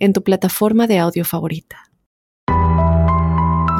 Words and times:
en 0.00 0.12
tu 0.12 0.24
plataforma 0.24 0.88
de 0.88 0.98
audio 0.98 1.24
favorita. 1.24 1.90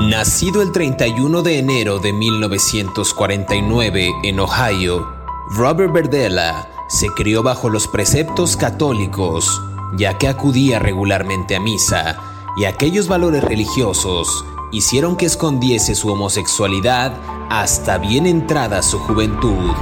Nacido 0.00 0.62
el 0.62 0.72
31 0.72 1.42
de 1.42 1.58
enero 1.58 1.98
de 1.98 2.12
1949 2.12 4.12
en 4.22 4.40
Ohio, 4.40 5.06
Robert 5.50 5.92
Berdella 5.92 6.68
se 6.88 7.08
crió 7.08 7.42
bajo 7.42 7.68
los 7.68 7.88
preceptos 7.88 8.56
católicos, 8.56 9.60
ya 9.96 10.16
que 10.16 10.28
acudía 10.28 10.78
regularmente 10.78 11.56
a 11.56 11.60
misa 11.60 12.16
y 12.56 12.64
aquellos 12.64 13.08
valores 13.08 13.44
religiosos 13.44 14.44
hicieron 14.72 15.16
que 15.16 15.26
escondiese 15.26 15.94
su 15.94 16.08
homosexualidad 16.08 17.12
hasta 17.50 17.98
bien 17.98 18.26
entrada 18.26 18.82
su 18.82 18.98
juventud. 19.00 19.74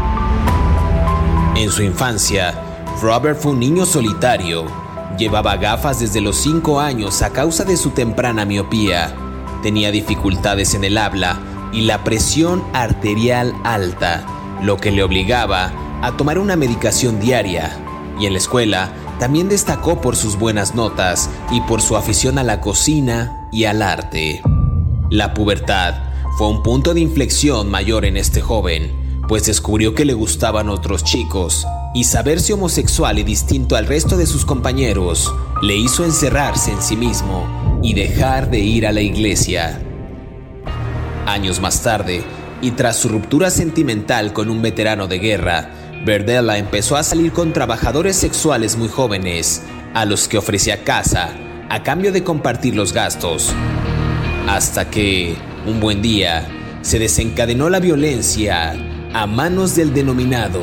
En 1.57 1.71
su 1.71 1.83
infancia, 1.83 2.61
Robert 3.01 3.39
fue 3.39 3.53
un 3.53 3.61
niño 3.61 3.87
solitario 3.87 4.88
Llevaba 5.19 5.57
gafas 5.57 5.99
desde 5.99 6.21
los 6.21 6.37
5 6.37 6.79
años 6.79 7.23
a 7.23 7.31
causa 7.31 7.65
de 7.65 7.77
su 7.77 7.91
temprana 7.91 8.45
miopía. 8.45 9.17
Tenía 9.65 9.91
dificultades 9.91 10.75
en 10.75 10.85
el 10.85 10.97
habla 10.97 11.41
y 11.73 11.81
la 11.83 12.05
presión 12.05 12.63
arterial 12.73 13.53
alta, 13.65 14.25
lo 14.63 14.77
que 14.77 14.93
le 14.93 15.03
obligaba 15.03 15.73
a 16.03 16.17
tomar 16.17 16.39
una 16.39 16.55
medicación 16.55 17.19
diaria. 17.19 17.77
Y 18.21 18.27
en 18.27 18.33
la 18.33 18.39
escuela 18.39 18.93
también 19.19 19.49
destacó 19.49 20.01
por 20.01 20.15
sus 20.15 20.39
buenas 20.39 20.77
notas 20.77 21.29
y 21.51 21.61
por 21.63 21.83
su 21.83 21.97
afición 21.97 22.39
a 22.39 22.45
la 22.45 22.61
cocina 22.61 23.49
y 23.51 23.65
al 23.65 23.83
arte. 23.83 24.41
La 25.11 25.35
pubertad 25.35 25.95
fue 26.37 26.47
un 26.47 26.63
punto 26.63 26.95
de 26.95 27.01
inflexión 27.01 27.69
mayor 27.69 28.05
en 28.05 28.17
este 28.17 28.41
joven, 28.41 29.08
pues 29.29 29.45
descubrió 29.45 29.95
que 29.95 30.07
le 30.07 30.15
gustaban 30.15 30.71
otros 30.71 31.05
chicos 31.05 31.67
y 31.95 32.05
saberse 32.05 32.55
homosexual 32.55 33.19
y 33.19 33.23
distinto 33.23 33.77
al 33.77 33.87
resto 33.87 34.17
de 34.17 34.27
sus 34.27 34.45
compañeros 34.45 35.33
le 35.63 35.77
hizo 35.77 36.05
encerrarse 36.05 36.73
en 36.73 36.81
sí 36.81 36.97
mismo 36.97 37.81
y 37.83 37.93
dejar 37.93 38.51
de 38.51 38.59
ir 38.59 38.87
a 38.87 38.93
la 38.93 39.03
iglesia. 39.03 39.81
Años 41.27 41.61
más 41.61 41.83
tarde, 41.83 42.23
y 42.63 42.73
tras 42.73 42.97
su 42.97 43.09
ruptura 43.09 43.51
sentimental 43.51 44.33
con 44.33 44.51
un 44.51 44.63
veterano 44.63 45.07
de 45.07 45.19
guerra, 45.19 45.71
Verdella 46.05 46.57
empezó 46.57 46.97
a 46.97 47.03
salir 47.03 47.33
con 47.33 47.53
trabajadores 47.53 48.17
sexuales 48.17 48.77
muy 48.77 48.89
jóvenes, 48.89 49.63
a 49.95 50.07
los 50.07 50.27
que 50.27 50.39
ofrecía 50.39 50.85
casa, 50.85 51.31
a 51.69 51.83
cambio 51.83 52.13
de 52.13 52.25
compartir 52.25 52.75
los 52.75 52.93
gastos. 52.93 53.53
Hasta 54.49 54.91
que, 54.91 55.37
un 55.67 55.81
buen 55.81 56.01
día, 56.01 56.49
se 56.81 56.99
desencadenó 56.99 57.69
la 57.69 57.81
violencia 57.81 58.88
a 59.13 59.27
manos 59.27 59.75
del 59.75 59.95
denominado 59.95 60.61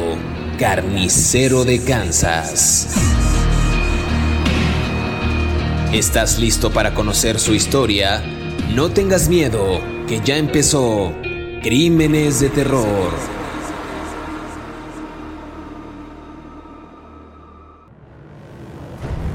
Carnicero 0.59 1.65
de 1.65 1.83
Kansas. 1.83 2.95
¿Estás 5.91 6.39
listo 6.39 6.71
para 6.71 6.93
conocer 6.93 7.39
su 7.39 7.53
historia? 7.53 8.21
No 8.73 8.91
tengas 8.91 9.29
miedo, 9.29 9.81
que 10.07 10.21
ya 10.23 10.37
empezó 10.37 11.13
Crímenes 11.61 12.39
de 12.39 12.49
Terror. 12.49 13.34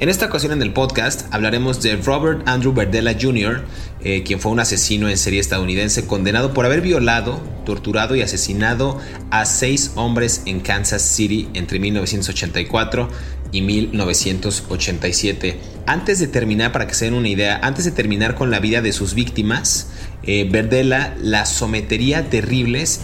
En 0.00 0.08
esta 0.08 0.26
ocasión 0.26 0.52
en 0.52 0.62
el 0.62 0.72
podcast 0.72 1.26
hablaremos 1.32 1.82
de 1.82 1.96
Robert 1.96 2.46
Andrew 2.46 2.72
Berdella 2.72 3.16
Jr., 3.20 3.64
eh, 4.04 4.22
quien 4.22 4.38
fue 4.38 4.52
un 4.52 4.60
asesino 4.60 5.08
en 5.08 5.18
serie 5.18 5.40
estadounidense 5.40 6.06
condenado 6.06 6.54
por 6.54 6.64
haber 6.66 6.82
violado, 6.82 7.42
torturado 7.66 8.14
y 8.14 8.22
asesinado 8.22 9.00
a 9.32 9.44
seis 9.44 9.90
hombres 9.96 10.42
en 10.46 10.60
Kansas 10.60 11.02
City 11.02 11.48
entre 11.52 11.80
1984 11.80 13.08
y 13.50 13.62
1987. 13.62 15.58
Antes 15.86 16.20
de 16.20 16.28
terminar, 16.28 16.70
para 16.70 16.86
que 16.86 16.94
se 16.94 17.06
den 17.06 17.14
una 17.14 17.28
idea, 17.28 17.58
antes 17.60 17.84
de 17.84 17.90
terminar 17.90 18.36
con 18.36 18.52
la 18.52 18.60
vida 18.60 18.80
de 18.80 18.92
sus 18.92 19.14
víctimas, 19.14 19.88
eh, 20.22 20.48
Berdella 20.48 21.16
las 21.20 21.48
sometería 21.48 22.18
a 22.18 22.24
terribles 22.30 23.00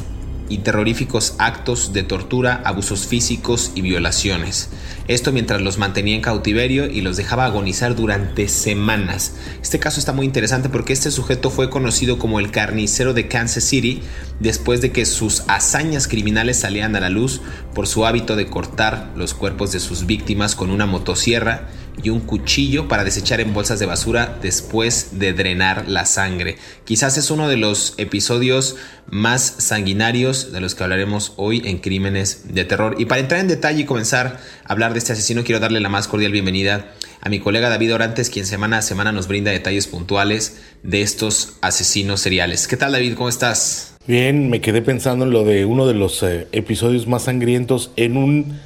y 0.49 0.59
terroríficos 0.59 1.35
actos 1.39 1.93
de 1.93 2.03
tortura, 2.03 2.63
abusos 2.65 3.07
físicos 3.07 3.73
y 3.75 3.81
violaciones. 3.81 4.71
Esto 5.09 5.33
mientras 5.33 5.61
los 5.61 5.79
mantenía 5.79 6.15
en 6.15 6.21
cautiverio 6.21 6.87
y 6.87 7.01
los 7.01 7.17
dejaba 7.17 7.45
agonizar 7.45 7.95
durante 7.95 8.49
semanas. 8.49 9.35
Este 9.63 9.79
caso 9.79 10.01
está 10.01 10.13
muy 10.13 10.27
interesante 10.27 10.69
porque 10.69 10.93
este 10.93 11.11
sujeto 11.11 11.51
fue 11.51 11.71
conocido 11.71 12.19
como 12.19 12.41
el 12.41 12.51
carnicero 12.51 13.15
de 13.15 13.29
Kansas 13.29 13.65
City 13.65 14.03
después 14.41 14.81
de 14.81 14.93
que 14.93 15.07
sus 15.07 15.43
hazañas 15.49 16.09
criminales 16.09 16.59
salían 16.59 16.97
a 16.97 17.01
la 17.01 17.11
luz 17.11 17.41
por 17.75 17.87
su 17.87 18.07
hábito 18.07 18.37
de 18.37 18.47
cortar 18.47 19.13
los 19.17 19.35
cuerpos 19.35 19.73
de 19.73 19.81
sus 19.81 20.07
víctimas 20.07 20.55
con 20.55 20.71
una 20.71 20.87
motosierra 20.87 21.69
y 22.03 22.11
un 22.11 22.21
cuchillo 22.21 22.89
para 22.89 23.05
desechar 23.05 23.41
en 23.41 23.55
bolsas 23.55 23.79
de 23.79 23.87
basura 23.87 24.39
después 24.43 25.19
de 25.19 25.33
drenar 25.33 25.89
la 25.89 26.05
sangre. 26.05 26.57
Quizás 26.85 27.17
es 27.17 27.31
uno 27.31 27.49
de 27.49 27.57
los 27.57 27.95
episodios 27.99 28.77
más 29.11 29.43
sanguinarios 29.59 30.53
de 30.53 30.61
los 30.61 30.75
que 30.75 30.83
hablaremos 30.83 31.33
hoy 31.37 31.63
en 31.65 31.79
Crímenes 31.79 32.55
de 32.55 32.65
Terror. 32.65 32.97
Y 32.99 33.07
para 33.07 33.21
entrar 33.21 33.41
en 33.41 33.49
detalle 33.49 33.83
y 33.83 33.85
comenzar 33.85 34.41
a 34.65 34.73
hablar 34.73 34.93
de 34.93 34.99
este 34.99 35.13
asesino, 35.13 35.45
quiero 35.45 35.61
darle 35.61 35.81
la 35.81 35.89
más 35.89 36.09
cordial 36.09 36.33
bienvenida 36.33 36.93
a 37.21 37.29
mi 37.29 37.41
colega 37.41 37.71
David 37.71 37.95
Orantes, 37.95 38.29
quien 38.29 38.47
semana 38.47 38.79
a 38.79 38.83
semana 38.83 39.13
nos 39.13 39.29
brinda 39.29 39.51
detalles 39.51 39.87
puntuales 39.87 40.61
de 40.83 41.03
estos 41.03 41.55
asesinos 41.63 42.21
seriales. 42.21 42.69
¿Qué 42.69 42.77
tal 42.77 42.93
David? 42.93 43.15
¿Cómo 43.15 43.31
estás? 43.31 43.95
Bien, 44.07 44.51
me 44.51 44.61
quedé 44.61 44.83
pensando 44.83 45.25
en 45.25 45.31
lo 45.31 45.45
de 45.45 45.65
uno 45.65 45.87
de 45.87 45.95
los 45.95 46.23
eh, 46.23 46.47
episodios 46.53 47.07
más 47.07 47.23
sangrientos 47.23 47.91
en 47.97 48.19
un 48.19 48.61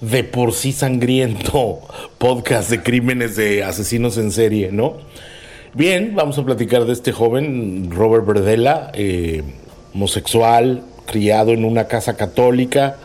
de 0.00 0.24
por 0.24 0.52
sí 0.52 0.72
sangriento 0.72 1.80
podcast 2.18 2.70
de 2.70 2.82
crímenes 2.82 3.36
de 3.36 3.64
asesinos 3.64 4.18
en 4.18 4.30
serie, 4.32 4.70
¿no? 4.72 4.96
Bien, 5.74 6.14
vamos 6.14 6.38
a 6.38 6.44
platicar 6.44 6.84
de 6.84 6.92
este 6.92 7.12
joven, 7.12 7.90
Robert 7.90 8.26
Verdella, 8.26 8.90
eh, 8.94 9.42
homosexual, 9.94 10.82
criado 11.06 11.52
en 11.52 11.64
una 11.64 11.88
casa 11.88 12.16
católica, 12.16 12.96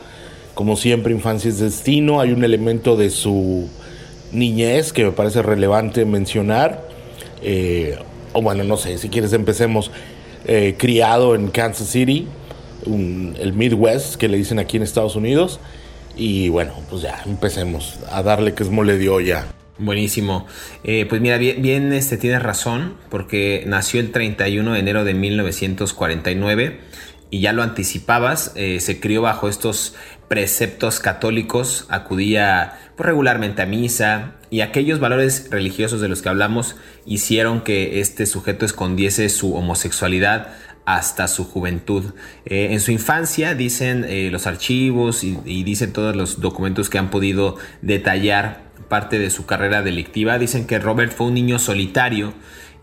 como 0.54 0.76
siempre, 0.76 1.14
infancia 1.14 1.50
es 1.50 1.60
destino. 1.60 2.22
Hay 2.22 2.32
un 2.32 2.44
elemento 2.44 2.96
de 2.96 3.10
su 3.10 3.68
niñez 4.32 4.94
que 4.94 5.04
me 5.04 5.12
parece 5.12 5.42
relevante 5.42 6.06
mencionar. 6.06 6.88
Eh, 7.42 7.98
o 8.34 8.42
bueno, 8.42 8.64
no 8.64 8.78
sé, 8.78 8.98
si 8.98 9.10
quieres 9.10 9.34
empecemos. 9.34 9.92
Eh, 10.46 10.76
criado 10.78 11.36
en 11.36 11.48
Kansas 11.48 11.88
City, 11.88 12.28
el 12.86 13.54
Midwest, 13.54 14.16
que 14.16 14.28
le 14.28 14.38
dicen 14.38 14.60
aquí 14.60 14.78
en 14.78 14.84
Estados 14.84 15.16
Unidos. 15.16 15.60
Y 16.16 16.50
bueno, 16.50 16.74
pues 16.90 17.02
ya 17.02 17.22
empecemos 17.26 18.00
a 18.12 18.22
darle 18.24 18.54
que 18.54 18.64
es 18.64 18.70
mole 18.70 18.98
de 18.98 19.26
ya. 19.26 19.48
Buenísimo. 19.80 20.46
Eh, 20.84 21.06
pues 21.10 21.20
mira, 21.20 21.38
bien, 21.38 21.62
bien 21.62 21.94
este, 21.94 22.18
tienes 22.18 22.44
razón, 22.44 22.96
porque 23.10 23.64
nació 23.66 24.00
el 24.00 24.12
31 24.12 24.74
de 24.74 24.80
enero 24.80 25.04
de 25.04 25.14
1949 25.16 26.80
y 27.34 27.40
ya 27.40 27.52
lo 27.52 27.64
anticipabas, 27.64 28.52
eh, 28.56 28.80
se 28.80 29.00
crió 29.00 29.24
bajo 29.24 29.50
estos 29.50 29.96
preceptos 30.28 31.00
católicos, 31.00 31.88
acudía 31.90 32.78
pues, 32.96 33.08
regularmente 33.08 33.64
a 33.64 33.66
misa 33.66 34.36
y 34.52 34.62
aquellos 34.62 35.00
valores 35.00 35.48
religiosos 35.50 36.00
de 36.00 36.10
los 36.10 36.22
que 36.22 36.30
hablamos 36.30 36.76
hicieron 37.08 37.62
que 37.62 38.00
este 38.00 38.28
sujeto 38.28 38.66
escondiese 38.66 39.30
su 39.30 39.56
homosexualidad 39.56 40.54
hasta 40.86 41.28
su 41.28 41.46
juventud. 41.46 42.14
Eh, 42.46 42.70
en 42.72 42.80
su 42.80 42.92
infancia 42.92 43.56
dicen 43.56 44.06
eh, 44.08 44.30
los 44.32 44.48
archivos 44.48 45.24
y, 45.24 45.36
dicen 45.64 45.94
todos 45.94 46.16
los 46.16 46.42
documentos 46.42 46.90
que 46.90 46.98
han 46.98 47.10
podido 47.10 47.58
detallar 47.82 48.64
parte 48.90 49.20
de 49.20 49.30
su 49.30 49.46
carrera 49.46 49.82
delictiva. 49.82 50.38
Dicen 50.38 50.68
que 50.68 50.80
Robert 50.80 51.14
fue 51.14 51.28
un 51.28 51.34
niño 51.34 51.60
solitario, 51.60 52.34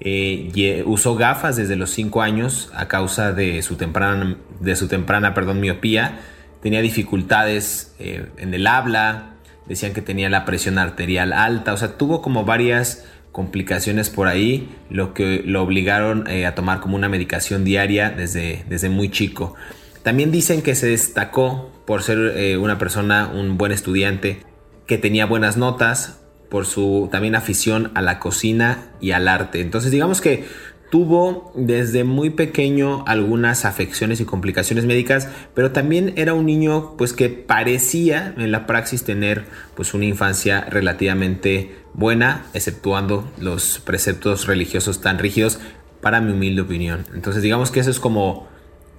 eh, 0.01 0.83
usó 0.87 1.15
gafas 1.15 1.57
desde 1.57 1.77
los 1.77 1.91
5 1.91 2.23
años 2.23 2.71
a 2.75 2.89
causa 2.89 3.33
de 3.33 3.63
su 3.63 3.77
temprana, 3.77 4.37
de 4.61 4.77
su 4.77 4.89
temprana 4.89 5.35
perdón, 5.35 5.61
miopía, 5.61 6.21
tenía 6.63 6.81
dificultades 6.81 7.95
en 7.99 8.55
el 8.55 8.67
habla, 8.67 9.35
decían 9.67 9.93
que 9.93 10.03
tenía 10.03 10.29
la 10.31 10.45
presión 10.45 10.79
arterial 10.79 11.33
alta, 11.33 11.73
o 11.73 11.77
sea, 11.77 11.97
tuvo 11.97 12.23
como 12.23 12.45
varias 12.45 13.05
complicaciones 13.33 14.11
por 14.11 14.27
ahí, 14.27 14.69
lo 14.91 15.15
que 15.15 15.43
lo 15.45 15.63
obligaron 15.63 16.27
eh, 16.29 16.47
a 16.47 16.55
tomar 16.55 16.81
como 16.81 16.97
una 16.97 17.09
medicación 17.09 17.65
diaria 17.65 18.11
desde, 18.11 18.65
desde 18.69 18.89
muy 18.89 19.11
chico. 19.11 19.55
También 20.03 20.31
dicen 20.33 20.63
que 20.63 20.75
se 20.75 20.89
destacó 20.89 21.71
por 21.85 22.03
ser 22.03 22.19
eh, 22.37 22.57
una 22.57 22.79
persona, 22.79 23.29
un 23.29 23.59
buen 23.59 23.73
estudiante, 23.73 24.41
que 24.87 24.99
tenía 24.99 25.27
buenas 25.27 25.57
notas, 25.57 26.21
por 26.51 26.67
su 26.67 27.09
también 27.13 27.37
afición 27.37 27.93
a 27.95 28.03
la 28.03 28.19
cocina 28.19 28.91
y 29.01 29.13
al 29.13 29.29
arte. 29.29 29.61
Entonces 29.61 29.91
digamos 29.93 30.21
que 30.21 30.45
tuvo 30.91 31.53
desde 31.55 32.03
muy 32.05 32.31
pequeño 32.31 33.05
algunas 33.07 33.65
afecciones 33.65 34.21
y 34.21 34.25
complicaciones 34.25 34.85
médicas, 34.85 35.29
pero 35.55 35.71
también 35.71 36.13
era 36.17 36.35
un 36.35 36.47
niño 36.47 36.97
pues 36.99 37.13
que 37.13 37.29
parecía 37.29 38.35
en 38.37 38.51
la 38.51 38.67
praxis 38.67 39.05
tener 39.05 39.45
pues 39.77 39.95
una 39.95 40.05
infancia 40.05 40.67
relativamente 40.69 41.77
buena, 41.95 42.45
exceptuando 42.55 43.31
los 43.39 43.79
preceptos 43.79 44.47
religiosos 44.47 45.01
tan 45.01 45.19
rígidos 45.19 45.61
para 46.01 46.21
mi 46.21 46.33
humilde 46.33 46.63
opinión. 46.63 47.07
Entonces 47.15 47.43
digamos 47.43 47.71
que 47.71 47.81
eso 47.81 47.91
es 47.91 48.01
como 48.01 48.49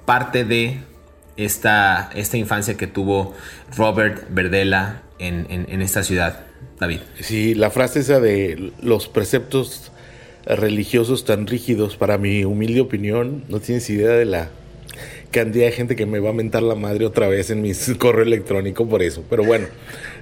parte 0.06 0.46
de 0.46 0.84
esta, 1.36 2.10
esta 2.16 2.38
infancia 2.38 2.78
que 2.78 2.88
tuvo 2.88 3.36
Robert 3.76 4.28
Verdela 4.30 5.02
en, 5.20 5.46
en 5.50 5.82
esta 5.82 6.04
ciudad. 6.04 6.46
David. 6.80 7.02
Sí, 7.20 7.54
la 7.54 7.70
frase 7.70 8.00
esa 8.00 8.20
de 8.20 8.74
los 8.82 9.08
preceptos 9.08 9.91
religiosos 10.46 11.26
tan 11.26 11.48
rígidos, 11.48 11.96
para 11.96 12.18
mi 12.18 12.44
humilde 12.44 12.82
opinión, 12.82 13.44
no 13.50 13.60
tienes 13.60 13.90
idea 13.90 14.12
de 14.12 14.26
la 14.26 14.50
cantidad 15.32 15.66
de 15.66 15.72
gente 15.72 15.96
que 15.96 16.06
me 16.06 16.20
va 16.20 16.32
a 16.32 16.34
mentar 16.34 16.62
la 16.62 16.76
madre 16.76 17.06
otra 17.06 17.28
vez 17.28 17.50
en 17.50 17.62
mi 17.62 17.72
correo 17.98 18.24
electrónico 18.24 18.88
por 18.88 19.02
eso. 19.02 19.24
Pero 19.30 19.44
bueno, 19.44 19.68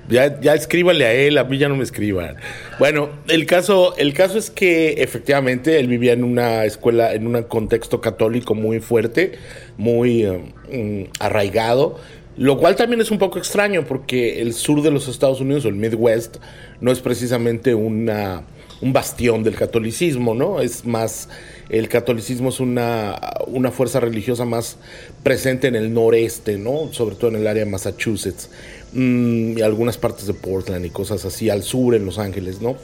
ya, 0.08 0.40
ya 0.40 0.54
escríbale 0.54 1.06
a 1.06 1.14
él, 1.14 1.38
a 1.38 1.44
mí 1.44 1.58
ya 1.58 1.68
no 1.68 1.76
me 1.76 1.84
escriban. 1.84 2.36
Bueno, 2.78 3.10
el 3.28 3.46
caso, 3.46 3.96
el 3.98 4.14
caso 4.14 4.38
es 4.38 4.50
que 4.50 4.94
efectivamente 5.00 5.80
él 5.80 5.88
vivía 5.88 6.14
en 6.14 6.24
una 6.24 6.66
escuela, 6.66 7.14
en 7.14 7.28
un 7.28 7.42
contexto 7.44 8.02
católico 8.02 8.56
muy 8.56 8.80
fuerte, 8.80 9.34
muy 9.78 10.26
um, 10.26 11.08
arraigado. 11.20 11.98
Lo 12.38 12.58
cual 12.58 12.78
también 12.78 13.02
es 13.02 13.12
un 13.12 13.18
poco 13.18 13.38
extraño 13.38 13.84
porque 13.86 14.42
el 14.42 14.54
sur 14.54 14.82
de 14.82 14.92
los 14.92 15.10
Estados 15.10 15.42
Unidos, 15.42 15.66
o 15.66 15.68
el 15.68 15.76
Midwest, 15.76 16.38
no 16.80 16.90
es 16.90 17.02
precisamente 17.02 17.76
una 17.76 18.44
un 18.82 18.94
bastión 18.94 19.44
del 19.44 19.56
catolicismo, 19.56 20.34
¿no? 20.34 20.62
Es 20.62 20.86
más, 20.86 21.30
el 21.70 21.90
catolicismo 21.90 22.50
es 22.50 22.60
una, 22.60 23.20
una 23.48 23.72
fuerza 23.72 24.00
religiosa 24.00 24.46
más 24.46 24.78
presente 25.24 25.68
en 25.68 25.76
el 25.76 25.94
noreste, 25.94 26.58
¿no? 26.58 26.90
Sobre 26.92 27.16
todo 27.16 27.32
en 27.32 27.38
el 27.38 27.48
área 27.48 27.66
de 27.66 27.70
Massachusetts 27.70 28.50
mm, 28.94 29.58
y 29.58 29.62
algunas 29.62 29.98
partes 29.98 30.28
de 30.28 30.34
Portland 30.34 30.86
y 30.86 30.90
cosas 30.90 31.26
así, 31.26 31.50
al 31.50 31.64
sur 31.64 31.96
en 31.96 32.06
Los 32.06 32.20
Ángeles, 32.20 32.62
¿no? 32.62 32.78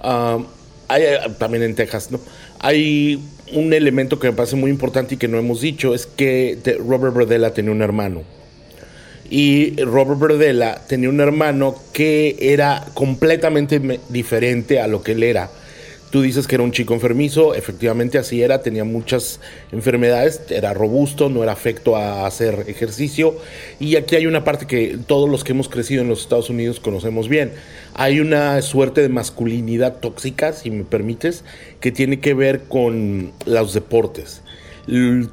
Ah, 0.00 0.38
hay, 0.88 1.02
eh, 1.02 1.18
también 1.38 1.62
en 1.62 1.74
Texas, 1.74 2.10
¿no? 2.10 2.20
Hay 2.60 3.22
un 3.52 3.72
elemento 3.72 4.18
que 4.18 4.28
me 4.28 4.32
parece 4.34 4.56
muy 4.56 4.70
importante 4.70 5.14
y 5.14 5.18
que 5.18 5.28
no 5.28 5.38
hemos 5.38 5.60
dicho, 5.60 5.94
es 5.94 6.06
que 6.06 6.58
Robert 6.86 7.14
Berdella 7.14 7.52
tenía 7.54 7.70
un 7.70 7.82
hermano 7.82 8.37
y 9.30 9.76
Robert 9.82 10.18
Berdella 10.18 10.82
tenía 10.88 11.08
un 11.08 11.20
hermano 11.20 11.74
que 11.92 12.36
era 12.40 12.86
completamente 12.94 14.00
diferente 14.08 14.80
a 14.80 14.86
lo 14.86 15.02
que 15.02 15.12
él 15.12 15.22
era. 15.22 15.50
Tú 16.10 16.22
dices 16.22 16.46
que 16.46 16.54
era 16.54 16.64
un 16.64 16.72
chico 16.72 16.94
enfermizo, 16.94 17.54
efectivamente 17.54 18.16
así 18.16 18.40
era, 18.40 18.62
tenía 18.62 18.84
muchas 18.84 19.40
enfermedades, 19.72 20.40
era 20.48 20.72
robusto, 20.72 21.28
no 21.28 21.42
era 21.42 21.52
afecto 21.52 21.96
a 21.96 22.26
hacer 22.26 22.64
ejercicio. 22.66 23.36
Y 23.78 23.96
aquí 23.96 24.16
hay 24.16 24.26
una 24.26 24.42
parte 24.42 24.66
que 24.66 24.98
todos 25.06 25.28
los 25.28 25.44
que 25.44 25.52
hemos 25.52 25.68
crecido 25.68 26.00
en 26.00 26.08
los 26.08 26.22
Estados 26.22 26.48
Unidos 26.48 26.80
conocemos 26.80 27.28
bien. 27.28 27.52
Hay 27.92 28.20
una 28.20 28.62
suerte 28.62 29.02
de 29.02 29.10
masculinidad 29.10 29.96
tóxica, 29.96 30.54
si 30.54 30.70
me 30.70 30.84
permites, 30.84 31.44
que 31.80 31.92
tiene 31.92 32.20
que 32.20 32.32
ver 32.32 32.62
con 32.62 33.32
los 33.44 33.74
deportes. 33.74 34.40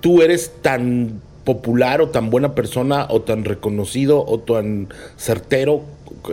Tú 0.01 0.21
eres 0.21 0.51
tan 0.61 1.21
popular 1.45 2.01
o 2.01 2.09
tan 2.09 2.29
buena 2.29 2.55
persona 2.55 3.07
o 3.09 3.21
tan 3.21 3.45
reconocido 3.45 4.25
o 4.25 4.39
tan 4.39 4.89
certero 5.15 5.83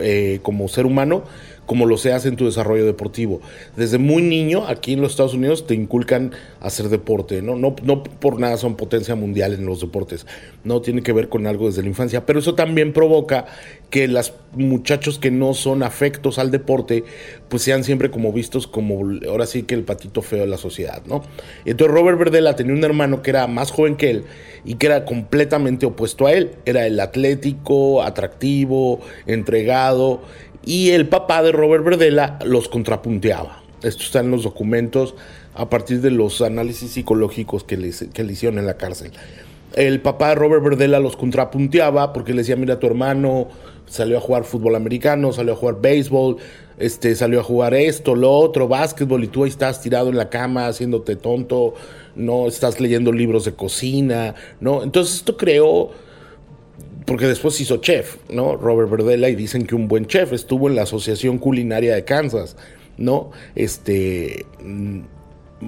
eh, 0.01 0.39
como 0.43 0.67
ser 0.67 0.85
humano 0.85 1.23
como 1.65 1.85
lo 1.85 1.97
seas 1.97 2.25
en 2.25 2.35
tu 2.35 2.45
desarrollo 2.45 2.85
deportivo. 2.85 3.41
Desde 3.75 3.97
muy 3.97 4.21
niño, 4.21 4.67
aquí 4.67 4.93
en 4.93 5.01
los 5.01 5.11
Estados 5.11 5.33
Unidos, 5.33 5.65
te 5.65 5.73
inculcan 5.73 6.31
hacer 6.59 6.89
deporte, 6.89 7.41
¿no? 7.41 7.55
No, 7.55 7.75
no 7.83 8.03
por 8.03 8.39
nada 8.39 8.57
son 8.57 8.75
potencia 8.75 9.15
mundial 9.15 9.53
en 9.53 9.65
los 9.65 9.79
deportes, 9.79 10.25
no 10.63 10.81
tiene 10.81 11.01
que 11.03 11.13
ver 11.13 11.29
con 11.29 11.47
algo 11.47 11.67
desde 11.67 11.81
la 11.81 11.87
infancia, 11.87 12.25
pero 12.25 12.39
eso 12.39 12.55
también 12.55 12.93
provoca 12.93 13.45
que 13.93 14.07
los 14.07 14.33
muchachos 14.53 15.19
que 15.19 15.29
no 15.29 15.53
son 15.53 15.83
afectos 15.83 16.39
al 16.39 16.49
deporte, 16.49 17.03
pues 17.47 17.61
sean 17.61 17.83
siempre 17.83 18.09
como 18.09 18.33
vistos 18.33 18.65
como, 18.65 19.07
ahora 19.29 19.45
sí 19.45 19.61
que 19.61 19.75
el 19.75 19.83
patito 19.83 20.23
feo 20.23 20.39
de 20.39 20.47
la 20.47 20.57
sociedad, 20.57 21.03
¿no? 21.05 21.21
Entonces 21.63 21.93
Robert 21.93 22.17
Verdela 22.17 22.55
tenía 22.55 22.73
un 22.73 22.83
hermano 22.83 23.21
que 23.21 23.29
era 23.29 23.45
más 23.45 23.69
joven 23.69 23.95
que 23.95 24.09
él 24.09 24.23
y 24.65 24.77
que 24.77 24.87
era 24.87 25.05
completamente 25.05 25.85
opuesto 25.85 26.25
a 26.25 26.33
él, 26.33 26.55
era 26.65 26.87
el 26.87 26.99
atlético, 26.99 28.01
atractivo, 28.01 28.99
entregado, 29.27 30.23
y 30.65 30.89
el 30.89 31.07
papá 31.07 31.43
de 31.43 31.51
Robert 31.51 31.83
Verdela 31.83 32.39
los 32.43 32.69
contrapunteaba. 32.69 33.61
Esto 33.83 34.01
está 34.01 34.21
en 34.21 34.31
los 34.31 34.41
documentos 34.41 35.13
a 35.53 35.69
partir 35.69 36.01
de 36.01 36.09
los 36.09 36.41
análisis 36.41 36.93
psicológicos 36.93 37.63
que 37.63 37.77
le, 37.77 37.91
que 38.11 38.23
hicieron 38.23 38.57
en 38.57 38.65
la 38.65 38.75
cárcel. 38.75 39.11
El 39.75 40.01
papá 40.01 40.29
de 40.29 40.35
Robert 40.35 40.63
Verdela 40.63 40.99
los 40.99 41.15
contrapunteaba 41.15 42.11
porque 42.11 42.31
le 42.31 42.39
decía, 42.39 42.55
mira, 42.55 42.79
tu 42.79 42.87
hermano 42.87 43.49
salió 43.93 44.17
a 44.17 44.21
jugar 44.21 44.43
fútbol 44.43 44.75
americano, 44.75 45.31
salió 45.31 45.53
a 45.53 45.55
jugar 45.55 45.79
béisbol, 45.79 46.37
este, 46.79 47.13
salió 47.15 47.41
a 47.41 47.43
jugar 47.43 47.75
esto, 47.75 48.15
lo 48.15 48.31
otro, 48.31 48.67
básquetbol, 48.67 49.23
y 49.23 49.27
tú 49.27 49.43
ahí 49.43 49.51
estás 49.51 49.81
tirado 49.81 50.09
en 50.09 50.17
la 50.17 50.29
cama 50.29 50.65
haciéndote 50.65 51.15
tonto, 51.15 51.75
no 52.15 52.47
estás 52.47 52.79
leyendo 52.79 53.11
libros 53.11 53.45
de 53.45 53.53
cocina, 53.53 54.33
¿no? 54.59 54.81
Entonces 54.81 55.17
esto 55.17 55.37
creó 55.37 55.91
porque 57.05 57.27
después 57.27 57.59
hizo 57.61 57.77
chef, 57.77 58.17
¿no? 58.29 58.55
Robert 58.55 58.89
Verdela 58.89 59.29
y 59.29 59.35
dicen 59.35 59.67
que 59.67 59.75
un 59.75 59.87
buen 59.87 60.07
chef 60.07 60.33
estuvo 60.33 60.67
en 60.67 60.75
la 60.75 60.83
Asociación 60.83 61.37
Culinaria 61.37 61.93
de 61.93 62.03
Kansas, 62.03 62.55
¿no? 62.97 63.29
Este, 63.53 64.47
mm, 64.63 65.01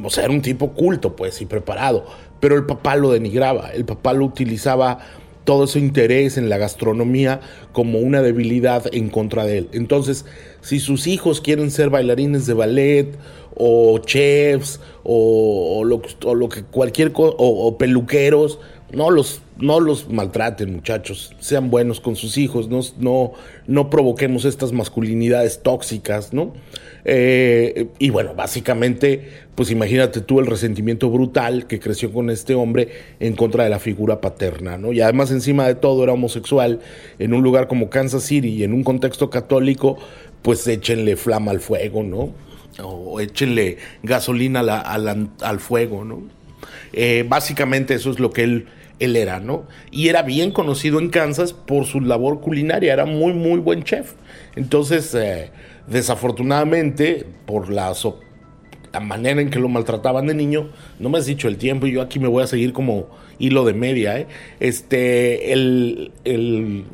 o 0.03 0.09
sea, 0.09 0.23
era 0.23 0.33
un 0.33 0.41
tipo 0.41 0.71
culto, 0.71 1.15
pues, 1.15 1.41
y 1.41 1.45
preparado, 1.45 2.05
pero 2.39 2.55
el 2.55 2.65
papá 2.65 2.95
lo 2.95 3.11
denigraba, 3.11 3.69
el 3.69 3.85
papá 3.85 4.13
lo 4.13 4.25
utilizaba 4.25 4.97
todo 5.45 5.63
ese 5.63 5.79
interés 5.79 6.37
en 6.37 6.49
la 6.49 6.57
gastronomía 6.57 7.39
como 7.71 7.99
una 7.99 8.21
debilidad 8.21 8.83
en 8.93 9.09
contra 9.09 9.45
de 9.45 9.59
él. 9.59 9.69
Entonces, 9.71 10.25
si 10.61 10.79
sus 10.79 11.07
hijos 11.07 11.39
quieren 11.39 11.71
ser 11.71 11.89
bailarines 11.89 12.45
de 12.45 12.53
ballet 12.53 13.17
o 13.55 13.99
chefs 13.99 14.81
o, 15.03 15.83
lo, 15.85 16.01
que 16.49 16.63
cualquier 16.63 17.13
cosa, 17.13 17.35
o 17.37 17.77
peluqueros, 17.77 18.59
no 18.95 19.11
los, 19.11 19.41
no 19.57 19.79
los 19.79 20.09
maltraten, 20.09 20.73
muchachos. 20.73 21.35
Sean 21.39 21.69
buenos 21.69 21.99
con 21.99 22.15
sus 22.15 22.37
hijos. 22.37 22.69
No, 22.69 22.79
no, 22.97 23.33
no 23.67 23.89
provoquemos 23.89 24.45
estas 24.45 24.71
masculinidades 24.71 25.61
tóxicas, 25.61 26.33
¿no? 26.33 26.53
Eh, 27.03 27.87
y 27.99 28.09
bueno, 28.09 28.33
básicamente, 28.33 29.29
pues 29.53 29.69
imagínate 29.69 30.21
tú 30.21 30.39
el 30.39 30.47
resentimiento 30.47 31.09
brutal 31.09 31.67
que 31.67 31.79
creció 31.79 32.11
con 32.11 32.29
este 32.29 32.55
hombre 32.55 32.89
en 33.19 33.35
contra 33.35 33.65
de 33.65 33.69
la 33.69 33.79
figura 33.79 34.21
paterna, 34.21 34.77
¿no? 34.77 34.93
Y 34.93 35.01
además, 35.01 35.29
encima 35.31 35.67
de 35.67 35.75
todo, 35.75 36.03
era 36.03 36.13
homosexual 36.13 36.79
en 37.19 37.33
un 37.33 37.43
lugar 37.43 37.67
como 37.67 37.89
Kansas 37.89 38.23
City 38.23 38.49
y 38.49 38.63
en 38.63 38.73
un 38.73 38.83
contexto 38.83 39.29
católico, 39.29 39.97
pues 40.41 40.65
échenle 40.67 41.15
flama 41.15 41.51
al 41.51 41.59
fuego, 41.59 42.03
¿no? 42.03 42.29
O 42.81 43.19
échenle 43.19 43.77
gasolina 44.03 44.61
al 44.61 45.59
fuego, 45.59 46.03
¿no? 46.03 46.23
Eh, 46.93 47.25
básicamente 47.27 47.93
eso 47.93 48.09
es 48.09 48.19
lo 48.19 48.31
que 48.31 48.43
él, 48.43 48.67
él 48.99 49.15
era, 49.15 49.39
¿no? 49.39 49.65
Y 49.91 50.07
era 50.07 50.21
bien 50.21 50.51
conocido 50.51 50.99
en 50.99 51.09
Kansas 51.09 51.53
por 51.53 51.85
su 51.85 52.01
labor 52.01 52.41
culinaria, 52.41 52.93
era 52.93 53.05
muy, 53.05 53.33
muy 53.33 53.59
buen 53.59 53.83
chef. 53.83 54.13
Entonces, 54.55 55.13
eh, 55.15 55.51
desafortunadamente, 55.87 57.25
por 57.45 57.69
la, 57.69 57.93
la 58.93 58.99
manera 58.99 59.41
en 59.41 59.49
que 59.49 59.59
lo 59.59 59.69
maltrataban 59.69 60.27
de 60.27 60.33
niño, 60.33 60.69
no 60.99 61.09
me 61.09 61.17
has 61.17 61.25
dicho 61.25 61.47
el 61.47 61.57
tiempo 61.57 61.87
y 61.87 61.93
yo 61.93 62.01
aquí 62.01 62.19
me 62.19 62.27
voy 62.27 62.43
a 62.43 62.47
seguir 62.47 62.73
como 62.73 63.07
hilo 63.39 63.65
de 63.65 63.73
media, 63.73 64.19
¿eh? 64.19 64.27
Este, 64.59 65.51
el, 65.51 66.13
el, 66.23 66.85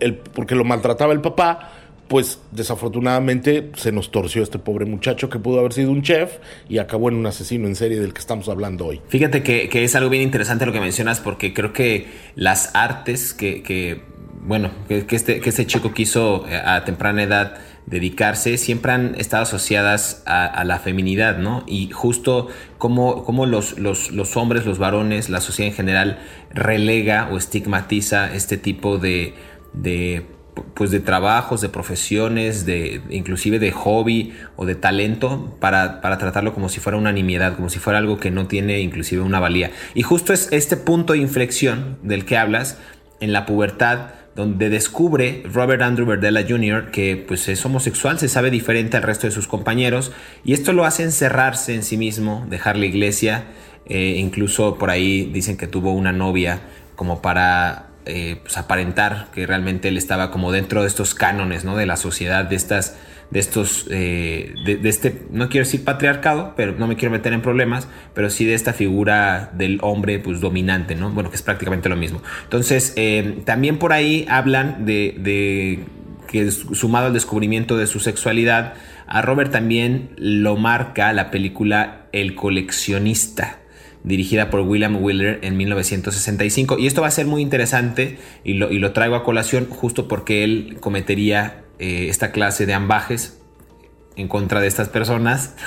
el, 0.00 0.14
porque 0.16 0.54
lo 0.54 0.64
maltrataba 0.64 1.12
el 1.12 1.20
papá, 1.20 1.72
pues 2.08 2.40
desafortunadamente 2.52 3.70
se 3.74 3.92
nos 3.92 4.10
torció 4.10 4.42
este 4.42 4.58
pobre 4.58 4.84
muchacho 4.84 5.28
que 5.28 5.38
pudo 5.38 5.60
haber 5.60 5.72
sido 5.72 5.90
un 5.90 6.02
chef 6.02 6.38
y 6.68 6.78
acabó 6.78 7.08
en 7.08 7.16
un 7.16 7.26
asesino 7.26 7.66
en 7.66 7.74
serie 7.74 8.00
del 8.00 8.12
que 8.12 8.20
estamos 8.20 8.48
hablando 8.48 8.86
hoy. 8.86 9.00
Fíjate 9.08 9.42
que, 9.42 9.68
es 9.84 9.94
algo 9.94 10.10
bien 10.10 10.22
interesante 10.22 10.66
lo 10.66 10.72
que 10.72 10.80
mencionas 10.80 11.20
porque 11.20 11.52
creo 11.52 11.72
que 11.72 12.08
las 12.34 12.74
artes 12.74 13.34
que, 13.34 14.02
bueno, 14.42 14.70
que, 14.88 15.04
este, 15.10 15.40
que 15.40 15.48
este 15.48 15.66
chico 15.66 15.92
quiso 15.92 16.46
eh, 16.48 16.56
a 16.56 16.84
temprana 16.84 17.22
edad 17.22 17.58
dedicarse 17.86 18.58
siempre 18.58 18.92
han 18.92 19.14
estado 19.16 19.44
asociadas 19.44 20.22
a, 20.26 20.64
la 20.64 20.80
feminidad, 20.80 21.38
¿no? 21.38 21.62
Y 21.68 21.90
justo 21.90 22.48
como, 22.78 23.22
como 23.22 23.46
los, 23.46 23.78
los, 23.78 24.36
hombres, 24.36 24.66
los 24.66 24.78
varones, 24.78 25.30
la 25.30 25.40
sociedad 25.40 25.70
en 25.70 25.76
general 25.76 26.18
relega 26.52 27.28
o 27.30 27.36
estigmatiza 27.38 28.34
este 28.34 28.56
tipo 28.56 28.98
de 28.98 29.34
pues 30.74 30.90
de 30.90 31.00
trabajos, 31.00 31.60
de 31.60 31.68
profesiones, 31.68 32.66
de 32.66 33.00
inclusive 33.10 33.58
de 33.58 33.72
hobby 33.72 34.34
o 34.56 34.66
de 34.66 34.74
talento 34.74 35.56
para, 35.60 36.00
para, 36.00 36.18
tratarlo 36.18 36.54
como 36.54 36.68
si 36.68 36.80
fuera 36.80 36.98
una 36.98 37.12
nimiedad, 37.12 37.56
como 37.56 37.68
si 37.68 37.78
fuera 37.78 37.98
algo 37.98 38.18
que 38.18 38.30
no 38.30 38.46
tiene 38.46 38.80
inclusive 38.80 39.22
una 39.22 39.40
valía. 39.40 39.70
Y 39.94 40.02
justo 40.02 40.32
es 40.32 40.48
este 40.52 40.76
punto 40.76 41.12
de 41.12 41.20
inflexión 41.20 41.98
del 42.02 42.24
que 42.24 42.36
hablas 42.36 42.78
en 43.20 43.32
la 43.32 43.46
pubertad 43.46 44.10
donde 44.36 44.68
descubre 44.68 45.42
Robert 45.50 45.80
Andrew 45.80 46.06
Verdella 46.06 46.44
Jr. 46.46 46.90
que 46.90 47.16
pues 47.16 47.48
es 47.48 47.64
homosexual, 47.64 48.18
se 48.18 48.28
sabe 48.28 48.50
diferente 48.50 48.98
al 48.98 49.02
resto 49.02 49.26
de 49.26 49.30
sus 49.30 49.48
compañeros 49.48 50.12
y 50.44 50.52
esto 50.52 50.74
lo 50.74 50.84
hace 50.84 51.04
encerrarse 51.04 51.74
en 51.74 51.82
sí 51.82 51.96
mismo, 51.96 52.46
dejar 52.50 52.76
la 52.76 52.84
iglesia, 52.84 53.46
eh, 53.86 54.16
incluso 54.18 54.76
por 54.76 54.90
ahí 54.90 55.30
dicen 55.32 55.56
que 55.56 55.66
tuvo 55.66 55.92
una 55.92 56.12
novia 56.12 56.60
como 56.96 57.22
para 57.22 57.86
eh, 58.06 58.38
pues, 58.42 58.56
aparentar 58.56 59.26
que 59.34 59.46
realmente 59.46 59.88
él 59.88 59.96
estaba 59.96 60.30
como 60.30 60.52
dentro 60.52 60.82
de 60.82 60.88
estos 60.88 61.14
cánones, 61.14 61.64
¿no? 61.64 61.76
De 61.76 61.86
la 61.86 61.96
sociedad, 61.96 62.44
de 62.44 62.54
estas, 62.54 62.96
de 63.32 63.40
estos, 63.40 63.86
eh, 63.90 64.54
de, 64.64 64.88
este, 64.88 65.26
no 65.32 65.48
quiero 65.48 65.64
decir 65.64 65.84
patriarcado, 65.84 66.54
pero 66.56 66.72
no 66.78 66.86
me 66.86 66.94
quiero 66.94 67.10
meter 67.10 67.32
en 67.32 67.42
problemas, 67.42 67.88
pero 68.14 68.30
sí 68.30 68.44
de 68.44 68.54
esta 68.54 68.72
figura 68.72 69.50
del 69.54 69.80
hombre, 69.82 70.20
pues 70.20 70.40
dominante, 70.40 70.94
¿no? 70.94 71.10
Bueno, 71.10 71.30
que 71.30 71.36
es 71.36 71.42
prácticamente 71.42 71.88
lo 71.88 71.96
mismo. 71.96 72.22
Entonces, 72.44 72.92
eh, 72.94 73.42
también 73.44 73.78
por 73.78 73.92
ahí 73.92 74.24
hablan 74.30 74.86
de, 74.86 75.16
de 75.18 75.80
que 76.28 76.50
sumado 76.52 77.06
al 77.06 77.12
descubrimiento 77.12 77.76
de 77.76 77.88
su 77.88 77.98
sexualidad, 77.98 78.74
a 79.08 79.20
Robert 79.20 79.50
también 79.50 80.10
lo 80.16 80.56
marca 80.56 81.12
la 81.12 81.32
película 81.32 82.06
El 82.12 82.36
coleccionista 82.36 83.58
dirigida 84.06 84.50
por 84.50 84.60
William 84.60 85.02
Wheeler 85.02 85.40
en 85.42 85.58
1965. 85.58 86.78
Y 86.78 86.86
esto 86.86 87.02
va 87.02 87.08
a 87.08 87.10
ser 87.10 87.26
muy 87.26 87.42
interesante 87.42 88.18
y 88.44 88.54
lo, 88.54 88.72
y 88.72 88.78
lo 88.78 88.92
traigo 88.92 89.16
a 89.16 89.24
colación 89.24 89.66
justo 89.68 90.08
porque 90.08 90.44
él 90.44 90.78
cometería 90.80 91.64
eh, 91.78 92.06
esta 92.08 92.30
clase 92.30 92.64
de 92.64 92.72
ambajes 92.72 93.38
en 94.14 94.28
contra 94.28 94.60
de 94.60 94.68
estas 94.68 94.88
personas. 94.88 95.54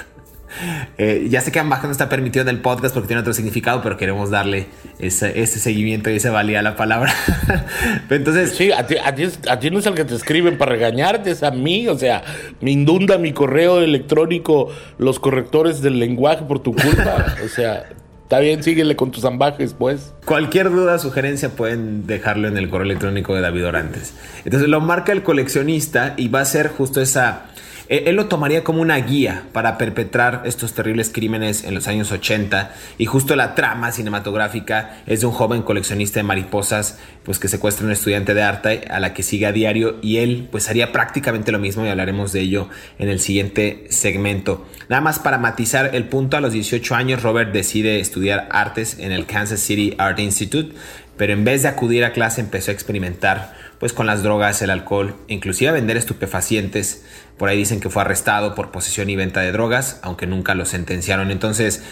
Eh, 0.98 1.28
ya 1.30 1.42
sé 1.42 1.52
que 1.52 1.60
ambaje 1.60 1.86
no 1.86 1.92
está 1.92 2.10
permitido 2.10 2.42
en 2.42 2.50
el 2.50 2.60
podcast 2.60 2.96
porque 2.96 3.06
tiene 3.08 3.22
otro 3.22 3.34
significado, 3.34 3.84
pero 3.84 3.98
queremos 3.98 4.32
darle 4.32 4.66
ese, 4.98 5.46
seguimiento 5.46 6.10
y 6.10 6.16
esa 6.16 6.32
valía 6.32 6.58
a 6.60 6.62
la 6.64 6.76
palabra. 6.76 7.14
Entonces, 8.10 8.56
sí, 8.56 8.72
a 8.72 8.88
ti, 8.88 8.96
a, 8.98 9.14
ti, 9.60 9.70
no 9.70 9.78
es 9.78 9.86
el 9.86 9.94
que 9.94 10.06
te 10.06 10.16
escriben 10.16 10.58
para 10.58 10.72
regañarte, 10.72 11.30
es 11.30 11.44
a 11.44 11.52
mí. 11.52 11.88
O 11.88 12.00
sea, 12.00 12.24
me 12.62 12.72
indunda 12.72 13.20
mi 13.20 13.32
correo 13.32 13.80
electrónico 13.80 14.70
los 14.98 15.20
correctores 15.20 15.84
del 15.84 16.00
lenguaje 16.00 16.44
por 16.46 16.64
tu 16.64 16.74
culpa. 16.74 17.36
O 17.46 17.48
sea, 17.48 17.88
Está 18.30 18.42
bien, 18.42 18.62
síguele 18.62 18.96
con 18.96 19.10
tus 19.10 19.26
ambajes, 19.26 19.74
pues. 19.74 20.14
Cualquier 20.24 20.70
duda, 20.70 21.00
sugerencia, 21.00 21.50
pueden 21.50 22.06
dejarlo 22.06 22.48
en 22.48 22.58
el 22.58 22.70
correo 22.70 22.86
electrónico 22.86 23.34
de 23.34 23.42
David 23.42 23.66
Orantes. 23.66 24.14
Entonces 24.46 24.70
lo 24.70 24.80
marca 24.82 25.14
el 25.14 25.24
coleccionista 25.24 26.14
y 26.16 26.28
va 26.28 26.42
a 26.42 26.46
ser 26.46 26.68
justo 26.68 27.02
esa 27.02 27.48
él 27.90 28.16
lo 28.16 28.28
tomaría 28.28 28.64
como 28.64 28.82
una 28.82 28.98
guía 28.98 29.46
para 29.52 29.80
perpetrar 29.80 30.44
estos 30.46 30.74
terribles 30.74 31.10
crímenes 31.12 31.64
en 31.64 31.74
los 31.74 31.88
años 31.88 32.12
80 32.12 32.72
y 33.00 33.06
justo 33.06 33.36
la 33.36 33.56
trama 33.56 33.92
cinematográfica 33.92 35.02
es 35.08 35.22
de 35.22 35.26
un 35.26 35.34
joven 35.34 35.64
coleccionista 35.64 36.20
de 36.20 36.24
mariposas 36.24 37.00
pues 37.24 37.40
que 37.40 37.48
secuestra 37.48 37.84
a 37.84 37.88
un 37.88 37.92
estudiante 37.92 38.36
de 38.36 38.44
arte 38.44 38.86
a 38.92 39.00
la 39.00 39.14
que 39.16 39.24
sigue 39.24 39.48
a 39.48 39.52
diario 39.52 39.98
y 40.04 40.18
él 40.18 40.48
pues 40.52 40.70
haría 40.70 40.92
prácticamente 40.92 41.52
lo 41.52 41.58
mismo 41.58 41.84
y 41.84 41.90
hablaremos 41.90 42.32
de 42.32 42.42
ello 42.42 42.70
en 43.00 43.10
el 43.10 43.20
siguiente 43.20 43.88
segmento. 43.90 44.68
Nada 44.88 45.02
más 45.02 45.18
para 45.18 45.40
matizar 45.40 45.96
el 45.96 46.06
punto, 46.06 46.38
a 46.38 46.42
los 46.42 46.54
18 46.54 46.94
años 46.94 47.24
Robert 47.24 47.52
decide 47.52 48.00
estudiar 48.00 48.48
artes 48.52 49.00
en 49.00 49.12
el 49.12 49.26
Kansas 49.26 49.62
City 49.62 49.96
Art 49.98 50.20
Institute, 50.20 50.76
pero 51.18 51.34
en 51.34 51.44
vez 51.44 51.64
de 51.64 51.70
acudir 51.70 52.06
a 52.06 52.14
clase 52.14 52.40
empezó 52.40 52.70
a 52.70 52.74
experimentar 52.76 53.54
pues 53.80 53.94
con 53.94 54.06
las 54.06 54.24
drogas, 54.24 54.62
el 54.62 54.70
alcohol, 54.70 55.16
inclusive 55.28 55.72
vender 55.72 55.98
estupefacientes. 55.98 57.06
Por 57.38 57.50
ahí 57.50 57.58
dicen 57.58 57.80
que 57.80 57.90
fue 57.90 58.02
arrestado 58.02 58.54
por 58.54 58.72
posesión 58.72 59.10
y 59.10 59.16
venta 59.16 59.42
de 59.42 59.52
drogas, 59.52 60.00
aunque 60.04 60.28
nunca 60.28 60.54
lo 60.54 60.66
sentenciaron. 60.66 61.32
Entonces, 61.32 61.84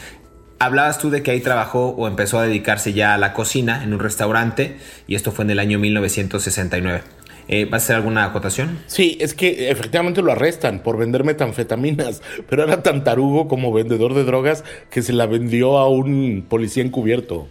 hablabas 0.60 1.00
tú 1.00 1.10
de 1.10 1.24
que 1.24 1.32
ahí 1.32 1.40
trabajó 1.40 1.90
o 1.90 2.08
empezó 2.08 2.40
a 2.40 2.44
dedicarse 2.44 2.94
ya 2.94 3.14
a 3.14 3.18
la 3.18 3.34
cocina 3.34 3.84
en 3.84 3.94
un 3.94 4.00
restaurante 4.00 4.78
y 5.08 5.16
esto 5.16 5.32
fue 5.32 5.46
en 5.46 5.52
el 5.52 5.60
año 5.60 5.80
1969. 5.80 7.02
Eh, 7.50 7.64
¿Vas 7.64 7.84
a 7.84 7.86
hacer 7.86 7.96
alguna 7.96 8.26
acotación? 8.26 8.80
Sí, 8.88 9.18
es 9.22 9.34
que 9.34 9.72
efectivamente 9.72 10.22
lo 10.22 10.34
arrestan 10.34 10.84
por 10.84 10.98
vender 10.98 11.24
metanfetaminas, 11.24 12.22
pero 12.50 12.64
era 12.64 12.84
tan 12.84 13.06
tarugo 13.06 13.48
como 13.48 13.72
vendedor 13.72 14.14
de 14.14 14.26
drogas 14.26 14.66
que 14.90 15.02
se 15.02 15.14
la 15.14 15.28
vendió 15.28 15.78
a 15.78 15.88
un 15.88 16.46
policía 16.48 16.84
encubierto. 16.84 17.48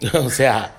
o 0.14 0.30
sea, 0.30 0.77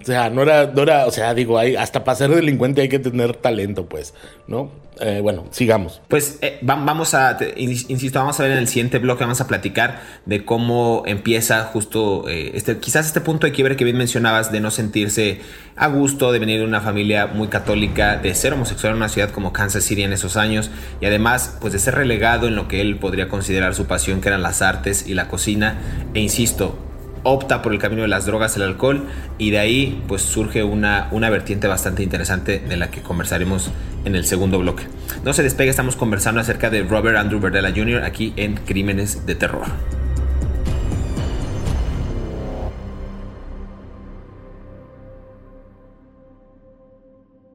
o 0.00 0.04
sea, 0.04 0.30
no 0.30 0.42
era, 0.42 0.66
no 0.66 0.82
era, 0.82 1.06
o 1.06 1.10
sea, 1.10 1.34
digo, 1.34 1.58
hay, 1.58 1.76
hasta 1.76 2.04
para 2.04 2.16
ser 2.16 2.30
delincuente 2.30 2.80
hay 2.80 2.88
que 2.88 2.98
tener 2.98 3.36
talento, 3.36 3.86
pues, 3.86 4.14
¿no? 4.46 4.70
Eh, 5.00 5.20
bueno, 5.22 5.46
sigamos. 5.50 6.00
Pues 6.08 6.38
eh, 6.40 6.58
vamos 6.62 7.14
a, 7.14 7.38
insisto, 7.56 8.18
vamos 8.18 8.38
a 8.40 8.42
ver 8.42 8.52
en 8.52 8.58
el 8.58 8.68
siguiente 8.68 8.98
bloque, 8.98 9.22
vamos 9.22 9.40
a 9.40 9.46
platicar 9.46 10.02
de 10.26 10.44
cómo 10.44 11.04
empieza 11.06 11.64
justo, 11.64 12.28
eh, 12.28 12.52
este, 12.54 12.78
quizás 12.78 13.06
este 13.06 13.20
punto 13.20 13.46
de 13.46 13.52
quiebre 13.52 13.76
que 13.76 13.84
bien 13.84 13.96
mencionabas, 13.96 14.50
de 14.50 14.60
no 14.60 14.70
sentirse 14.70 15.40
a 15.76 15.86
gusto, 15.86 16.32
de 16.32 16.40
venir 16.40 16.58
de 16.60 16.64
una 16.64 16.80
familia 16.80 17.28
muy 17.28 17.48
católica, 17.48 18.16
de 18.16 18.34
ser 18.34 18.54
homosexual 18.54 18.92
en 18.92 18.96
una 18.96 19.08
ciudad 19.08 19.30
como 19.30 19.52
Kansas 19.52 19.84
City 19.84 20.02
en 20.02 20.12
esos 20.12 20.36
años, 20.36 20.70
y 21.00 21.06
además, 21.06 21.56
pues 21.60 21.72
de 21.72 21.78
ser 21.78 21.94
relegado 21.94 22.48
en 22.48 22.56
lo 22.56 22.66
que 22.66 22.80
él 22.80 22.96
podría 22.96 23.28
considerar 23.28 23.74
su 23.74 23.86
pasión, 23.86 24.20
que 24.20 24.28
eran 24.28 24.42
las 24.42 24.62
artes 24.62 25.06
y 25.06 25.14
la 25.14 25.28
cocina, 25.28 25.78
e 26.14 26.20
insisto, 26.20 26.76
opta 27.28 27.62
por 27.62 27.72
el 27.72 27.78
camino 27.78 28.02
de 28.02 28.08
las 28.08 28.26
drogas, 28.26 28.56
el 28.56 28.62
alcohol, 28.62 29.06
y 29.38 29.50
de 29.50 29.58
ahí 29.58 30.02
pues 30.08 30.22
surge 30.22 30.62
una, 30.64 31.08
una 31.12 31.30
vertiente 31.30 31.68
bastante 31.68 32.02
interesante 32.02 32.58
de 32.58 32.76
la 32.76 32.90
que 32.90 33.02
conversaremos 33.02 33.70
en 34.04 34.14
el 34.14 34.24
segundo 34.24 34.58
bloque. 34.58 34.84
No 35.24 35.32
se 35.32 35.42
despegue, 35.42 35.70
estamos 35.70 35.96
conversando 35.96 36.40
acerca 36.40 36.70
de 36.70 36.82
Robert 36.82 37.18
Andrew 37.18 37.40
Verdella 37.40 37.72
Jr. 37.74 38.04
aquí 38.04 38.32
en 38.36 38.54
Crímenes 38.54 39.26
de 39.26 39.34
Terror. 39.34 39.66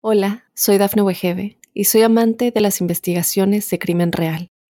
Hola, 0.05 0.43
soy 0.53 0.77
Dafne 0.77 1.01
Wegebe 1.01 1.57
y 1.73 1.85
soy 1.85 2.01
amante 2.03 2.51
de 2.51 2.61
las 2.61 2.81
investigaciones 2.81 3.69
de 3.69 3.79
crimen 3.79 4.11
real. 4.11 4.52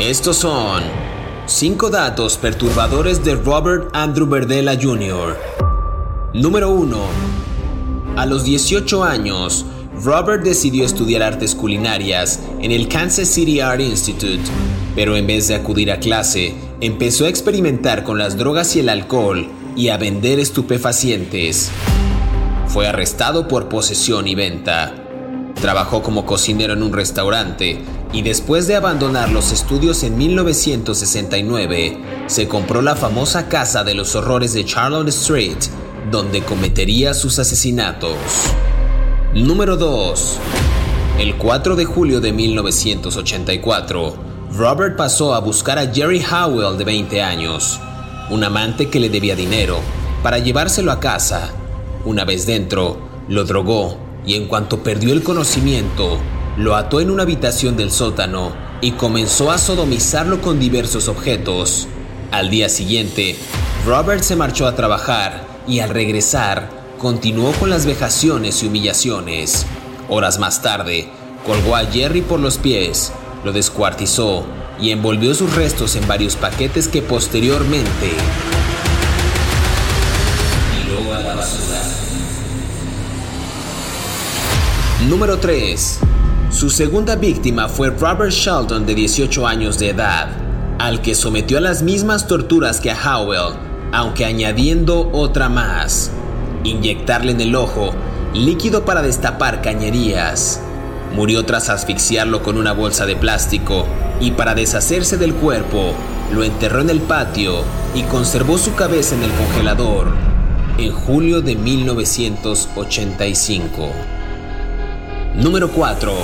Estos 0.00 0.36
son 0.36 0.82
5 1.46 1.88
datos 1.88 2.36
perturbadores 2.36 3.24
de 3.24 3.34
Robert 3.34 3.88
Andrew 3.94 4.26
Verdella 4.26 4.78
Jr. 4.78 5.38
Número 6.34 6.70
1. 6.70 6.98
A 8.16 8.26
los 8.26 8.44
18 8.44 9.02
años, 9.02 9.64
Robert 10.04 10.44
decidió 10.44 10.84
estudiar 10.84 11.22
artes 11.22 11.54
culinarias 11.54 12.40
en 12.60 12.72
el 12.72 12.88
Kansas 12.88 13.28
City 13.28 13.60
Art 13.60 13.80
Institute, 13.80 14.42
pero 14.94 15.16
en 15.16 15.26
vez 15.26 15.48
de 15.48 15.54
acudir 15.54 15.90
a 15.90 15.98
clase, 15.98 16.54
empezó 16.82 17.24
a 17.24 17.30
experimentar 17.30 18.04
con 18.04 18.18
las 18.18 18.36
drogas 18.36 18.76
y 18.76 18.80
el 18.80 18.90
alcohol 18.90 19.48
y 19.76 19.88
a 19.88 19.96
vender 19.96 20.38
estupefacientes. 20.38 21.70
Fue 22.66 22.86
arrestado 22.86 23.48
por 23.48 23.70
posesión 23.70 24.28
y 24.28 24.34
venta. 24.34 24.94
Trabajó 25.58 26.02
como 26.02 26.26
cocinero 26.26 26.74
en 26.74 26.82
un 26.82 26.92
restaurante 26.92 27.82
y 28.12 28.22
después 28.22 28.66
de 28.66 28.76
abandonar 28.76 29.30
los 29.30 29.52
estudios 29.52 30.02
en 30.02 30.16
1969, 30.16 31.98
se 32.26 32.48
compró 32.48 32.82
la 32.82 32.96
famosa 32.96 33.48
casa 33.48 33.84
de 33.84 33.94
los 33.94 34.14
horrores 34.14 34.52
de 34.52 34.64
Charlotte 34.64 35.08
Street, 35.08 35.58
donde 36.10 36.42
cometería 36.42 37.14
sus 37.14 37.38
asesinatos. 37.38 38.16
Número 39.34 39.76
2. 39.76 40.38
El 41.18 41.36
4 41.36 41.76
de 41.76 41.84
julio 41.84 42.20
de 42.20 42.32
1984, 42.32 44.14
Robert 44.56 44.96
pasó 44.96 45.34
a 45.34 45.40
buscar 45.40 45.78
a 45.78 45.92
Jerry 45.92 46.24
Howell 46.24 46.78
de 46.78 46.84
20 46.84 47.22
años, 47.22 47.80
un 48.30 48.44
amante 48.44 48.88
que 48.88 49.00
le 49.00 49.10
debía 49.10 49.34
dinero, 49.34 49.78
para 50.22 50.38
llevárselo 50.38 50.92
a 50.92 51.00
casa. 51.00 51.50
Una 52.04 52.24
vez 52.24 52.46
dentro, 52.46 52.98
lo 53.28 53.44
drogó 53.44 53.98
y 54.24 54.34
en 54.34 54.46
cuanto 54.46 54.82
perdió 54.82 55.12
el 55.12 55.22
conocimiento, 55.22 56.18
lo 56.56 56.74
ató 56.74 57.00
en 57.00 57.10
una 57.10 57.22
habitación 57.22 57.76
del 57.76 57.90
sótano 57.90 58.52
y 58.80 58.92
comenzó 58.92 59.50
a 59.50 59.58
sodomizarlo 59.58 60.40
con 60.40 60.58
diversos 60.58 61.08
objetos. 61.08 61.86
Al 62.30 62.50
día 62.50 62.68
siguiente, 62.68 63.36
Robert 63.86 64.22
se 64.22 64.36
marchó 64.36 64.66
a 64.66 64.74
trabajar 64.74 65.46
y 65.66 65.80
al 65.80 65.90
regresar 65.90 66.70
continuó 66.98 67.52
con 67.52 67.68
las 67.68 67.84
vejaciones 67.84 68.62
y 68.62 68.66
humillaciones. 68.66 69.66
Horas 70.08 70.38
más 70.38 70.62
tarde, 70.62 71.08
colgó 71.44 71.76
a 71.76 71.84
Jerry 71.84 72.22
por 72.22 72.40
los 72.40 72.56
pies, 72.58 73.12
lo 73.44 73.52
descuartizó 73.52 74.46
y 74.80 74.90
envolvió 74.90 75.34
sus 75.34 75.54
restos 75.54 75.94
en 75.96 76.06
varios 76.08 76.36
paquetes 76.36 76.88
que 76.88 77.02
posteriormente. 77.02 78.12
Número 85.08 85.38
3. 85.38 86.00
Su 86.56 86.70
segunda 86.70 87.14
víctima 87.16 87.68
fue 87.68 87.90
Robert 87.90 88.32
Sheldon 88.32 88.86
de 88.86 88.94
18 88.94 89.46
años 89.46 89.78
de 89.78 89.90
edad, 89.90 90.28
al 90.78 91.02
que 91.02 91.14
sometió 91.14 91.58
a 91.58 91.60
las 91.60 91.82
mismas 91.82 92.26
torturas 92.26 92.80
que 92.80 92.90
a 92.90 92.96
Howell, 92.96 93.58
aunque 93.92 94.24
añadiendo 94.24 95.10
otra 95.12 95.50
más, 95.50 96.10
inyectarle 96.64 97.32
en 97.32 97.42
el 97.42 97.54
ojo 97.54 97.92
líquido 98.32 98.86
para 98.86 99.02
destapar 99.02 99.60
cañerías. 99.60 100.62
Murió 101.14 101.44
tras 101.44 101.68
asfixiarlo 101.68 102.42
con 102.42 102.56
una 102.56 102.72
bolsa 102.72 103.04
de 103.04 103.16
plástico 103.16 103.84
y 104.18 104.30
para 104.30 104.54
deshacerse 104.54 105.18
del 105.18 105.34
cuerpo, 105.34 105.92
lo 106.32 106.42
enterró 106.42 106.80
en 106.80 106.88
el 106.88 107.02
patio 107.02 107.64
y 107.94 108.00
conservó 108.04 108.56
su 108.56 108.74
cabeza 108.74 109.14
en 109.14 109.24
el 109.24 109.32
congelador 109.32 110.06
en 110.78 110.90
julio 110.90 111.42
de 111.42 111.54
1985. 111.54 114.15
Número 115.36 115.70
4. 115.70 116.14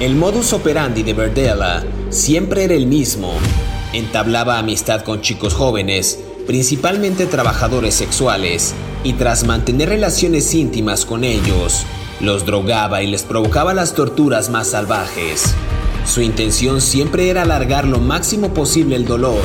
El 0.00 0.16
modus 0.16 0.52
operandi 0.52 1.04
de 1.04 1.14
Verdella 1.14 1.84
siempre 2.10 2.64
era 2.64 2.74
el 2.74 2.88
mismo. 2.88 3.32
Entablaba 3.92 4.58
amistad 4.58 5.02
con 5.02 5.20
chicos 5.20 5.54
jóvenes, 5.54 6.18
principalmente 6.44 7.26
trabajadores 7.26 7.94
sexuales, 7.94 8.74
y 9.04 9.12
tras 9.12 9.44
mantener 9.44 9.90
relaciones 9.90 10.52
íntimas 10.52 11.04
con 11.04 11.22
ellos, 11.22 11.86
los 12.18 12.44
drogaba 12.44 13.02
y 13.02 13.06
les 13.06 13.22
provocaba 13.22 13.72
las 13.72 13.94
torturas 13.94 14.50
más 14.50 14.66
salvajes. 14.66 15.54
Su 16.04 16.20
intención 16.20 16.80
siempre 16.80 17.30
era 17.30 17.42
alargar 17.42 17.86
lo 17.86 18.00
máximo 18.00 18.52
posible 18.52 18.96
el 18.96 19.04
dolor, 19.04 19.42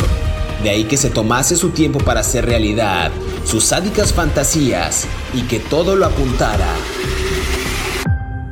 de 0.63 0.71
ahí 0.71 0.85
que 0.85 0.97
se 0.97 1.11
tomase 1.11 1.57
su 1.57 1.69
tiempo 1.69 1.99
para 1.99 2.21
hacer 2.21 2.47
realidad 2.47 3.11
sus 3.45 3.65
sádicas 3.65 4.13
fantasías 4.13 5.05
y 5.35 5.43
que 5.43 5.59
todo 5.59 5.95
lo 5.95 6.07
apuntara 6.07 6.73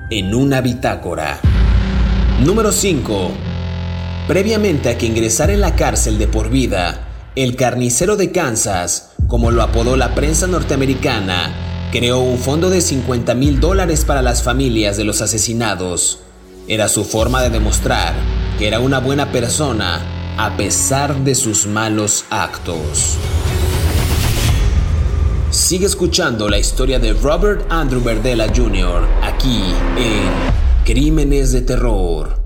en 0.10 0.34
una 0.34 0.62
bitácora. 0.62 1.40
Número 2.44 2.72
5. 2.72 3.32
Previamente 4.28 4.90
a 4.90 4.98
que 4.98 5.06
ingresara 5.06 5.54
en 5.54 5.62
la 5.62 5.76
cárcel 5.76 6.18
de 6.18 6.28
por 6.28 6.50
vida, 6.50 7.08
el 7.36 7.56
carnicero 7.56 8.16
de 8.16 8.32
Kansas, 8.32 9.12
como 9.28 9.52
lo 9.52 9.64
apodó 9.64 9.98
la 9.98 10.16
prensa 10.16 10.48
norteamericana, 10.48 11.90
creó 11.92 12.20
un 12.20 12.38
fondo 12.38 12.70
de 12.70 12.82
50 12.82 13.34
mil 13.36 13.60
dólares 13.60 14.06
para 14.06 14.22
las 14.22 14.44
familias 14.44 14.96
de 14.98 15.04
los 15.04 15.22
asesinados. 15.22 16.20
Era 16.68 16.88
su 16.88 17.04
forma 17.04 17.42
de 17.42 17.50
demostrar 17.50 18.14
que 18.58 18.68
era 18.68 18.80
una 18.80 19.00
buena 19.00 19.32
persona 19.32 20.36
a 20.38 20.56
pesar 20.56 21.16
de 21.24 21.36
sus 21.36 21.68
malos 21.68 22.26
actos. 22.30 23.18
Sigue 25.58 25.88
escuchando 25.88 26.48
la 26.50 26.60
historia 26.60 27.00
de 27.00 27.14
Robert 27.14 27.66
Andrew 27.72 28.00
Verdella 28.00 28.46
Jr. 28.56 29.08
aquí 29.24 29.74
en 29.98 30.86
Crímenes 30.86 31.52
de 31.52 31.64
Terror. 31.64 32.40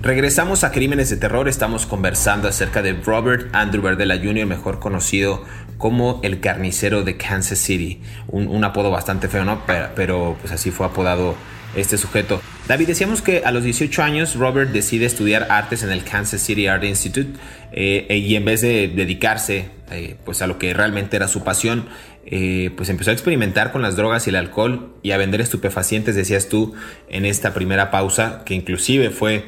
Regresamos 0.00 0.64
a 0.64 0.72
Crímenes 0.72 1.10
de 1.10 1.18
Terror, 1.18 1.48
estamos 1.48 1.84
conversando 1.84 2.48
acerca 2.48 2.80
de 2.80 2.94
Robert 2.94 3.54
Andrew 3.54 3.82
Verdella 3.82 4.16
Jr., 4.16 4.46
mejor 4.46 4.80
conocido 4.80 5.44
como 5.76 6.20
el 6.22 6.40
carnicero 6.40 7.02
de 7.02 7.18
Kansas 7.18 7.58
City. 7.58 8.00
Un, 8.28 8.64
apodo 8.64 8.90
bastante 8.90 9.28
feo, 9.28 9.44
¿no? 9.44 9.64
Pero, 9.94 10.38
pues 10.40 10.50
así 10.50 10.70
fue 10.70 10.86
apodado 10.86 11.34
este 11.76 11.98
sujeto. 11.98 12.40
David, 12.68 12.86
decíamos 12.86 13.20
que 13.20 13.42
a 13.44 13.50
los 13.50 13.64
18 13.64 14.02
años 14.02 14.36
Robert 14.36 14.70
decide 14.70 15.06
estudiar 15.06 15.48
artes 15.50 15.82
en 15.82 15.90
el 15.90 16.04
Kansas 16.04 16.40
City 16.40 16.66
Art 16.66 16.84
Institute 16.84 17.38
eh, 17.72 18.16
y 18.16 18.36
en 18.36 18.44
vez 18.44 18.60
de 18.62 18.88
dedicarse 18.88 19.68
eh, 19.90 20.16
pues 20.24 20.40
a 20.42 20.46
lo 20.46 20.58
que 20.58 20.72
realmente 20.72 21.16
era 21.16 21.28
su 21.28 21.44
pasión, 21.44 21.86
eh, 22.26 22.70
pues 22.76 22.88
empezó 22.88 23.10
a 23.10 23.12
experimentar 23.12 23.70
con 23.70 23.82
las 23.82 23.96
drogas 23.96 24.26
y 24.26 24.30
el 24.30 24.36
alcohol 24.36 24.94
y 25.02 25.10
a 25.10 25.18
vender 25.18 25.40
estupefacientes, 25.40 26.14
decías 26.14 26.48
tú, 26.48 26.74
en 27.08 27.26
esta 27.26 27.52
primera 27.52 27.90
pausa, 27.90 28.42
que 28.44 28.54
inclusive 28.54 29.10
fue 29.10 29.44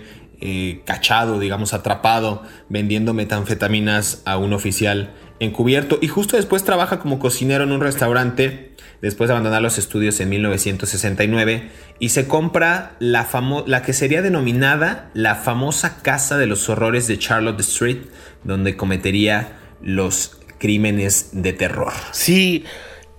cachado, 0.84 1.40
digamos, 1.40 1.72
atrapado 1.72 2.42
vendiendo 2.68 3.14
metanfetaminas 3.14 4.20
a 4.26 4.36
un 4.36 4.52
oficial 4.52 5.14
encubierto 5.40 5.98
y 6.00 6.08
justo 6.08 6.36
después 6.36 6.64
trabaja 6.64 6.98
como 6.98 7.18
cocinero 7.18 7.64
en 7.64 7.72
un 7.72 7.80
restaurante 7.80 8.72
después 9.02 9.28
de 9.28 9.34
abandonar 9.34 9.62
los 9.62 9.78
estudios 9.78 10.18
en 10.20 10.30
1969 10.30 11.70
y 11.98 12.08
se 12.10 12.26
compra 12.26 12.96
la, 12.98 13.28
la 13.66 13.82
que 13.82 13.92
sería 13.92 14.22
denominada 14.22 15.10
la 15.14 15.34
famosa 15.34 16.02
Casa 16.02 16.38
de 16.38 16.46
los 16.46 16.68
Horrores 16.68 17.06
de 17.06 17.18
Charlotte 17.18 17.60
Street, 17.60 17.98
donde 18.44 18.76
cometería 18.76 19.58
los 19.82 20.38
crímenes 20.58 21.30
de 21.32 21.52
terror. 21.52 21.92
Sí, 22.12 22.64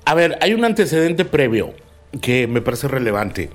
a 0.06 0.16
ver, 0.16 0.38
hay 0.42 0.54
un 0.54 0.66
antecedente 0.66 1.26
previo 1.26 1.74
que 2.22 2.48
me 2.48 2.62
parece 2.62 2.88
relevante. 2.88 3.50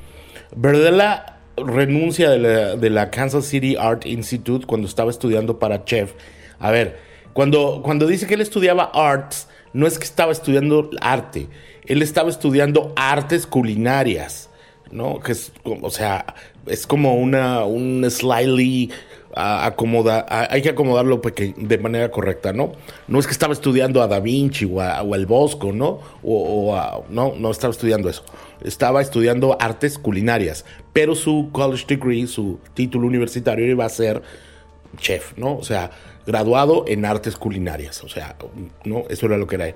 Verdela 0.55 1.39
renuncia 1.57 2.31
de 2.31 2.91
la, 2.91 3.11
Kansas 3.11 3.47
City 3.47 3.77
Art 3.79 4.07
Institute 4.07 4.67
cuando 4.67 4.87
estaba 4.87 5.11
estudiando 5.11 5.59
para 5.59 5.85
chef. 5.85 6.13
A 6.59 6.71
ver, 6.71 6.99
cuando, 7.33 7.81
cuando 7.83 8.07
dice 8.07 8.27
que 8.27 8.35
él 8.35 8.41
estudiaba 8.41 8.91
arts, 8.95 9.49
no 9.73 9.87
es 9.87 9.99
que 9.99 10.05
estaba 10.05 10.33
estudiando 10.33 10.91
arte, 11.01 11.49
él 11.87 12.03
estaba 12.03 12.31
estudiando 12.31 12.93
artes 12.97 13.47
culinarias, 13.47 14.51
¿no? 14.91 15.21
Que 15.21 15.33
es, 15.33 15.53
o 15.65 15.91
sea, 15.91 16.27
es 16.67 16.87
como 16.87 17.15
una, 17.15 17.65
un 17.65 18.09
slightly 18.11 18.91
acomoda, 19.35 20.27
hay 20.51 20.61
que 20.61 20.69
acomodarlo 20.69 21.23
de 21.57 21.79
manera 21.79 22.11
correcta, 22.11 22.53
¿no? 22.53 22.73
No 23.09 23.19
es 23.19 23.27
que 23.27 23.33
estaba 23.33 23.55
estudiando 23.55 24.03
a 24.03 24.07
Da 24.07 24.21
Vinci 24.21 24.67
o, 24.67 24.81
a, 24.81 25.03
o 25.03 25.15
al 25.15 25.27
Bosco, 25.27 25.73
¿no? 25.73 26.01
O, 26.23 27.05
no, 27.09 27.35
no 27.39 27.51
estaba 27.51 27.73
estudiando 27.73 28.11
eso. 28.11 28.25
Estaba 28.63 29.01
estudiando 29.01 29.57
artes 29.59 29.99
culinarias, 29.99 30.65
pero 30.93 31.15
su 31.15 31.49
college 31.53 31.87
degree, 31.89 32.27
su 32.27 32.59
título 32.75 33.07
universitario 33.07 33.67
iba 33.67 33.87
a 33.87 33.89
ser 33.89 34.23
chef, 34.99 35.37
¿no? 35.39 35.57
O 35.57 35.65
sea, 35.65 35.91
graduado 36.27 36.85
en 36.87 37.05
artes 37.05 37.37
culinarias, 37.37 38.03
o 38.05 38.09
sea, 38.09 38.37
¿no? 38.85 39.05
Eso 39.09 39.27
era 39.27 39.37
lo 39.37 39.47
que 39.47 39.57
era. 39.57 39.75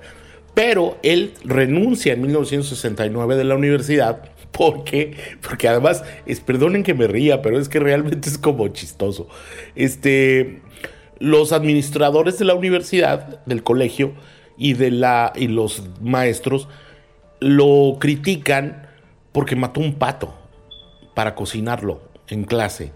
Pero 0.55 0.97
él 1.03 1.35
renuncia 1.45 2.15
en 2.15 2.23
1969 2.23 3.37
de 3.37 3.45
la 3.45 3.55
universidad 3.55 4.23
porque, 4.57 5.17
porque 5.47 5.69
además, 5.69 6.03
es, 6.25 6.41
perdonen 6.41 6.83
que 6.83 6.95
me 6.95 7.07
ría, 7.07 7.43
pero 7.43 7.59
es 7.59 7.69
que 7.69 7.79
realmente 7.79 8.29
es 8.29 8.39
como 8.39 8.69
chistoso. 8.69 9.29
Este, 9.75 10.63
los 11.19 11.53
administradores 11.53 12.39
de 12.39 12.47
la 12.47 12.55
universidad, 12.55 13.45
del 13.45 13.63
colegio 13.63 14.15
y, 14.57 14.73
de 14.73 14.91
la, 14.91 15.33
y 15.37 15.49
los 15.49 15.83
maestros 16.01 16.69
lo 17.41 17.99
critican 18.01 18.89
porque 19.33 19.57
mató 19.57 19.81
un 19.81 19.95
pato 19.95 20.35
para 21.15 21.35
cocinarlo 21.35 22.01
en 22.29 22.45
clase. 22.45 22.93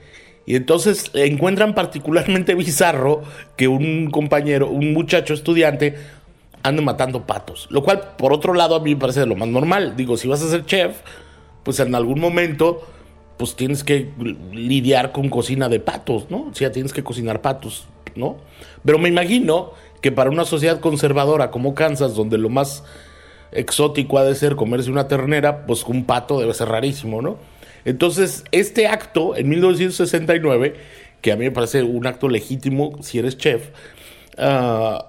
Y 0.50 0.56
entonces 0.56 1.12
encuentran 1.14 1.76
particularmente 1.76 2.56
bizarro 2.56 3.22
que 3.56 3.68
un 3.68 4.10
compañero, 4.10 4.68
un 4.68 4.92
muchacho 4.92 5.32
estudiante, 5.32 5.94
ande 6.64 6.82
matando 6.82 7.24
patos. 7.24 7.68
Lo 7.70 7.84
cual, 7.84 8.16
por 8.18 8.32
otro 8.32 8.52
lado, 8.52 8.74
a 8.74 8.80
mí 8.80 8.96
me 8.96 9.00
parece 9.00 9.24
lo 9.26 9.36
más 9.36 9.46
normal. 9.46 9.94
Digo, 9.96 10.16
si 10.16 10.26
vas 10.26 10.42
a 10.42 10.48
ser 10.48 10.66
chef, 10.66 11.02
pues 11.62 11.78
en 11.78 11.94
algún 11.94 12.18
momento, 12.18 12.82
pues 13.36 13.54
tienes 13.54 13.84
que 13.84 14.10
lidiar 14.50 15.12
con 15.12 15.28
cocina 15.28 15.68
de 15.68 15.78
patos, 15.78 16.26
¿no? 16.30 16.48
O 16.50 16.52
sea, 16.52 16.72
tienes 16.72 16.92
que 16.92 17.04
cocinar 17.04 17.42
patos, 17.42 17.86
¿no? 18.16 18.38
Pero 18.84 18.98
me 18.98 19.08
imagino 19.08 19.70
que 20.00 20.10
para 20.10 20.30
una 20.30 20.44
sociedad 20.44 20.80
conservadora 20.80 21.52
como 21.52 21.76
Kansas, 21.76 22.16
donde 22.16 22.38
lo 22.38 22.48
más 22.48 22.82
exótico 23.52 24.18
ha 24.18 24.24
de 24.24 24.34
ser 24.34 24.56
comerse 24.56 24.90
una 24.90 25.06
ternera, 25.06 25.64
pues 25.64 25.84
un 25.84 26.06
pato 26.06 26.40
debe 26.40 26.54
ser 26.54 26.70
rarísimo, 26.70 27.22
¿no? 27.22 27.36
Entonces, 27.84 28.44
este 28.52 28.86
acto 28.86 29.36
en 29.36 29.48
1969, 29.48 30.74
que 31.20 31.32
a 31.32 31.36
mí 31.36 31.44
me 31.44 31.50
parece 31.50 31.82
un 31.82 32.06
acto 32.06 32.28
legítimo 32.28 33.02
si 33.02 33.18
eres 33.18 33.36
chef, 33.36 33.68
uh, 34.38 35.02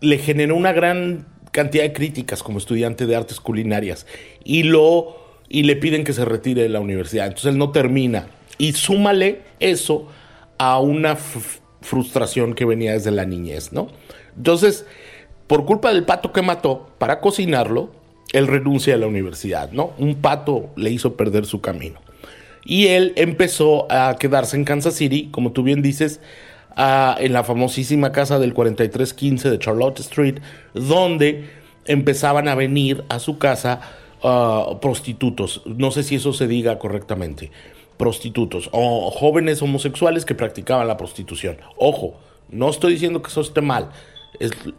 le 0.00 0.18
generó 0.18 0.56
una 0.56 0.72
gran 0.72 1.26
cantidad 1.52 1.84
de 1.84 1.92
críticas 1.92 2.42
como 2.42 2.58
estudiante 2.58 3.06
de 3.06 3.16
artes 3.16 3.40
culinarias 3.40 4.06
y 4.44 4.62
lo 4.64 5.24
y 5.48 5.62
le 5.62 5.76
piden 5.76 6.04
que 6.04 6.12
se 6.12 6.24
retire 6.24 6.62
de 6.62 6.68
la 6.68 6.80
universidad. 6.80 7.26
Entonces 7.26 7.52
él 7.52 7.58
no 7.58 7.70
termina 7.70 8.26
y 8.58 8.72
súmale 8.72 9.42
eso 9.60 10.08
a 10.58 10.80
una 10.80 11.16
frustración 11.16 12.54
que 12.54 12.64
venía 12.64 12.92
desde 12.92 13.10
la 13.10 13.24
niñez, 13.24 13.72
¿no? 13.72 13.88
Entonces, 14.36 14.86
por 15.46 15.64
culpa 15.64 15.92
del 15.92 16.04
pato 16.04 16.32
que 16.32 16.42
mató 16.42 16.90
para 16.98 17.20
cocinarlo, 17.20 17.90
él 18.32 18.46
renuncia 18.46 18.94
a 18.94 18.98
la 18.98 19.06
universidad, 19.06 19.70
¿no? 19.72 19.92
Un 19.98 20.16
pato 20.16 20.70
le 20.76 20.90
hizo 20.90 21.16
perder 21.16 21.46
su 21.46 21.60
camino. 21.60 22.00
Y 22.64 22.88
él 22.88 23.12
empezó 23.16 23.90
a 23.90 24.16
quedarse 24.18 24.56
en 24.56 24.64
Kansas 24.64 24.94
City, 24.94 25.28
como 25.30 25.52
tú 25.52 25.62
bien 25.62 25.82
dices, 25.82 26.20
en 26.76 27.32
la 27.32 27.44
famosísima 27.44 28.12
casa 28.12 28.38
del 28.38 28.52
4315 28.52 29.50
de 29.50 29.58
Charlotte 29.58 30.00
Street, 30.00 30.40
donde 30.74 31.48
empezaban 31.86 32.48
a 32.48 32.54
venir 32.54 33.04
a 33.08 33.18
su 33.18 33.38
casa 33.38 33.80
uh, 34.22 34.78
prostitutos. 34.80 35.62
No 35.64 35.90
sé 35.90 36.02
si 36.02 36.16
eso 36.16 36.32
se 36.32 36.46
diga 36.46 36.78
correctamente. 36.78 37.50
Prostitutos 37.96 38.68
o 38.72 39.10
jóvenes 39.10 39.62
homosexuales 39.62 40.24
que 40.24 40.34
practicaban 40.34 40.86
la 40.86 40.98
prostitución. 40.98 41.56
Ojo, 41.78 42.18
no 42.50 42.68
estoy 42.68 42.92
diciendo 42.92 43.22
que 43.22 43.28
eso 43.28 43.40
esté 43.40 43.62
mal. 43.62 43.90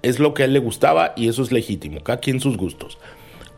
Es, 0.04 0.20
lo 0.20 0.36
que 0.36 0.44
a 0.44 0.46
él 0.46 0.54
le 0.54 0.60
gustaba 0.60 1.14
y 1.16 1.28
eso 1.28 1.42
es 1.42 1.52
legítimo. 1.52 2.02
Cada 2.04 2.20
quien 2.20 2.40
sus 2.40 2.58
gustos. 2.58 3.00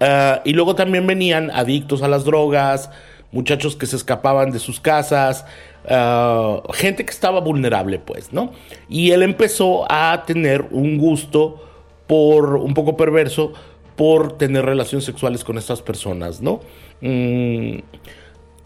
Uh, 0.01 0.39
y 0.45 0.53
luego 0.53 0.75
también 0.75 1.05
venían 1.05 1.51
adictos 1.51 2.01
a 2.01 2.07
las 2.07 2.23
drogas, 2.23 2.89
muchachos 3.31 3.75
que 3.75 3.85
se 3.85 3.95
escapaban 3.95 4.51
de 4.51 4.59
sus 4.59 4.79
casas, 4.79 5.45
uh, 5.85 6.61
gente 6.73 7.05
que 7.05 7.11
estaba 7.11 7.41
vulnerable, 7.41 7.99
pues, 7.99 8.31
¿no? 8.31 8.51
Y 8.87 9.11
él 9.11 9.23
empezó 9.23 9.91
a 9.91 10.23
tener 10.25 10.67
un 10.71 10.97
gusto 10.97 11.63
por 12.07 12.55
un 12.55 12.73
poco 12.73 12.97
perverso 12.97 13.53
por 13.95 14.37
tener 14.37 14.65
relaciones 14.65 15.03
sexuales 15.03 15.43
con 15.43 15.57
estas 15.57 15.81
personas, 15.81 16.41
¿no? 16.41 16.61
Mm, 17.01 17.79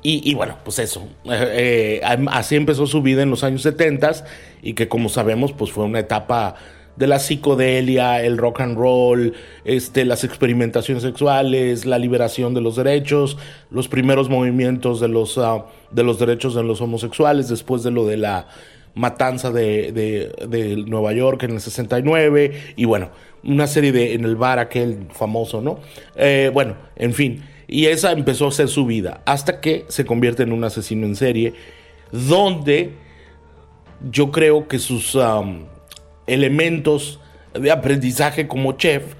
y, 0.06 0.36
bueno, 0.36 0.58
pues 0.66 0.80
eso. 0.80 1.08
Eh, 1.26 2.02
eh, 2.04 2.26
así 2.28 2.58
empezó 2.58 2.86
su 2.86 3.02
vida 3.02 3.24
en 3.24 3.30
los 3.30 3.44
años 3.46 3.62
70 3.62 4.26
y 4.62 4.74
que 4.74 4.90
como 4.90 5.08
sabemos, 5.08 5.54
pues 5.54 5.72
fue 5.72 5.86
una 5.86 6.00
etapa 6.00 6.56
de 6.96 7.08
la 7.08 7.20
psicodelia, 7.20 8.22
el 8.24 8.38
rock 8.38 8.62
and 8.62 8.78
roll, 8.78 9.34
este, 9.66 10.06
las 10.06 10.24
experimentaciones 10.24 11.04
sexuales, 11.04 11.86
la 11.86 11.98
liberación 11.98 12.54
de 12.54 12.62
los 12.62 12.76
derechos, 12.76 13.38
los 13.72 13.88
primeros 13.88 14.30
movimientos 14.30 15.00
de 15.00 15.08
los, 15.08 15.38
ah, 15.38 15.66
de 15.92 16.04
los 16.04 16.20
derechos 16.20 16.54
de 16.56 16.64
los 16.64 16.82
homosexuales, 16.82 17.50
después 17.50 17.84
de 17.84 17.92
lo 17.92 18.06
de 18.06 18.18
la 18.18 18.48
matanza 18.96 19.52
de, 19.52 19.92
de 19.92 20.84
Nueva 20.86 21.14
York 21.14 21.42
en 21.44 21.52
el 21.52 21.62
69, 21.62 22.76
y 22.76 22.86
bueno, 22.86 23.10
una 23.44 23.68
serie 23.68 23.92
de 23.92 24.14
en 24.14 24.24
el 24.24 24.36
bar 24.36 24.60
aquel 24.60 25.08
famoso, 25.12 25.62
¿no? 25.62 25.80
Eh, 26.16 26.52
bueno, 26.54 26.76
en 26.96 27.14
fin. 27.14 27.44
Y 27.68 27.86
esa 27.86 28.12
empezó 28.12 28.48
a 28.48 28.52
ser 28.52 28.68
su 28.68 28.86
vida 28.86 29.22
hasta 29.26 29.60
que 29.60 29.86
se 29.88 30.06
convierte 30.06 30.44
en 30.44 30.52
un 30.52 30.64
asesino 30.64 31.06
en 31.06 31.16
serie, 31.16 31.54
donde 32.12 32.92
yo 34.12 34.32
creo 34.32 34.68
que 34.68 34.80
sus 34.80 35.18
elementos 36.28 37.20
de 37.54 37.72
aprendizaje 37.72 38.48
como 38.48 38.74
chef 38.74 39.16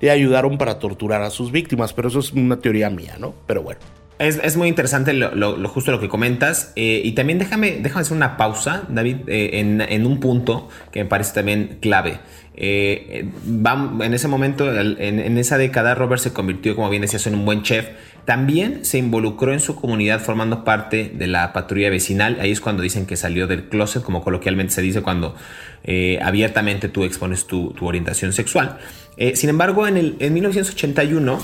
le 0.00 0.10
ayudaron 0.10 0.58
para 0.58 0.78
torturar 0.78 1.22
a 1.22 1.30
sus 1.30 1.50
víctimas, 1.50 1.92
pero 1.92 2.08
eso 2.08 2.20
es 2.20 2.32
una 2.32 2.60
teoría 2.60 2.90
mía, 2.90 3.16
¿no? 3.18 3.34
Pero 3.46 3.62
bueno. 3.62 3.80
Es, 4.18 4.56
muy 4.56 4.68
interesante 4.68 5.12
lo, 5.12 5.68
justo 5.68 5.92
lo 5.92 6.00
que 6.00 6.08
comentas. 6.08 6.72
Eh, 6.76 7.02
y 7.04 7.12
también 7.12 7.38
déjame, 7.38 7.78
déjame 7.80 8.00
hacer 8.02 8.16
una 8.16 8.36
pausa, 8.36 8.84
David, 8.88 9.16
eh, 9.28 9.60
en, 9.60 9.80
en, 9.80 10.06
un 10.06 10.18
punto 10.18 10.68
que 10.92 11.04
me 11.04 11.08
parece 11.08 11.34
también 11.34 11.78
clave. 11.80 12.18
Eh, 12.60 13.30
en 13.46 14.14
ese 14.14 14.26
momento, 14.26 14.68
en, 14.76 15.38
esa 15.38 15.58
década, 15.58 15.94
Robert 15.94 16.20
se 16.20 16.32
convirtió, 16.32 16.74
como 16.74 16.90
bien 16.90 17.02
decías, 17.02 17.24
en 17.28 17.36
un 17.36 17.44
buen 17.44 17.62
chef. 17.62 17.86
También 18.24 18.84
se 18.84 18.98
involucró 18.98 19.52
en 19.52 19.60
su 19.60 19.76
comunidad 19.76 20.20
formando 20.20 20.64
parte 20.64 21.12
de 21.14 21.28
la 21.28 21.52
patrulla 21.52 21.88
vecinal. 21.88 22.36
Ahí 22.40 22.50
es 22.50 22.60
cuando 22.60 22.82
dicen 22.82 23.06
que 23.06 23.16
salió 23.16 23.46
del 23.46 23.68
closet, 23.68 24.02
como 24.02 24.24
coloquialmente 24.24 24.72
se 24.74 24.82
dice 24.82 25.02
cuando 25.02 25.36
eh, 25.84 26.18
abiertamente 26.20 26.88
tú 26.88 27.04
expones 27.04 27.46
tu, 27.46 27.74
orientación 27.80 28.32
sexual. 28.32 28.78
Eh, 29.16 29.36
sin 29.36 29.50
embargo, 29.50 29.86
en, 29.86 29.96
el, 29.96 30.16
en 30.18 30.34
1981, 30.34 31.38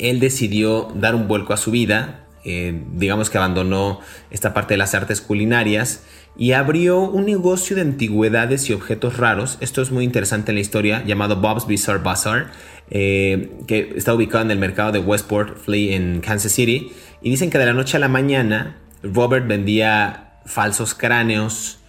él 0.00 0.20
decidió 0.20 0.88
dar 0.94 1.14
un 1.14 1.28
vuelco 1.28 1.52
a 1.52 1.56
su 1.56 1.70
vida. 1.70 2.26
digamos 2.42 3.28
que 3.28 3.36
abandonó 3.36 4.00
esta 4.30 4.54
parte 4.54 4.74
de 4.74 4.78
las 4.78 4.94
artes 4.94 5.20
culinarias 5.20 6.02
y 6.36 6.52
abrió 6.52 7.00
un 7.00 7.26
negocio 7.26 7.76
de 7.76 7.82
antigüedades 7.82 8.70
y 8.70 8.72
objetos 8.72 9.18
raros. 9.18 9.58
Esto 9.60 9.82
es 9.82 9.90
muy 9.90 10.04
interesante 10.04 10.52
en 10.52 10.54
la 10.54 10.60
historia, 10.60 11.04
llamado 11.04 11.36
Bob's 11.36 11.66
Bizarre 11.66 12.02
Bazaar, 12.02 12.52
eh, 12.90 13.52
que 13.66 13.92
está 13.96 14.14
ubicado 14.14 14.44
en 14.44 14.50
el 14.50 14.58
mercado 14.58 14.92
de 14.92 15.00
Westport 15.00 15.58
Flea 15.58 15.96
en 15.96 16.20
Kansas 16.20 16.52
City. 16.52 16.92
Y 17.20 17.30
dicen 17.30 17.50
que 17.50 17.58
de 17.58 17.66
la 17.66 17.74
noche 17.74 17.96
a 17.96 18.00
la 18.00 18.08
mañana, 18.08 18.78
Robert 19.02 19.46
vendía 19.46 20.40
falsos 20.46 20.94
cráneos, 20.94 21.79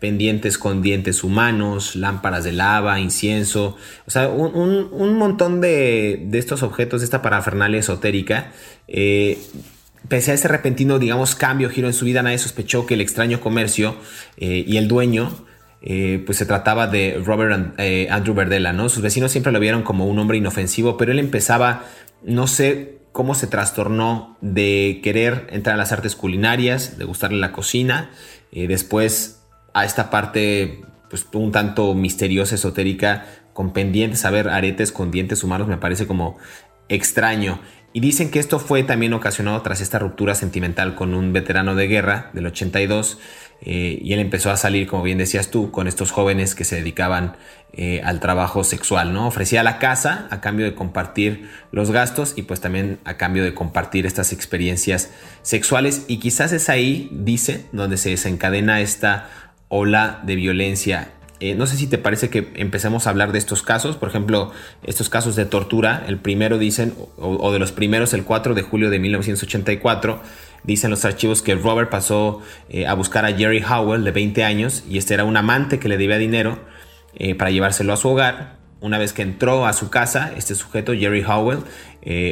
pendientes 0.00 0.56
con 0.56 0.80
dientes 0.82 1.22
humanos, 1.22 1.94
lámparas 1.94 2.42
de 2.42 2.52
lava, 2.52 2.98
incienso, 2.98 3.76
o 4.06 4.10
sea, 4.10 4.28
un, 4.28 5.18
montón 5.18 5.60
de, 5.60 6.26
estos 6.32 6.62
objetos, 6.62 7.02
de 7.02 7.04
esta 7.04 7.22
parafernalia 7.22 7.78
esotérica. 7.78 8.52
Eh, 8.88 9.38
Pese 10.08 10.30
a 10.30 10.34
ese 10.34 10.48
repentino, 10.48 10.98
digamos, 10.98 11.34
cambio, 11.34 11.68
giro 11.68 11.86
en 11.86 11.92
su 11.92 12.06
vida, 12.06 12.22
nadie 12.22 12.38
sospechó 12.38 12.86
que 12.86 12.94
el 12.94 13.02
extraño 13.02 13.38
comercio 13.38 13.96
eh, 14.38 14.64
y 14.66 14.78
el 14.78 14.88
dueño, 14.88 15.30
eh, 15.82 16.22
pues 16.24 16.38
se 16.38 16.46
trataba 16.46 16.86
de 16.86 17.20
Robert 17.22 17.78
Andrew 18.10 18.34
Verdela, 18.34 18.72
¿no? 18.72 18.88
Sus 18.88 19.02
vecinos 19.02 19.30
siempre 19.30 19.52
lo 19.52 19.60
vieron 19.60 19.82
como 19.82 20.06
un 20.06 20.18
hombre 20.18 20.38
inofensivo, 20.38 20.96
pero 20.96 21.12
él 21.12 21.18
empezaba, 21.18 21.84
no 22.24 22.46
sé 22.46 22.96
cómo 23.12 23.34
se 23.34 23.46
trastornó 23.46 24.38
de 24.40 25.00
querer 25.04 25.46
entrar 25.50 25.74
a 25.74 25.78
las 25.78 25.92
artes 25.92 26.16
culinarias, 26.16 26.96
de 26.96 27.04
gustarle 27.04 27.38
la 27.38 27.52
cocina, 27.52 28.10
después 28.52 29.39
a 29.72 29.84
esta 29.84 30.10
parte, 30.10 30.84
pues 31.08 31.26
un 31.32 31.52
tanto 31.52 31.94
misteriosa, 31.94 32.54
esotérica, 32.54 33.26
con 33.52 33.72
pendientes, 33.72 34.24
a 34.24 34.30
ver, 34.30 34.48
aretes 34.48 34.92
con 34.92 35.10
dientes 35.10 35.44
humanos, 35.44 35.68
me 35.68 35.76
parece 35.76 36.06
como 36.06 36.38
extraño. 36.88 37.60
Y 37.92 38.00
dicen 38.00 38.30
que 38.30 38.38
esto 38.38 38.60
fue 38.60 38.84
también 38.84 39.12
ocasionado 39.14 39.60
tras 39.62 39.80
esta 39.80 39.98
ruptura 39.98 40.36
sentimental 40.36 40.94
con 40.94 41.12
un 41.12 41.32
veterano 41.32 41.74
de 41.74 41.88
guerra 41.88 42.30
del 42.34 42.46
82 42.46 43.18
eh, 43.62 43.98
y 44.00 44.12
él 44.12 44.20
empezó 44.20 44.50
a 44.50 44.56
salir, 44.56 44.86
como 44.86 45.02
bien 45.02 45.18
decías 45.18 45.50
tú, 45.50 45.70
con 45.70 45.88
estos 45.88 46.12
jóvenes 46.12 46.54
que 46.54 46.64
se 46.64 46.76
dedicaban 46.76 47.36
eh, 47.72 48.00
al 48.04 48.20
trabajo 48.20 48.64
sexual, 48.64 49.12
¿no? 49.12 49.26
Ofrecía 49.26 49.62
la 49.62 49.78
casa 49.78 50.28
a 50.30 50.40
cambio 50.40 50.64
de 50.66 50.74
compartir 50.74 51.50
los 51.72 51.90
gastos 51.90 52.34
y 52.36 52.42
pues 52.42 52.60
también 52.60 53.00
a 53.04 53.16
cambio 53.16 53.44
de 53.44 53.54
compartir 53.54 54.06
estas 54.06 54.32
experiencias 54.32 55.10
sexuales 55.42 56.04
y 56.06 56.18
quizás 56.18 56.52
es 56.52 56.68
ahí, 56.68 57.10
dice, 57.12 57.66
donde 57.72 57.96
se 57.96 58.10
desencadena 58.10 58.80
esta 58.80 59.28
ola 59.70 60.20
de 60.24 60.34
violencia 60.34 61.12
eh, 61.40 61.54
no 61.54 61.66
sé 61.66 61.78
si 61.78 61.86
te 61.86 61.96
parece 61.96 62.28
que 62.28 62.52
empecemos 62.56 63.06
a 63.06 63.10
hablar 63.10 63.32
de 63.32 63.38
estos 63.38 63.62
casos, 63.62 63.96
por 63.96 64.10
ejemplo, 64.10 64.52
estos 64.82 65.08
casos 65.08 65.36
de 65.36 65.46
tortura. 65.46 66.04
El 66.06 66.18
primero 66.18 66.58
dicen, 66.58 66.94
o, 67.16 67.50
de 67.50 67.58
los 67.58 67.72
primeros, 67.72 68.12
el 68.12 68.24
4 68.24 68.54
de 68.54 68.60
julio 68.60 68.90
de 68.90 68.98
1984, 68.98 70.20
dicen 70.64 70.90
los 70.90 71.06
archivos 71.06 71.40
que 71.40 71.54
Robert 71.54 71.88
pasó 71.88 72.42
eh, 72.68 72.86
a 72.86 72.92
buscar 72.92 73.24
a 73.24 73.32
Jerry 73.32 73.64
Howell 73.64 74.04
de 74.04 74.10
20 74.10 74.44
años 74.44 74.84
y 74.88 74.98
este 74.98 75.14
era 75.14 75.24
un 75.24 75.38
amante 75.38 75.78
que 75.78 75.88
le 75.88 75.96
debía 75.96 76.18
dinero 76.18 76.58
eh, 77.14 77.34
para 77.34 77.50
llevárselo 77.50 77.94
a 77.94 77.96
su 77.96 78.10
hogar. 78.10 78.60
Una 78.82 78.98
vez 78.98 79.14
que 79.14 79.22
entró 79.22 79.66
a 79.66 79.72
su 79.72 79.88
casa, 79.88 80.32
este 80.36 80.54
sujeto, 80.54 80.92
Jerry 80.94 81.22
Howell, 81.22 81.60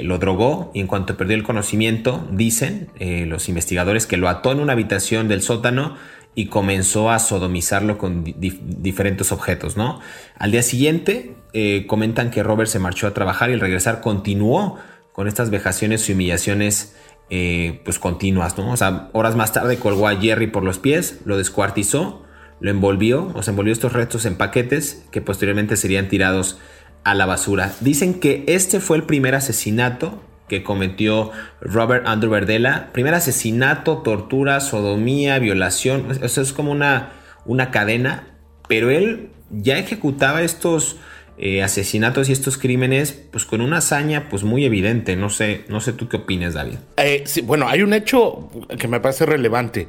lo 0.03 0.17
drogó 0.17 0.71
y 0.75 0.81
en 0.81 0.87
cuanto 0.87 1.15
perdió 1.15 1.37
el 1.37 1.43
conocimiento, 1.43 2.27
dicen 2.33 2.89
los 2.99 3.51
investigadores 3.51 4.07
que 4.07 4.17
lo 4.17 4.31
ató 4.31 4.53
en 4.53 4.61
una 4.61 4.73
habitación 4.73 5.29
del 5.29 5.43
sótano 5.43 5.97
y 6.39 6.47
comenzó 6.47 7.11
a 7.11 7.19
sodomizarlo 7.19 7.99
con 7.99 8.23
diferentes 8.23 9.33
objetos, 9.33 9.77
¿no? 9.77 9.99
Al 10.37 10.53
día 10.53 10.63
siguiente 10.63 11.35
eh, 11.53 11.85
comentan 11.89 12.31
que 12.31 12.45
Robert 12.45 12.71
se 12.71 12.79
marchó 12.79 13.09
a 13.09 13.13
trabajar 13.13 13.51
y 13.51 13.55
al 13.55 13.61
regresar 13.61 14.01
continuó 14.01 14.79
con 15.11 15.27
estas 15.27 15.51
vejaciones 15.51 16.09
y 16.09 16.13
humillaciones 16.13 16.95
eh, 17.29 17.81
pues 17.85 17.99
continuas, 17.99 18.57
¿no? 18.57 18.71
O 18.71 18.77
sea, 18.77 19.11
horas 19.15 19.35
más 19.35 19.53
tarde 19.53 19.79
colgó 19.81 20.07
a 20.07 20.15
Jerry 20.15 20.47
por 20.47 20.63
los 20.63 20.79
pies, 20.79 21.19
lo 21.25 21.37
descuartizó, 21.37 22.23
lo 22.61 22.71
envolvió, 22.71 23.33
o 23.35 23.43
sea, 23.43 23.51
envolvió 23.51 23.73
estos 23.73 23.93
restos 23.93 24.25
en 24.25 24.37
paquetes 24.37 25.07
que 25.11 25.21
posteriormente 25.21 25.77
serían 25.77 26.07
tirados 26.07 26.61
a 27.03 27.17
la 27.17 27.27
basura. 27.27 27.73
Dicen 27.81 28.21
que 28.21 28.45
este 28.47 28.79
fue 28.79 28.97
el 28.97 29.03
primer 29.03 29.35
asesinato 29.35 30.23
que 30.49 30.63
cometió 30.63 31.31
Robert 31.61 32.07
Andrew 32.07 32.31
Verdela. 32.31 32.91
Primer 32.93 33.15
asesinato, 33.15 33.99
tortura, 33.99 34.61
sodomía, 34.61 35.39
violación. 35.39 36.07
Es 36.23 36.53
como 36.53 36.73
una, 36.73 37.13
una 37.45 37.71
cadena. 37.71 38.27
Pero 38.69 38.91
él 38.91 39.31
ya 39.51 39.79
ejecutaba 39.79 40.43
estos 40.43 40.97
eh, 41.41 41.63
asesinatos 41.63 42.29
y 42.29 42.33
estos 42.33 42.59
crímenes 42.59 43.13
pues 43.13 43.45
con 43.45 43.61
una 43.61 43.79
hazaña 43.79 44.29
pues 44.29 44.43
muy 44.43 44.65
evidente. 44.65 45.15
No 45.15 45.31
sé, 45.31 45.65
no 45.69 45.81
sé 45.81 45.93
tú 45.93 46.09
qué 46.09 46.17
opinas, 46.17 46.55
David. 46.55 46.79
Eh, 46.97 47.25
bueno, 47.45 47.69
hay 47.69 47.83
un 47.83 47.93
hecho 47.93 48.51
que 48.79 48.89
me 48.89 48.99
parece 48.99 49.25
relevante. 49.25 49.87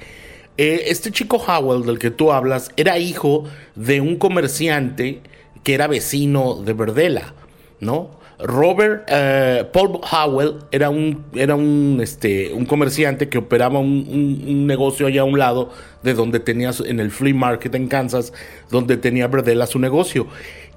Eh, 0.58 0.84
este 0.88 1.10
chico 1.12 1.38
Howell 1.38 1.86
del 1.86 1.98
que 1.98 2.12
tú 2.12 2.32
hablas 2.32 2.70
era 2.78 3.00
hijo 3.00 3.46
de 3.76 4.00
un 4.00 4.18
comerciante 4.18 5.22
que 5.64 5.74
era 5.74 5.88
vecino 5.88 6.56
de 6.56 6.74
Verdela, 6.74 7.34
¿no? 7.80 8.19
Robert 8.40 9.04
eh, 9.10 9.66
Paul 9.74 10.00
Howell 10.10 10.60
era 10.72 10.90
un, 10.90 11.26
era 11.34 11.56
un, 11.56 12.00
este, 12.02 12.54
un 12.54 12.66
comerciante 12.66 13.28
que 13.28 13.38
operaba 13.38 13.80
un, 13.80 14.66
negocio 14.66 15.08
allá 15.08 15.22
a 15.22 15.26
un 15.26 15.38
lado 15.38 15.72
de 16.04 16.14
donde 16.14 16.40
tenía 16.40 16.72
en 16.86 17.00
el 17.00 17.12
flea 17.12 17.34
market 17.34 17.76
en 17.76 17.88
Kansas, 17.88 18.32
donde 18.70 18.96
tenía 18.98 19.28
Berdella 19.28 19.68
su 19.68 19.80
negocio. 19.80 20.28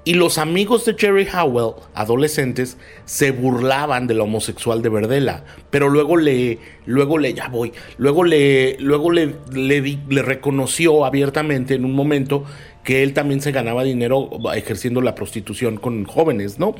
Y 0.05 0.15
los 0.15 0.37
amigos 0.37 0.83
de 0.83 0.95
Jerry 0.97 1.25
Howell, 1.33 1.75
adolescentes, 1.93 2.77
se 3.05 3.31
burlaban 3.31 4.05
de 4.05 4.15
la 4.15 4.23
homosexual 4.23 4.81
de 4.81 4.89
Verdela, 4.89 5.45
pero 5.69 5.87
luego 5.87 6.17
le, 6.17 6.59
luego 6.85 7.17
le, 7.17 7.33
ya 7.33 7.47
voy, 7.47 7.71
luego 7.97 8.25
le, 8.25 8.75
luego 8.79 9.11
le, 9.11 9.35
le, 9.53 9.81
le 9.81 10.21
reconoció 10.21 11.05
abiertamente 11.05 11.75
en 11.75 11.85
un 11.85 11.93
momento 11.93 12.43
que 12.83 13.03
él 13.03 13.13
también 13.13 13.41
se 13.41 13.51
ganaba 13.51 13.83
dinero 13.83 14.29
ejerciendo 14.53 15.01
la 15.01 15.15
prostitución 15.15 15.77
con 15.77 16.05
jóvenes, 16.05 16.59
¿no? 16.59 16.75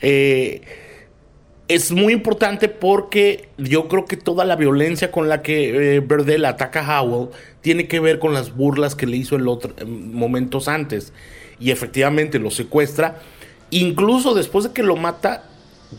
Eh, 0.00 0.62
es 1.68 1.92
muy 1.92 2.14
importante 2.14 2.68
porque 2.68 3.50
yo 3.58 3.88
creo 3.88 4.06
que 4.06 4.16
toda 4.16 4.46
la 4.46 4.56
violencia 4.56 5.12
con 5.12 5.28
la 5.28 5.42
que 5.42 5.96
eh, 5.96 6.00
Berdel 6.00 6.46
ataca 6.46 6.80
a 6.80 7.02
Howell 7.02 7.28
tiene 7.60 7.86
que 7.86 8.00
ver 8.00 8.18
con 8.18 8.32
las 8.32 8.56
burlas 8.56 8.94
que 8.94 9.06
le 9.06 9.18
hizo 9.18 9.36
en 9.36 9.46
otro, 9.46 9.74
momentos 9.86 10.66
antes. 10.66 11.12
Y 11.60 11.70
efectivamente 11.70 12.38
lo 12.38 12.50
secuestra. 12.50 13.20
Incluso 13.70 14.34
después 14.34 14.64
de 14.64 14.72
que 14.72 14.82
lo 14.82 14.96
mata, 14.96 15.44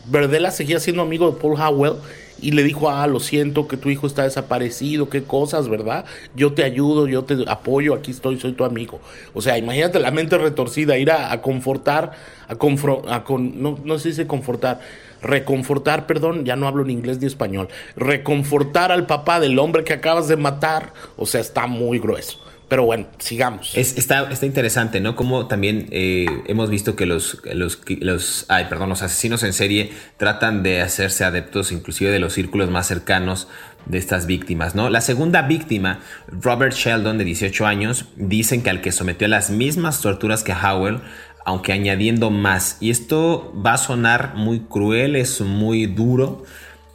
Verdela 0.06 0.50
seguía 0.50 0.80
siendo 0.80 1.02
amigo 1.02 1.30
de 1.30 1.40
Paul 1.40 1.60
Howell 1.60 1.94
y 2.42 2.52
le 2.52 2.62
dijo, 2.62 2.90
ah, 2.90 3.06
lo 3.06 3.20
siento 3.20 3.68
que 3.68 3.76
tu 3.76 3.90
hijo 3.90 4.06
está 4.06 4.24
desaparecido, 4.24 5.08
qué 5.08 5.22
cosas, 5.22 5.68
¿verdad? 5.68 6.04
Yo 6.34 6.52
te 6.52 6.64
ayudo, 6.64 7.06
yo 7.06 7.24
te 7.24 7.44
apoyo, 7.46 7.94
aquí 7.94 8.10
estoy, 8.10 8.38
soy 8.38 8.52
tu 8.52 8.64
amigo. 8.64 9.00
O 9.34 9.42
sea, 9.42 9.58
imagínate 9.58 9.98
la 9.98 10.10
mente 10.10 10.38
retorcida, 10.38 10.98
ir 10.98 11.10
a, 11.10 11.40
confortar, 11.40 12.12
a, 12.48 12.52
a 12.52 13.24
con, 13.24 13.62
no, 13.62 13.78
no 13.84 13.98
se 13.98 14.08
dice 14.08 14.26
confortar, 14.26 14.80
reconfortar, 15.22 16.06
perdón, 16.06 16.44
ya 16.44 16.56
no 16.56 16.66
hablo 16.66 16.84
ni 16.84 16.92
inglés 16.92 17.20
ni 17.20 17.26
español, 17.26 17.68
reconfortar 17.96 18.92
al 18.92 19.06
papá 19.06 19.40
del 19.40 19.58
hombre 19.58 19.84
que 19.84 19.92
acabas 19.92 20.28
de 20.28 20.36
matar, 20.36 20.92
o 21.16 21.26
sea, 21.26 21.40
está 21.40 21.66
muy 21.66 21.98
grueso. 21.98 22.38
Pero 22.70 22.84
bueno, 22.84 23.08
sigamos. 23.18 23.76
está, 23.76 24.28
interesante, 24.42 25.00
¿no? 25.00 25.16
Como 25.16 25.48
también 25.48 25.88
eh, 25.90 26.26
hemos 26.46 26.70
visto 26.70 26.94
que 26.94 27.04
los, 27.04 27.42
los, 27.52 27.80
los, 27.98 28.46
ay, 28.46 28.66
perdón, 28.70 28.88
los 28.90 29.02
asesinos 29.02 29.42
en 29.42 29.52
serie 29.52 29.90
tratan 30.18 30.62
de 30.62 30.80
hacerse 30.80 31.24
adeptos 31.24 31.72
inclusive 31.72 32.12
de 32.12 32.20
los 32.20 32.32
círculos 32.32 32.70
más 32.70 32.86
cercanos 32.86 33.48
de 33.86 33.98
estas 33.98 34.26
víctimas, 34.26 34.76
¿no? 34.76 34.88
La 34.88 35.00
segunda 35.00 35.42
víctima, 35.42 35.98
Robert 36.28 36.72
Sheldon, 36.72 37.18
de 37.18 37.24
18 37.24 37.66
años, 37.66 38.04
dicen 38.14 38.62
que 38.62 38.70
al 38.70 38.80
que 38.80 38.92
sometió 38.92 39.26
a 39.26 39.30
las 39.30 39.50
mismas 39.50 40.00
torturas 40.00 40.44
que 40.44 40.52
Howell, 40.52 41.00
aunque 41.44 41.72
añadiendo 41.72 42.30
más. 42.30 42.76
Y 42.78 42.90
esto 42.90 43.52
va 43.66 43.72
a 43.72 43.78
sonar 43.78 44.36
muy 44.36 44.60
cruel, 44.60 45.16
es 45.16 45.40
muy 45.40 45.86
duro, 45.86 46.44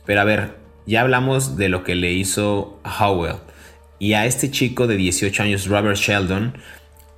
pero 0.05 0.21
a 0.21 0.23
ver, 0.23 0.55
ya 0.85 1.01
hablamos 1.01 1.57
de 1.57 1.67
lo 1.67 1.83
que 1.83 1.95
le 1.95 2.13
hizo 2.13 2.79
Howell. 2.97 3.39
Y 3.99 4.13
a 4.13 4.25
este 4.25 4.51
chico 4.51 4.87
de 4.87 4.97
18 4.97 5.43
años, 5.43 5.67
Robert 5.67 5.97
Sheldon, 5.97 6.57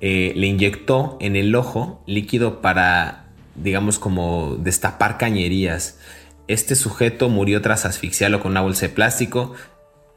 eh, 0.00 0.32
le 0.36 0.46
inyectó 0.46 1.16
en 1.20 1.34
el 1.34 1.54
ojo 1.54 2.02
líquido 2.06 2.60
para, 2.60 3.24
digamos, 3.56 3.98
como 3.98 4.56
destapar 4.60 5.18
cañerías. 5.18 5.98
Este 6.46 6.76
sujeto 6.76 7.28
murió 7.28 7.60
tras 7.62 7.84
asfixiarlo 7.84 8.40
con 8.40 8.52
una 8.52 8.60
bolsa 8.60 8.86
de 8.86 8.94
plástico. 8.94 9.54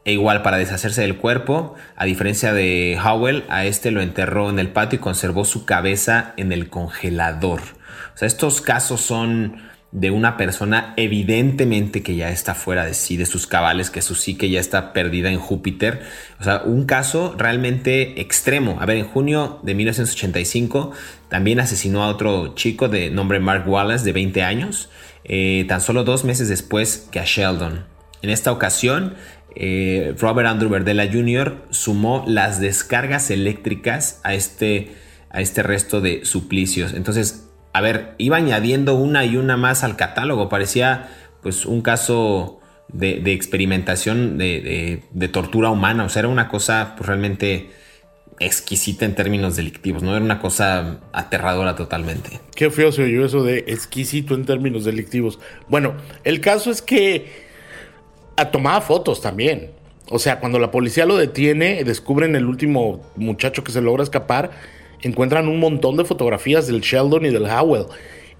E 0.04 0.12
igual 0.12 0.42
para 0.42 0.56
deshacerse 0.56 1.02
del 1.02 1.16
cuerpo, 1.16 1.74
a 1.94 2.06
diferencia 2.06 2.52
de 2.52 2.98
Howell, 3.04 3.44
a 3.48 3.66
este 3.66 3.92
lo 3.92 4.00
enterró 4.00 4.50
en 4.50 4.58
el 4.58 4.68
patio 4.68 4.96
y 4.96 5.00
conservó 5.00 5.44
su 5.44 5.64
cabeza 5.64 6.34
en 6.36 6.50
el 6.50 6.68
congelador. 6.68 7.60
O 8.12 8.18
sea, 8.18 8.26
estos 8.26 8.60
casos 8.60 9.00
son 9.00 9.62
de 9.92 10.10
una 10.10 10.38
persona 10.38 10.94
evidentemente 10.96 12.02
que 12.02 12.16
ya 12.16 12.30
está 12.30 12.54
fuera 12.54 12.86
de 12.86 12.94
sí, 12.94 13.18
de 13.18 13.26
sus 13.26 13.46
cabales, 13.46 13.90
que 13.90 14.00
su 14.00 14.14
psique 14.14 14.48
ya 14.48 14.58
está 14.58 14.94
perdida 14.94 15.30
en 15.30 15.38
Júpiter. 15.38 16.02
O 16.40 16.44
sea, 16.44 16.62
un 16.64 16.86
caso 16.86 17.34
realmente 17.36 18.20
extremo. 18.20 18.78
A 18.80 18.86
ver, 18.86 18.96
en 18.96 19.06
junio 19.06 19.60
de 19.62 19.74
1985 19.74 20.92
también 21.28 21.60
asesinó 21.60 22.02
a 22.02 22.08
otro 22.08 22.54
chico 22.54 22.88
de 22.88 23.10
nombre 23.10 23.38
Mark 23.38 23.68
Wallace 23.68 24.04
de 24.04 24.12
20 24.12 24.42
años, 24.42 24.88
eh, 25.24 25.66
tan 25.68 25.82
solo 25.82 26.04
dos 26.04 26.24
meses 26.24 26.48
después 26.48 27.08
que 27.12 27.20
a 27.20 27.24
Sheldon. 27.26 27.84
En 28.22 28.30
esta 28.30 28.50
ocasión, 28.50 29.14
eh, 29.54 30.14
Robert 30.18 30.48
Andrew 30.48 30.70
Verdella 30.70 31.10
Jr. 31.12 31.66
sumó 31.68 32.24
las 32.26 32.60
descargas 32.60 33.30
eléctricas 33.30 34.20
a 34.24 34.32
este, 34.32 34.92
a 35.28 35.42
este 35.42 35.62
resto 35.62 36.00
de 36.00 36.24
suplicios. 36.24 36.94
Entonces, 36.94 37.51
a 37.72 37.80
ver, 37.80 38.14
iba 38.18 38.36
añadiendo 38.36 38.94
una 38.94 39.24
y 39.24 39.36
una 39.36 39.56
más 39.56 39.82
al 39.82 39.96
catálogo. 39.96 40.48
Parecía 40.48 41.08
pues 41.42 41.66
un 41.66 41.82
caso 41.82 42.60
de, 42.88 43.32
experimentación 43.32 44.38
de, 44.38 45.30
tortura 45.32 45.70
humana. 45.70 46.04
O 46.04 46.08
sea, 46.08 46.20
era 46.20 46.28
una 46.28 46.48
cosa 46.48 46.94
pues, 46.96 47.06
realmente 47.06 47.70
exquisita 48.40 49.04
en 49.04 49.14
términos 49.14 49.56
delictivos, 49.56 50.02
¿no? 50.02 50.14
Era 50.16 50.24
una 50.24 50.40
cosa 50.40 51.00
aterradora 51.12 51.76
totalmente. 51.76 52.40
Qué 52.54 52.70
feo 52.70 52.92
se 52.92 53.04
oyó 53.04 53.24
eso 53.24 53.44
de 53.44 53.58
exquisito 53.68 54.34
en 54.34 54.44
términos 54.44 54.84
delictivos. 54.84 55.38
Bueno, 55.68 55.94
el 56.24 56.40
caso 56.40 56.70
es 56.70 56.82
que 56.82 57.26
ah, 58.36 58.50
tomaba 58.50 58.80
fotos 58.80 59.20
también. 59.20 59.70
O 60.08 60.18
sea, 60.18 60.40
cuando 60.40 60.58
la 60.58 60.70
policía 60.70 61.06
lo 61.06 61.16
detiene, 61.16 61.84
descubren 61.84 62.34
el 62.36 62.46
último 62.46 63.00
muchacho 63.16 63.64
que 63.64 63.72
se 63.72 63.80
logra 63.80 64.02
escapar 64.02 64.50
encuentran 65.02 65.48
un 65.48 65.60
montón 65.60 65.96
de 65.96 66.04
fotografías 66.04 66.66
del 66.66 66.80
Sheldon 66.80 67.26
y 67.26 67.30
del 67.30 67.46
Howell. 67.46 67.86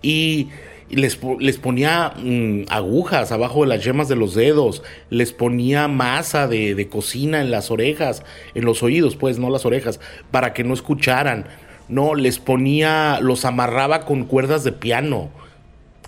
Y 0.00 0.48
les, 0.90 1.18
les 1.38 1.58
ponía 1.58 2.12
mm, 2.16 2.64
agujas 2.68 3.32
abajo 3.32 3.62
de 3.62 3.68
las 3.68 3.84
yemas 3.84 4.08
de 4.08 4.16
los 4.16 4.34
dedos, 4.34 4.82
les 5.10 5.32
ponía 5.32 5.88
masa 5.88 6.46
de, 6.48 6.74
de, 6.74 6.88
cocina 6.88 7.40
en 7.40 7.50
las 7.50 7.70
orejas, 7.70 8.24
en 8.54 8.64
los 8.64 8.82
oídos, 8.82 9.16
pues, 9.16 9.38
no 9.38 9.50
las 9.50 9.64
orejas, 9.64 10.00
para 10.30 10.52
que 10.52 10.64
no 10.64 10.74
escucharan. 10.74 11.46
No, 11.88 12.14
les 12.14 12.38
ponía, 12.38 13.18
los 13.20 13.44
amarraba 13.44 14.04
con 14.04 14.24
cuerdas 14.24 14.64
de 14.64 14.72
piano, 14.72 15.30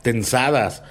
tensadas. 0.02 0.82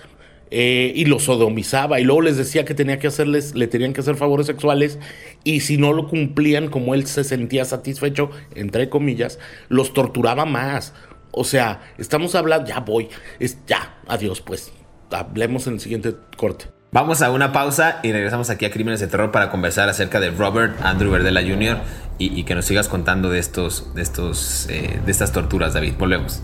Eh, 0.56 0.94
y 0.96 1.06
los 1.06 1.24
sodomizaba 1.24 2.00
y 2.00 2.04
luego 2.04 2.22
les 2.22 2.38
decía 2.38 2.64
que 2.64 2.76
tenía 2.76 3.00
que 3.00 3.08
hacerles, 3.08 3.56
le 3.56 3.66
tenían 3.66 3.92
que 3.92 4.02
hacer 4.02 4.16
favores 4.16 4.46
sexuales 4.46 5.00
y 5.44 5.62
si 5.62 5.80
no 5.80 5.94
lo 5.94 6.08
cumplían 6.08 6.68
como 6.70 6.94
él 6.94 7.08
se 7.08 7.24
sentía 7.24 7.66
satisfecho, 7.66 8.30
entre 8.54 8.88
comillas, 8.88 9.40
los 9.70 9.96
torturaba 9.96 10.46
más. 10.46 10.94
O 11.32 11.44
sea, 11.44 11.82
estamos 11.98 12.36
hablando, 12.36 12.68
ya 12.68 12.82
voy, 12.82 13.10
es 13.40 13.58
ya, 13.66 13.98
adiós 14.06 14.42
pues, 14.42 14.72
hablemos 15.10 15.66
en 15.66 15.74
el 15.74 15.80
siguiente 15.80 16.14
corte. 16.38 16.66
Vamos 16.92 17.24
a 17.24 17.32
una 17.32 17.52
pausa 17.52 18.00
y 18.04 18.12
regresamos 18.12 18.52
aquí 18.52 18.66
a 18.66 18.70
Crímenes 18.70 19.00
de 19.00 19.08
Terror 19.08 19.32
para 19.32 19.50
conversar 19.50 19.90
acerca 19.90 20.20
de 20.20 20.30
Robert 20.30 20.80
Andrew 20.84 21.10
Verdela 21.10 21.42
Jr. 21.42 21.80
y, 22.20 22.44
que 22.44 22.54
nos 22.54 22.66
sigas 22.66 22.90
contando 22.90 23.32
de 23.32 23.40
estos, 23.40 23.96
de 23.96 24.04
estos, 24.04 24.68
eh, 24.70 25.00
de 25.04 25.12
estas 25.12 25.32
torturas, 25.32 25.74
David. 25.74 25.96
Volvemos. 25.98 26.44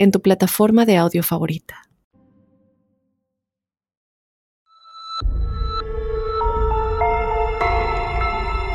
en 0.00 0.10
tu 0.10 0.22
plataforma 0.22 0.86
de 0.86 0.96
audio 0.96 1.22
favorita. 1.22 1.82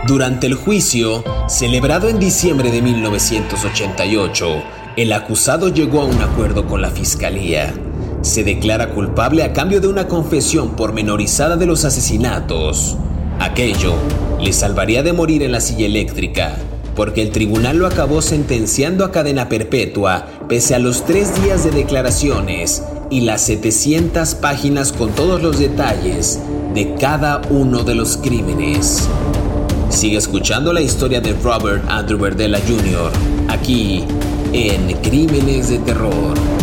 Durante 0.07 0.45
el 0.45 0.53
juicio, 0.53 1.23
celebrado 1.47 2.09
en 2.09 2.19
diciembre 2.19 2.69
de 2.69 2.83
1988, 2.83 4.63
el 4.97 5.11
acusado 5.13 5.69
llegó 5.69 6.01
a 6.01 6.05
un 6.05 6.21
acuerdo 6.21 6.67
con 6.67 6.83
la 6.83 6.91
fiscalía. 6.91 7.73
Se 8.21 8.43
declara 8.43 8.91
culpable 8.91 9.41
a 9.41 9.51
cambio 9.51 9.81
de 9.81 9.87
una 9.87 10.07
confesión 10.07 10.75
pormenorizada 10.75 11.57
de 11.57 11.65
los 11.65 11.85
asesinatos. 11.85 12.97
Aquello 13.39 13.95
le 14.39 14.53
salvaría 14.53 15.01
de 15.01 15.13
morir 15.13 15.41
en 15.41 15.53
la 15.53 15.59
silla 15.59 15.87
eléctrica 15.87 16.55
porque 16.95 17.21
el 17.21 17.31
tribunal 17.31 17.77
lo 17.77 17.87
acabó 17.87 18.21
sentenciando 18.21 19.03
a 19.05 19.11
cadena 19.11 19.49
perpetua 19.49 20.27
pese 20.47 20.75
a 20.75 20.79
los 20.79 21.05
tres 21.05 21.41
días 21.43 21.63
de 21.63 21.71
declaraciones 21.71 22.83
y 23.09 23.21
las 23.21 23.41
700 23.41 24.35
páginas 24.35 24.91
con 24.91 25.11
todos 25.11 25.41
los 25.41 25.59
detalles 25.59 26.39
de 26.73 26.95
cada 26.95 27.41
uno 27.49 27.83
de 27.83 27.95
los 27.95 28.17
crímenes. 28.17 29.07
Sigue 29.89 30.17
escuchando 30.17 30.73
la 30.73 30.81
historia 30.81 31.21
de 31.21 31.33
Robert 31.33 31.83
Andrew 31.87 32.19
Verdella 32.19 32.59
Jr. 32.59 33.11
aquí 33.47 34.03
en 34.53 34.93
Crímenes 35.01 35.69
de 35.69 35.79
Terror. 35.79 36.54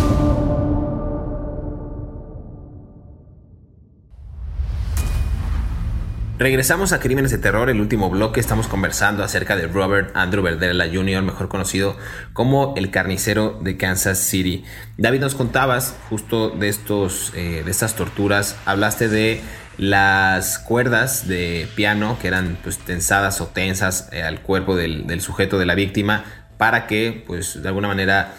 Regresamos 6.43 6.91
a 6.91 6.99
Crímenes 6.99 7.31
de 7.31 7.37
Terror, 7.37 7.69
el 7.69 7.79
último 7.79 8.09
bloque. 8.09 8.41
Estamos 8.41 8.67
conversando 8.67 9.23
acerca 9.23 9.55
de 9.55 9.65
Robert 9.65 10.11
Andrew 10.13 10.43
Verdella 10.43 10.89
Jr., 10.93 11.23
mejor 11.23 11.47
conocido 11.47 11.95
como 12.33 12.73
el 12.75 12.91
carnicero 12.91 13.57
de 13.61 13.77
Kansas 13.77 14.19
City. 14.19 14.65
David, 14.97 15.21
nos 15.21 15.35
contabas 15.35 15.95
justo 16.09 16.49
de, 16.49 16.67
estos, 16.67 17.31
eh, 17.33 17.61
de 17.63 17.71
estas 17.71 17.95
torturas. 17.95 18.57
Hablaste 18.65 19.07
de 19.07 19.39
las 19.77 20.59
cuerdas 20.59 21.29
de 21.29 21.65
piano 21.77 22.17
que 22.21 22.27
eran 22.27 22.57
pues 22.61 22.77
tensadas 22.77 23.39
o 23.39 23.47
tensas 23.47 24.09
eh, 24.11 24.21
al 24.21 24.41
cuerpo 24.41 24.75
del, 24.75 25.21
sujeto 25.21 25.57
de 25.57 25.65
la 25.65 25.75
víctima 25.75 26.25
para 26.57 26.87
que 26.87 27.23
pues 27.25 27.63
de 27.63 27.69
alguna 27.69 27.87
manera 27.87 28.33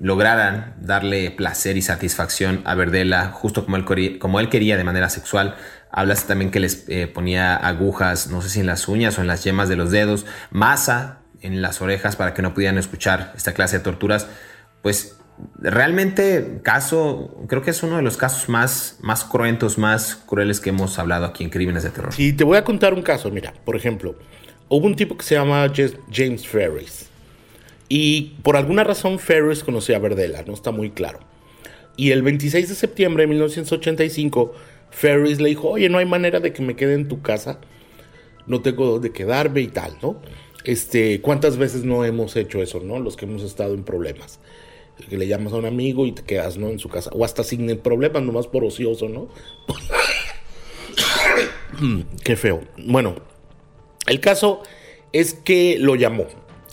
lograran 0.00 0.74
darle 0.80 1.32
placer 1.32 1.76
y 1.76 1.82
satisfacción 1.82 2.62
a 2.64 2.76
Verdela 2.76 3.32
justo 3.32 3.64
como 3.64 3.76
él, 3.76 4.18
como 4.20 4.38
él 4.38 4.48
quería 4.48 4.76
de 4.76 4.84
manera 4.84 5.10
sexual. 5.10 5.56
Hablas 5.90 6.26
también 6.26 6.50
que 6.50 6.60
les 6.60 6.88
eh, 6.88 7.06
ponía 7.06 7.56
agujas, 7.56 8.28
no 8.30 8.42
sé 8.42 8.50
si 8.50 8.60
en 8.60 8.66
las 8.66 8.88
uñas 8.88 9.18
o 9.18 9.22
en 9.22 9.26
las 9.26 9.44
yemas 9.44 9.68
de 9.68 9.76
los 9.76 9.90
dedos, 9.90 10.26
masa 10.50 11.20
en 11.40 11.62
las 11.62 11.80
orejas 11.80 12.16
para 12.16 12.34
que 12.34 12.42
no 12.42 12.54
pudieran 12.54 12.78
escuchar 12.78 13.32
esta 13.36 13.54
clase 13.54 13.78
de 13.78 13.84
torturas. 13.84 14.28
Pues 14.82 15.16
realmente 15.58 16.60
caso, 16.62 17.44
creo 17.48 17.62
que 17.62 17.70
es 17.70 17.82
uno 17.82 17.96
de 17.96 18.02
los 18.02 18.16
casos 18.16 18.48
más, 18.48 18.98
más 19.00 19.24
cruentos, 19.24 19.78
más 19.78 20.16
crueles 20.16 20.60
que 20.60 20.70
hemos 20.70 20.98
hablado 20.98 21.26
aquí 21.26 21.44
en 21.44 21.50
Crímenes 21.50 21.82
de 21.82 21.90
Terror. 21.90 22.12
Sí, 22.12 22.32
te 22.32 22.44
voy 22.44 22.58
a 22.58 22.64
contar 22.64 22.94
un 22.94 23.02
caso, 23.02 23.30
mira, 23.30 23.54
por 23.64 23.76
ejemplo, 23.76 24.16
hubo 24.68 24.86
un 24.86 24.96
tipo 24.96 25.16
que 25.16 25.24
se 25.24 25.34
llama 25.36 25.70
James 26.12 26.46
Ferris 26.46 27.08
y 27.88 28.36
por 28.42 28.56
alguna 28.56 28.84
razón 28.84 29.18
Ferris 29.18 29.64
conocía 29.64 29.96
a 29.96 30.00
Verdela, 30.00 30.42
no 30.46 30.54
está 30.54 30.70
muy 30.70 30.90
claro. 30.90 31.20
Y 31.96 32.12
el 32.12 32.22
26 32.22 32.68
de 32.68 32.74
septiembre 32.74 33.24
de 33.24 33.28
1985, 33.28 34.54
Ferris 34.90 35.40
le 35.40 35.50
dijo, 35.50 35.68
oye, 35.68 35.88
no 35.88 35.98
hay 35.98 36.06
manera 36.06 36.40
de 36.40 36.52
que 36.52 36.62
me 36.62 36.76
quede 36.76 36.94
en 36.94 37.08
tu 37.08 37.22
casa, 37.22 37.60
no 38.46 38.62
tengo 38.62 38.86
dónde 38.86 39.12
quedarme 39.12 39.60
y 39.60 39.68
tal, 39.68 39.98
¿no? 40.02 40.20
Este, 40.64 41.20
¿cuántas 41.20 41.56
veces 41.56 41.84
no 41.84 42.04
hemos 42.04 42.34
hecho 42.36 42.62
eso, 42.62 42.80
no? 42.80 42.98
Los 42.98 43.16
que 43.16 43.26
hemos 43.26 43.42
estado 43.42 43.74
en 43.74 43.84
problemas 43.84 44.40
que 45.06 45.16
le 45.16 45.28
llamas 45.28 45.52
a 45.52 45.56
un 45.56 45.66
amigo 45.66 46.06
y 46.06 46.12
te 46.12 46.22
quedas, 46.22 46.56
¿no? 46.56 46.68
En 46.68 46.78
su 46.78 46.88
casa. 46.88 47.10
O 47.12 47.24
hasta 47.24 47.44
sin 47.44 47.68
el 47.70 47.78
problema, 47.78 48.20
nomás 48.20 48.46
por 48.46 48.64
ocioso, 48.64 49.08
¿no? 49.08 49.28
Qué 52.24 52.36
feo. 52.36 52.62
Bueno, 52.78 53.16
el 54.06 54.20
caso 54.20 54.62
es 55.12 55.34
que 55.34 55.78
lo 55.78 55.94
llamó 55.94 56.26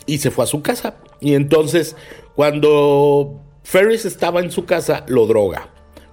y 0.06 0.18
se 0.18 0.30
fue 0.30 0.44
a 0.44 0.48
su 0.48 0.62
casa. 0.62 0.98
Y 1.20 1.34
entonces, 1.34 1.96
cuando 2.34 3.40
Ferris 3.62 4.04
estaba 4.04 4.40
en 4.40 4.50
su 4.50 4.64
casa, 4.64 5.04
lo 5.08 5.26
droga 5.26 5.70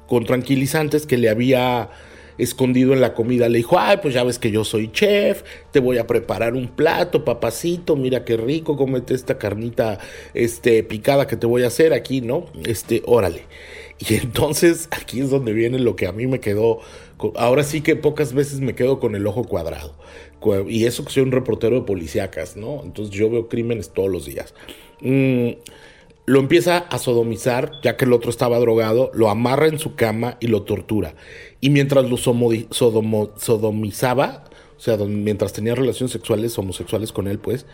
con 0.08 0.26
tranquilizantes 0.26 1.06
que 1.06 1.18
le 1.18 1.30
había 1.30 1.90
escondido 2.38 2.94
en 2.94 3.02
la 3.02 3.14
comida, 3.14 3.50
le 3.50 3.60
dijo, 3.60 3.80
ay, 3.80 3.98
pues 4.02 4.14
ya 4.14 4.24
ves 4.24 4.40
que 4.40 4.52
yo 4.52 4.64
soy 4.64 4.92
chef, 4.92 5.44
te 5.72 5.80
voy 5.80 5.98
a 5.98 6.08
preparar 6.08 6.56
un 6.56 6.68
plato, 6.68 7.24
papacito, 7.24 7.96
mira 7.96 8.26
qué 8.26 8.38
rico, 8.38 8.76
cómete 8.76 9.14
esta 9.14 9.38
carnita 9.38 10.00
este, 10.34 10.84
picada 10.84 11.28
que 11.28 11.38
te 11.38 11.46
voy 11.46 11.64
a 11.64 11.68
hacer 11.68 11.94
aquí, 11.94 12.22
¿no? 12.22 12.46
Este, 12.66 13.04
órale. 13.06 13.44
Y 14.00 14.16
entonces 14.22 14.88
aquí 14.92 15.22
es 15.22 15.30
donde 15.30 15.54
viene 15.54 15.80
lo 15.80 15.96
que 15.96 16.08
a 16.08 16.12
mí 16.12 16.28
me 16.28 16.40
quedó, 16.40 16.80
ahora 17.36 17.64
sí 17.64 17.82
que 17.82 17.96
pocas 17.96 18.34
veces 18.34 18.60
me 18.60 18.76
quedo 18.76 19.00
con 19.00 19.16
el 19.16 19.28
ojo 19.28 19.44
cuadrado. 19.44 19.96
Y 20.68 20.86
eso 20.86 21.06
que 21.06 21.12
soy 21.12 21.24
un 21.24 21.32
reportero 21.32 21.78
de 21.78 21.82
policíacas, 21.84 22.58
¿no? 22.58 22.82
Entonces 22.84 23.16
yo 23.16 23.30
veo 23.30 23.48
crímenes 23.48 23.92
todos 23.92 24.12
los 24.12 24.26
días. 24.26 24.54
Mm, 25.00 25.52
lo 26.26 26.40
empieza 26.40 26.78
a 26.78 26.98
sodomizar, 27.00 27.72
ya 27.84 27.98
que 27.98 28.06
el 28.06 28.14
otro 28.14 28.30
estaba 28.30 28.60
drogado, 28.60 29.12
lo 29.14 29.30
amarra 29.30 29.68
en 29.68 29.80
su 29.80 29.96
cama 29.96 30.38
y 30.40 30.48
lo 30.48 30.64
tortura. 30.64 31.16
Y 31.60 31.70
mientras 31.70 32.10
lo 32.10 32.18
sodomizaba, 32.18 34.46
o 34.78 34.80
sea, 34.80 34.98
mientras 34.98 35.54
tenía 35.54 35.76
relaciones 35.76 36.12
sexuales, 36.12 36.58
homosexuales 36.58 37.12
con 37.12 37.28
él, 37.28 37.40
pues, 37.40 37.66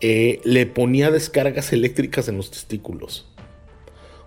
eh, 0.00 0.40
le 0.44 0.66
ponía 0.66 1.10
descargas 1.10 1.72
eléctricas 1.72 2.28
en 2.28 2.38
los 2.38 2.50
testículos. 2.50 3.26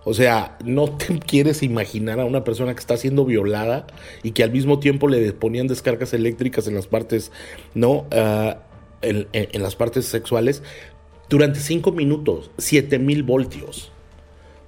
O 0.04 0.14
sea, 0.14 0.58
no 0.64 0.96
te 0.96 1.18
quieres 1.26 1.62
imaginar 1.62 2.20
a 2.20 2.24
una 2.24 2.44
persona 2.44 2.74
que 2.74 2.80
está 2.80 2.96
siendo 2.96 3.24
violada 3.24 3.86
y 4.22 4.32
que 4.32 4.44
al 4.44 4.52
mismo 4.52 4.78
tiempo 4.78 5.08
le 5.08 5.32
ponían 5.32 5.66
descargas 5.66 6.14
eléctricas 6.14 6.68
en 6.68 6.74
las 6.74 6.86
partes, 6.86 7.32
¿no? 7.74 8.06
Ah, 8.12 8.58
en, 9.02 9.26
en, 9.32 9.62
las 9.62 9.76
partes 9.76 10.06
sexuales 10.06 10.62
durante 11.28 11.60
cinco 11.60 11.92
minutos, 11.92 12.50
7000 12.58 13.22
voltios. 13.22 13.92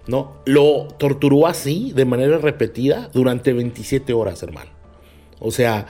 ¿no? 0.07 0.37
Lo 0.45 0.89
torturó 0.99 1.47
así, 1.47 1.93
de 1.95 2.05
manera 2.05 2.39
repetida, 2.39 3.11
durante 3.13 3.53
27 3.53 4.13
horas, 4.13 4.43
hermano. 4.43 4.71
O 5.39 5.51
sea, 5.51 5.87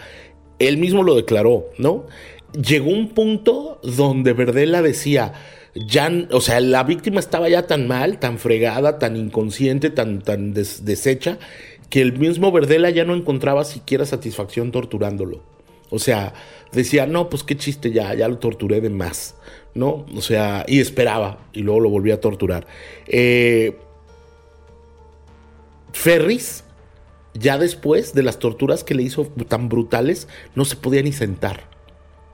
él 0.59 0.79
mismo 0.79 1.03
lo 1.03 1.15
declaró, 1.15 1.67
¿no? 1.79 2.07
Llegó 2.53 2.91
un 2.91 3.11
punto 3.11 3.79
donde 3.83 4.33
Verdela 4.33 4.81
decía, 4.83 5.35
ya, 5.75 6.11
o 6.31 6.41
sea, 6.41 6.61
la 6.61 6.83
víctima 6.85 7.21
estaba 7.21 7.49
ya 7.49 7.67
tan 7.67 7.87
mal, 7.87 8.19
tan 8.19 8.39
fregada, 8.39 8.99
tan 8.99 9.17
inconsciente, 9.17 9.91
tan, 9.91 10.23
tan 10.23 10.55
deshecha, 10.55 11.39
que 11.91 12.01
el 12.01 12.19
mismo 12.19 12.51
Verdela 12.51 12.91
ya 12.91 13.05
no 13.05 13.15
encontraba 13.15 13.65
siquiera 13.65 14.07
satisfacción 14.07 14.73
torturándolo. 14.73 15.43
O 15.91 15.99
sea, 15.99 16.35
decía, 16.73 17.07
no, 17.07 17.29
pues 17.29 17.43
qué 17.43 17.57
chiste 17.57 17.93
ya, 17.93 18.15
ya 18.15 18.29
lo 18.29 18.39
torturé 18.39 18.81
de 18.81 18.91
más, 18.91 19.37
¿no? 19.75 20.07
O 20.17 20.21
sea, 20.21 20.65
y 20.67 20.81
esperaba, 20.81 21.39
y 21.53 21.61
luego 21.63 21.81
lo 21.81 21.91
volví 21.91 22.11
a 22.11 22.21
torturar. 22.21 22.67
Eh, 23.07 23.77
Ferris, 25.93 26.65
ya 27.35 27.59
después 27.59 28.15
de 28.15 28.23
las 28.23 28.39
torturas 28.39 28.85
que 28.85 28.95
le 28.95 29.03
hizo 29.03 29.27
tan 29.49 29.69
brutales, 29.69 30.29
no 30.55 30.65
se 30.65 30.77
podía 30.77 31.03
ni 31.03 31.13
sentar, 31.13 31.69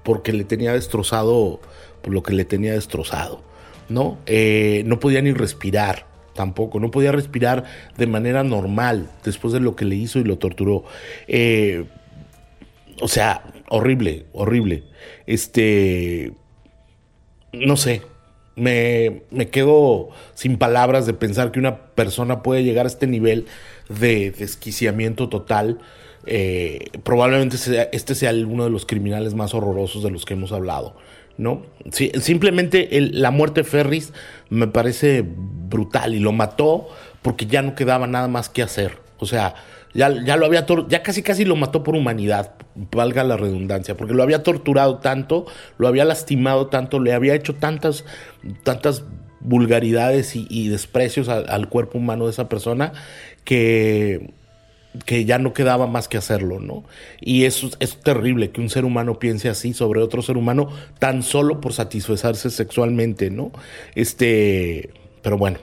porque 0.03 0.33
le 0.33 0.45
tenía 0.45 0.73
destrozado 0.73 1.61
por 2.03 2.13
lo 2.13 2.23
que 2.23 2.33
le 2.33 2.45
tenía 2.45 2.73
destrozado, 2.73 3.43
¿no? 3.89 4.19
Eh, 4.27 4.83
no 4.87 4.99
podía 4.99 5.23
ni 5.23 5.33
respirar 5.33 6.07
tampoco, 6.35 6.81
no 6.81 6.91
podía 6.91 7.13
respirar 7.13 7.65
de 7.97 8.07
manera 8.07 8.43
normal 8.43 9.11
después 9.25 9.53
de 9.53 9.61
lo 9.61 9.77
que 9.77 9.85
le 9.85 9.95
hizo 9.95 10.19
y 10.19 10.25
lo 10.25 10.39
torturó. 10.39 10.85
Eh, 11.29 11.85
o 13.01 13.09
sea, 13.09 13.53
horrible, 13.69 14.27
horrible. 14.33 14.85
Este, 15.27 16.33
no 17.53 17.77
sé, 17.77 18.03
me, 18.57 19.23
quedo 19.51 20.11
sin 20.35 20.59
palabras 20.59 21.07
de 21.07 21.15
pensar 21.15 21.53
que 21.53 21.59
una 21.59 21.87
persona 21.95 22.43
puede 22.43 22.65
llegar 22.65 22.87
a 22.87 22.89
este 22.89 23.07
nivel 23.07 23.47
de 23.89 24.31
desquiciamiento 24.31 25.29
total. 25.29 25.79
Eh, 26.27 26.91
probablemente 27.03 27.57
este 27.93 28.15
sea 28.15 28.33
uno 28.33 28.65
de 28.65 28.71
los 28.71 28.87
criminales 28.87 29.35
más 29.35 29.55
horrorosos 29.55 30.03
de 30.03 30.11
los 30.11 30.25
que 30.25 30.35
hemos 30.35 30.53
hablado. 30.53 30.97
¿no? 31.39 31.63
simplemente 31.91 32.89
la 32.93 33.31
muerte 33.31 33.63
de 33.63 33.65
Ferris 33.69 34.13
me 34.51 34.67
parece 34.67 35.25
brutal 35.27 36.15
y 36.15 36.19
lo 36.19 36.31
mató 36.31 36.89
porque 37.23 37.47
ya 37.47 37.63
no 37.63 37.75
quedaba 37.75 38.07
nada 38.07 38.29
más 38.29 38.49
que 38.49 38.63
hacer. 38.63 38.99
O 39.19 39.27
sea, 39.27 39.55
ya, 39.95 40.11
ya 40.25 40.37
lo 40.37 40.47
había 40.47 40.67
ya 40.89 41.03
casi 41.03 41.23
casi 41.23 41.45
lo 41.45 41.57
mató 41.57 41.83
por 41.83 41.97
humanidad, 41.97 42.55
valga 42.75 43.25
la 43.25 43.37
redundancia, 43.37 43.97
porque 43.97 44.15
lo 44.15 44.23
había 44.23 44.43
torturado 44.43 44.99
tanto, 44.99 45.47
lo 45.79 45.89
había 45.89 46.05
lastimado 46.05 46.69
tanto, 46.69 47.01
le 47.01 47.13
había 47.13 47.35
hecho 47.35 47.55
tantas, 47.55 48.05
tantas 48.63 49.05
vulgaridades 49.41 50.35
y, 50.37 50.69
desprecios 50.69 51.29
al 51.29 51.69
cuerpo 51.69 51.99
humano 51.99 52.27
de 52.27 52.31
esa 52.31 52.49
persona 52.49 52.93
que, 53.45 54.33
que 55.05 55.25
ya 55.25 55.39
no 55.39 55.53
quedaba 55.53 55.87
más 55.87 56.09
que 56.09 56.17
hacerlo, 56.17 56.61
¿no? 56.61 56.85
Y 57.21 57.45
eso 57.45 57.71
es 57.81 57.97
terrible 58.01 58.51
que 58.51 58.61
un 58.61 58.71
ser 58.71 58.85
humano 58.85 59.19
piense 59.19 59.49
así 59.49 59.75
sobre 59.75 60.01
otro 60.01 60.23
ser 60.23 60.37
humano 60.37 60.71
tan 60.99 61.23
solo 61.23 61.61
por 61.61 61.73
satisfacerse 61.73 62.51
sexualmente, 62.51 63.31
¿no? 63.31 63.53
Este, 63.95 64.91
pero 65.23 65.39
bueno, 65.39 65.59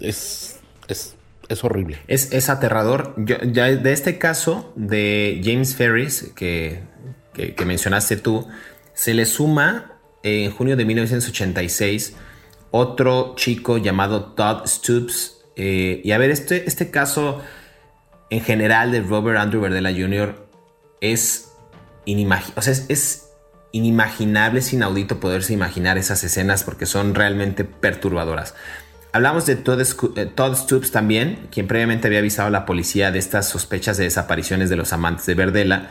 es, 0.00 0.60
es 0.88 1.16
es 1.48 1.64
horrible. 1.64 1.98
Es, 2.08 2.48
aterrador. 2.48 3.14
ya 3.16 3.66
de 3.66 3.92
este 3.92 4.18
caso 4.18 4.72
de 4.76 5.40
James 5.44 5.76
Ferris, 5.76 6.32
que, 6.34 6.82
mencionaste 7.64 8.16
tú, 8.16 8.46
se 8.94 9.14
le 9.14 9.26
suma 9.26 9.92
en 10.22 10.50
junio 10.50 10.76
de 10.76 10.84
1986 10.84 12.14
otro 12.70 13.34
chico 13.36 13.78
llamado 13.78 14.32
Todd 14.32 14.66
Stoops. 14.66 15.42
Eh, 15.56 16.00
y 16.04 16.12
a 16.12 16.18
ver, 16.18 16.30
este, 16.30 16.66
este 16.66 16.90
caso 16.90 17.42
en 18.30 18.40
general 18.40 18.92
de 18.92 19.00
Robert 19.02 19.38
Andrew 19.38 19.60
Verdela 19.60 19.92
Jr. 19.92 20.48
es, 21.02 21.52
o 22.56 22.62
sea, 22.62 22.74
es 22.88 23.28
inimaginable, 23.72 24.60
es 24.60 24.72
inaudito 24.72 25.20
poderse 25.20 25.52
imaginar 25.52 25.98
esas 25.98 26.24
escenas 26.24 26.64
porque 26.64 26.86
son 26.86 27.14
realmente 27.14 27.64
perturbadoras. 27.64 28.54
Hablamos 29.14 29.44
de 29.44 29.52
eh, 29.52 30.26
Todd, 30.34 30.54
Stoops 30.54 30.90
también, 30.90 31.46
quien 31.50 31.66
previamente 31.66 32.06
había 32.06 32.20
avisado 32.20 32.48
a 32.48 32.50
la 32.50 32.64
policía 32.64 33.10
de 33.10 33.18
estas 33.18 33.46
sospechas 33.46 33.98
de 33.98 34.04
desapariciones 34.04 34.70
de 34.70 34.76
los 34.76 34.94
amantes 34.94 35.26
de 35.26 35.34
Verdela, 35.34 35.90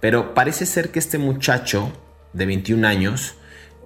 pero 0.00 0.34
parece 0.34 0.66
ser 0.66 0.90
que 0.90 0.98
este 0.98 1.18
muchacho 1.18 1.92
de 2.32 2.46
21 2.46 2.88
años 2.88 3.36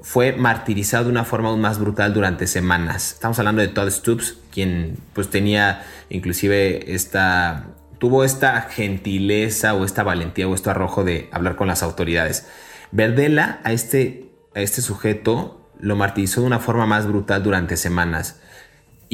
fue 0.00 0.32
martirizado 0.32 1.04
de 1.04 1.10
una 1.10 1.24
forma 1.24 1.50
aún 1.50 1.60
más 1.60 1.78
brutal 1.78 2.14
durante 2.14 2.46
semanas. 2.46 3.12
Estamos 3.12 3.38
hablando 3.38 3.60
de 3.60 3.68
Todd 3.68 3.90
Stoops, 3.90 4.38
quien 4.50 4.96
pues 5.12 5.28
tenía 5.28 5.84
inclusive 6.08 6.94
esta 6.94 7.66
tuvo 7.98 8.24
esta 8.24 8.62
gentileza 8.62 9.74
o 9.74 9.84
esta 9.84 10.02
valentía 10.02 10.48
o 10.48 10.54
este 10.54 10.70
arrojo 10.70 11.04
de 11.04 11.28
hablar 11.32 11.56
con 11.56 11.68
las 11.68 11.82
autoridades. 11.82 12.46
Verdela 12.92 13.60
a 13.62 13.72
este 13.72 14.30
a 14.54 14.60
este 14.60 14.80
sujeto 14.80 15.60
lo 15.80 15.96
martirizó 15.96 16.40
de 16.40 16.46
una 16.46 16.60
forma 16.60 16.86
más 16.86 17.06
brutal 17.06 17.42
durante 17.42 17.76
semanas 17.76 18.40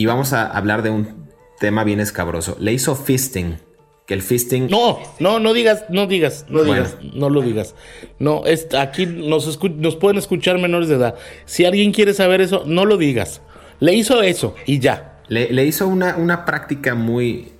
y 0.00 0.06
vamos 0.06 0.32
a 0.32 0.46
hablar 0.46 0.80
de 0.82 0.88
un 0.88 1.28
tema 1.58 1.84
bien 1.84 2.00
escabroso. 2.00 2.56
Le 2.58 2.72
hizo 2.72 2.96
fisting, 2.96 3.58
que 4.06 4.14
el 4.14 4.22
fisting. 4.22 4.68
No, 4.70 4.98
no, 5.18 5.40
no 5.40 5.52
digas, 5.52 5.84
no 5.90 6.06
digas, 6.06 6.46
no 6.48 6.64
digas, 6.64 6.96
no 7.12 7.28
lo 7.28 7.42
digas. 7.42 7.74
No, 8.18 8.46
es, 8.46 8.66
aquí 8.74 9.04
nos, 9.04 9.62
nos 9.76 9.96
pueden 9.96 10.16
escuchar 10.16 10.56
menores 10.56 10.88
de 10.88 10.94
edad. 10.94 11.16
Si 11.44 11.66
alguien 11.66 11.92
quiere 11.92 12.14
saber 12.14 12.40
eso, 12.40 12.64
no 12.64 12.86
lo 12.86 12.96
digas. 12.96 13.42
Le 13.78 13.92
hizo 13.92 14.22
eso 14.22 14.54
y 14.64 14.78
ya. 14.78 15.18
Le, 15.28 15.66
hizo 15.66 15.86
una, 15.86 16.16
una 16.16 16.46
práctica 16.46 16.94
muy, 16.94 17.52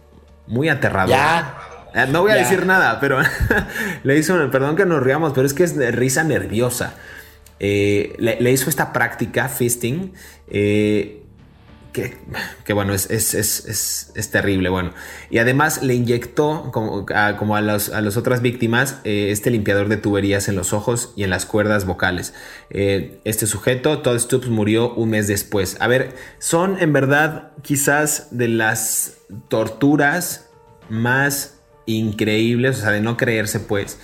muy 0.47 0.71
aterradora. 0.71 1.59
Ya. 1.93 2.03
Eh, 2.03 2.07
no 2.11 2.23
voy 2.23 2.33
a 2.33 2.37
decir 2.37 2.65
nada, 2.65 3.01
pero 3.01 3.19
le 4.03 4.17
hizo, 4.17 4.51
perdón 4.51 4.77
que 4.77 4.87
nos 4.87 5.03
riamos, 5.03 5.35
pero 5.35 5.47
es 5.47 5.53
que 5.53 5.65
es 5.65 5.77
risa 5.95 6.25
nerviosa. 6.25 6.95
Eh, 7.63 8.17
le, 8.19 8.51
hizo 8.51 8.71
esta 8.71 8.95
práctica, 8.95 9.51
fisting, 9.51 10.15
eh, 10.49 11.20
que, 11.93 12.73
bueno, 12.73 12.95
es, 12.95 13.11
es, 13.11 14.31
terrible, 14.31 14.69
bueno. 14.69 14.93
Y 15.31 15.39
además 15.39 15.83
le 15.83 15.95
inyectó, 15.95 16.71
como 16.73 17.07
a, 17.15 17.37
como 17.37 17.57
a, 17.57 17.61
las 17.61 18.17
otras 18.17 18.43
víctimas, 18.43 19.01
eh, 19.05 19.29
este 19.31 19.51
limpiador 19.51 19.89
de 19.89 19.97
tuberías 19.97 20.49
en 20.49 20.57
los 20.57 20.73
ojos 20.73 21.13
y 21.17 21.25
en 21.25 21.31
las 21.31 21.47
cuerdas 21.47 21.87
vocales. 21.87 22.35
Eh, 22.71 23.21
este 23.25 23.47
sujeto, 23.47 24.01
Todd 24.01 24.19
Stoops, 24.19 24.49
murió 24.49 24.95
un 24.95 25.11
mes 25.11 25.27
después. 25.27 25.77
A 25.81 25.87
ver, 25.87 26.15
son 26.39 26.77
en 26.81 26.93
verdad 26.93 27.53
quizás 27.63 28.29
de 28.31 28.49
las 28.49 29.19
torturas 29.49 30.49
más 30.89 31.59
increíbles, 31.87 32.79
o 32.79 32.83
sea, 32.83 32.91
de 32.91 33.01
no 33.01 33.17
creerse 33.17 33.61
pues, 33.61 33.99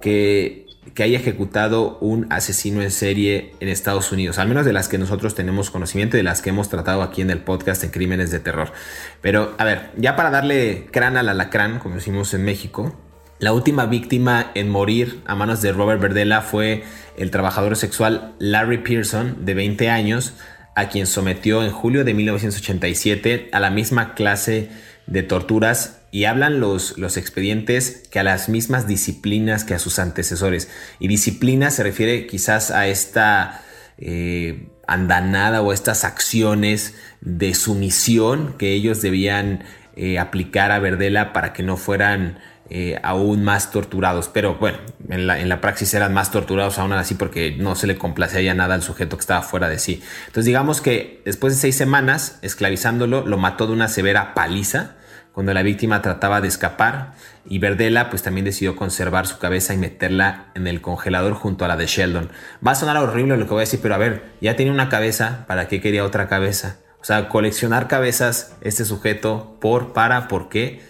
que 0.00 0.66
que 0.94 1.02
haya 1.02 1.18
ejecutado 1.18 1.98
un 2.00 2.26
asesino 2.30 2.82
en 2.82 2.90
serie 2.90 3.54
en 3.60 3.68
Estados 3.68 4.12
Unidos, 4.12 4.38
al 4.38 4.48
menos 4.48 4.66
de 4.66 4.72
las 4.72 4.88
que 4.88 4.98
nosotros 4.98 5.34
tenemos 5.34 5.70
conocimiento 5.70 6.16
y 6.16 6.20
de 6.20 6.24
las 6.24 6.42
que 6.42 6.50
hemos 6.50 6.68
tratado 6.68 7.02
aquí 7.02 7.22
en 7.22 7.30
el 7.30 7.40
podcast 7.40 7.84
en 7.84 7.90
Crímenes 7.90 8.30
de 8.30 8.40
Terror. 8.40 8.72
Pero, 9.20 9.54
a 9.58 9.64
ver, 9.64 9.90
ya 9.96 10.16
para 10.16 10.30
darle 10.30 10.86
crán 10.90 11.16
al 11.16 11.28
alacrán, 11.28 11.78
como 11.78 11.96
decimos 11.96 12.34
en 12.34 12.44
México, 12.44 12.94
la 13.38 13.52
última 13.52 13.86
víctima 13.86 14.50
en 14.54 14.68
morir 14.68 15.22
a 15.26 15.34
manos 15.34 15.62
de 15.62 15.72
Robert 15.72 16.00
Verdela 16.00 16.42
fue 16.42 16.84
el 17.16 17.30
trabajador 17.30 17.76
sexual 17.76 18.34
Larry 18.38 18.78
Pearson, 18.78 19.46
de 19.46 19.54
20 19.54 19.88
años, 19.88 20.34
a 20.76 20.88
quien 20.88 21.06
sometió 21.06 21.64
en 21.64 21.70
julio 21.70 22.04
de 22.04 22.14
1987 22.14 23.48
a 23.52 23.60
la 23.60 23.70
misma 23.70 24.14
clase 24.14 24.70
de 25.06 25.22
torturas 25.22 25.99
y 26.12 26.24
hablan 26.24 26.60
los, 26.60 26.98
los 26.98 27.16
expedientes 27.16 28.02
que 28.10 28.18
a 28.20 28.24
las 28.24 28.48
mismas 28.48 28.86
disciplinas 28.86 29.64
que 29.64 29.74
a 29.74 29.78
sus 29.78 29.98
antecesores. 29.98 30.68
Y 30.98 31.08
disciplina 31.08 31.70
se 31.70 31.82
refiere 31.82 32.26
quizás 32.26 32.70
a 32.70 32.88
esta 32.88 33.62
eh, 33.98 34.68
andanada 34.86 35.62
o 35.62 35.72
estas 35.72 36.04
acciones 36.04 36.94
de 37.20 37.54
sumisión 37.54 38.54
que 38.58 38.72
ellos 38.72 39.02
debían 39.02 39.64
eh, 39.94 40.18
aplicar 40.18 40.72
a 40.72 40.80
Verdela 40.80 41.32
para 41.32 41.52
que 41.52 41.62
no 41.62 41.76
fueran 41.76 42.40
eh, 42.70 42.98
aún 43.04 43.44
más 43.44 43.70
torturados. 43.70 44.28
Pero 44.28 44.56
bueno, 44.56 44.78
en 45.08 45.28
la, 45.28 45.40
en 45.40 45.48
la, 45.48 45.60
praxis 45.60 45.94
eran 45.94 46.12
más 46.12 46.32
torturados 46.32 46.78
aún 46.78 46.92
así 46.92 47.14
porque 47.14 47.56
no 47.56 47.76
se 47.76 47.86
le 47.86 47.98
complacía 47.98 48.54
nada 48.54 48.74
al 48.74 48.82
sujeto 48.82 49.16
que 49.16 49.20
estaba 49.20 49.42
fuera 49.42 49.68
de 49.68 49.78
sí. 49.78 50.02
Entonces 50.26 50.46
digamos 50.46 50.80
que 50.80 51.22
después 51.24 51.54
de 51.54 51.60
seis 51.60 51.76
semanas 51.76 52.38
esclavizándolo, 52.42 53.24
lo 53.26 53.38
mató 53.38 53.68
de 53.68 53.74
una 53.74 53.88
severa 53.88 54.34
paliza 54.34 54.96
cuando 55.40 55.54
la 55.54 55.62
víctima 55.62 56.02
trataba 56.02 56.42
de 56.42 56.48
escapar 56.48 57.14
y 57.48 57.60
Verdela 57.60 58.10
pues 58.10 58.22
también 58.22 58.44
decidió 58.44 58.76
conservar 58.76 59.26
su 59.26 59.38
cabeza 59.38 59.72
y 59.72 59.78
meterla 59.78 60.52
en 60.54 60.66
el 60.66 60.82
congelador 60.82 61.32
junto 61.32 61.64
a 61.64 61.68
la 61.68 61.78
de 61.78 61.86
Sheldon. 61.86 62.28
Va 62.66 62.72
a 62.72 62.74
sonar 62.74 62.98
horrible 62.98 63.38
lo 63.38 63.46
que 63.46 63.52
voy 63.52 63.60
a 63.60 63.60
decir, 63.60 63.80
pero 63.82 63.94
a 63.94 63.96
ver, 63.96 64.22
ya 64.42 64.54
tenía 64.54 64.70
una 64.70 64.90
cabeza, 64.90 65.46
¿para 65.48 65.66
qué 65.66 65.80
quería 65.80 66.04
otra 66.04 66.28
cabeza? 66.28 66.76
O 67.00 67.04
sea, 67.06 67.30
coleccionar 67.30 67.88
cabezas, 67.88 68.54
este 68.60 68.84
sujeto, 68.84 69.56
por, 69.62 69.94
para, 69.94 70.28
por 70.28 70.50
qué, 70.50 70.82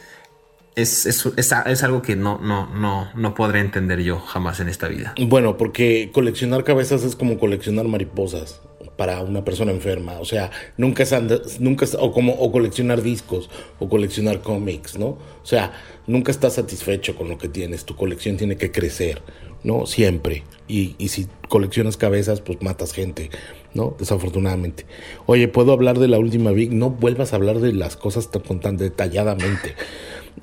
es, 0.75 1.07
es, 1.07 1.25
es, 1.37 1.83
algo 1.85 2.03
que 2.03 2.17
no, 2.17 2.41
no, 2.43 2.75
no, 2.75 3.09
no 3.15 3.35
podré 3.37 3.61
entender 3.61 4.01
yo 4.01 4.19
jamás 4.19 4.59
en 4.59 4.69
esta 4.69 4.89
vida. 4.89 5.15
Bueno, 5.29 5.57
porque 5.59 6.11
coleccionar 6.13 6.65
cabezas 6.65 7.05
es 7.05 7.15
como 7.15 7.39
coleccionar 7.39 7.87
mariposas 7.87 8.63
para 9.01 9.23
una 9.23 9.43
persona 9.43 9.73
enferma. 9.73 10.21
O 10.21 10.27
sea, 10.27 10.51
nunca 10.77 11.05
es, 11.05 11.59
nunca 11.59 11.87
o 11.99 12.13
como 12.13 12.35
o 12.35 12.53
coleccionar 12.53 13.01
discos 13.01 13.49
o 13.79 13.89
coleccionar 13.89 14.43
cómics, 14.43 14.99
¿no? 14.99 15.07
O 15.07 15.45
sea, 15.47 15.73
nunca 16.07 16.31
estás 16.31 16.57
satisfecho 16.57 17.17
con 17.17 17.31
lo 17.31 17.39
que 17.39 17.49
tienes. 17.49 17.87
Tu 17.87 17.97
colección 17.97 18.37
tiene 18.37 18.59
que 18.59 18.71
crecer, 18.71 19.23
¿no? 19.65 19.87
Siempre. 19.87 20.43
Y, 20.69 20.97
y 20.99 21.09
si 21.09 21.29
coleccionas 21.49 21.97
cabezas, 21.97 22.43
pues 22.43 22.61
matas 22.61 22.93
gente, 22.93 23.31
¿no? 23.73 23.97
Desafortunadamente. 23.99 24.85
Oye, 25.25 25.49
¿puedo 25.49 25.73
hablar 25.73 25.99
de 25.99 26.09
la 26.09 26.19
última 26.19 26.51
Big? 26.51 26.71
No 26.71 26.91
vuelvas 26.91 27.33
a 27.33 27.37
hablar 27.37 27.61
de 27.61 27.73
las 27.73 27.97
cosas 27.97 28.31
tan, 28.31 28.61
tan 28.61 28.77
detalladamente 28.77 29.77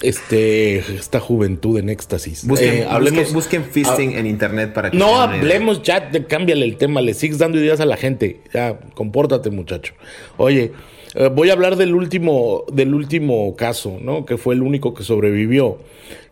este, 0.02 0.78
esta 0.78 1.20
juventud 1.20 1.78
en 1.80 1.90
éxtasis. 1.90 2.46
Busquen, 2.46 2.74
eh, 2.76 2.88
hablemos, 2.90 3.34
busquen, 3.34 3.64
fisting 3.64 4.14
en 4.14 4.26
internet 4.26 4.74
para 4.74 4.92
que... 4.92 4.98
No, 4.98 5.20
hablemos 5.20 5.82
ya, 5.82 6.10
cámbiale 6.28 6.66
el 6.66 6.78
tema, 6.78 7.02
le 7.02 7.14
sigues 7.14 7.40
dando 7.40 7.58
ideas 7.58 7.80
a 7.80 7.86
la 7.86 7.98
gente. 7.98 8.42
Ya, 8.54 8.80
compórtate 8.94 9.50
muchacho. 9.50 9.94
Oye, 10.38 10.72
eh, 11.16 11.30
voy 11.34 11.50
a 11.50 11.54
hablar 11.54 11.76
del 11.78 11.96
último, 11.96 12.64
del 12.72 12.94
último 12.94 13.56
caso, 13.56 13.98
¿no? 14.02 14.26
Que 14.26 14.38
fue 14.38 14.56
el 14.56 14.62
único 14.62 14.94
que 14.94 15.04
sobrevivió, 15.04 15.80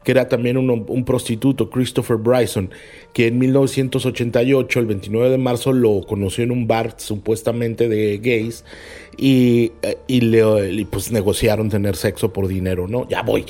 que 0.05 0.11
era 0.11 0.29
también 0.29 0.55
un, 0.57 1.03
prostituto, 1.03 1.69
Christopher 1.69 2.17
Bryson, 2.17 2.69
que 3.11 3.27
en 3.27 3.39
1988, 3.39 4.79
el 4.79 4.85
29 4.85 5.31
de 5.31 5.37
marzo, 5.39 5.73
lo 5.73 6.01
conoció 6.01 6.43
en 6.43 6.51
un 6.51 6.67
bar 6.67 6.93
supuestamente 6.97 7.89
de 7.89 8.19
gays 8.19 8.63
y, 9.17 9.71
eh, 9.81 9.97
y, 10.07 10.21
le, 10.21 10.85
pues 10.85 11.11
negociaron 11.11 11.69
tener 11.69 11.95
sexo 11.95 12.31
por 12.31 12.47
dinero, 12.47 12.87
¿no? 12.87 13.09
Ya 13.09 13.23
voy. 13.23 13.45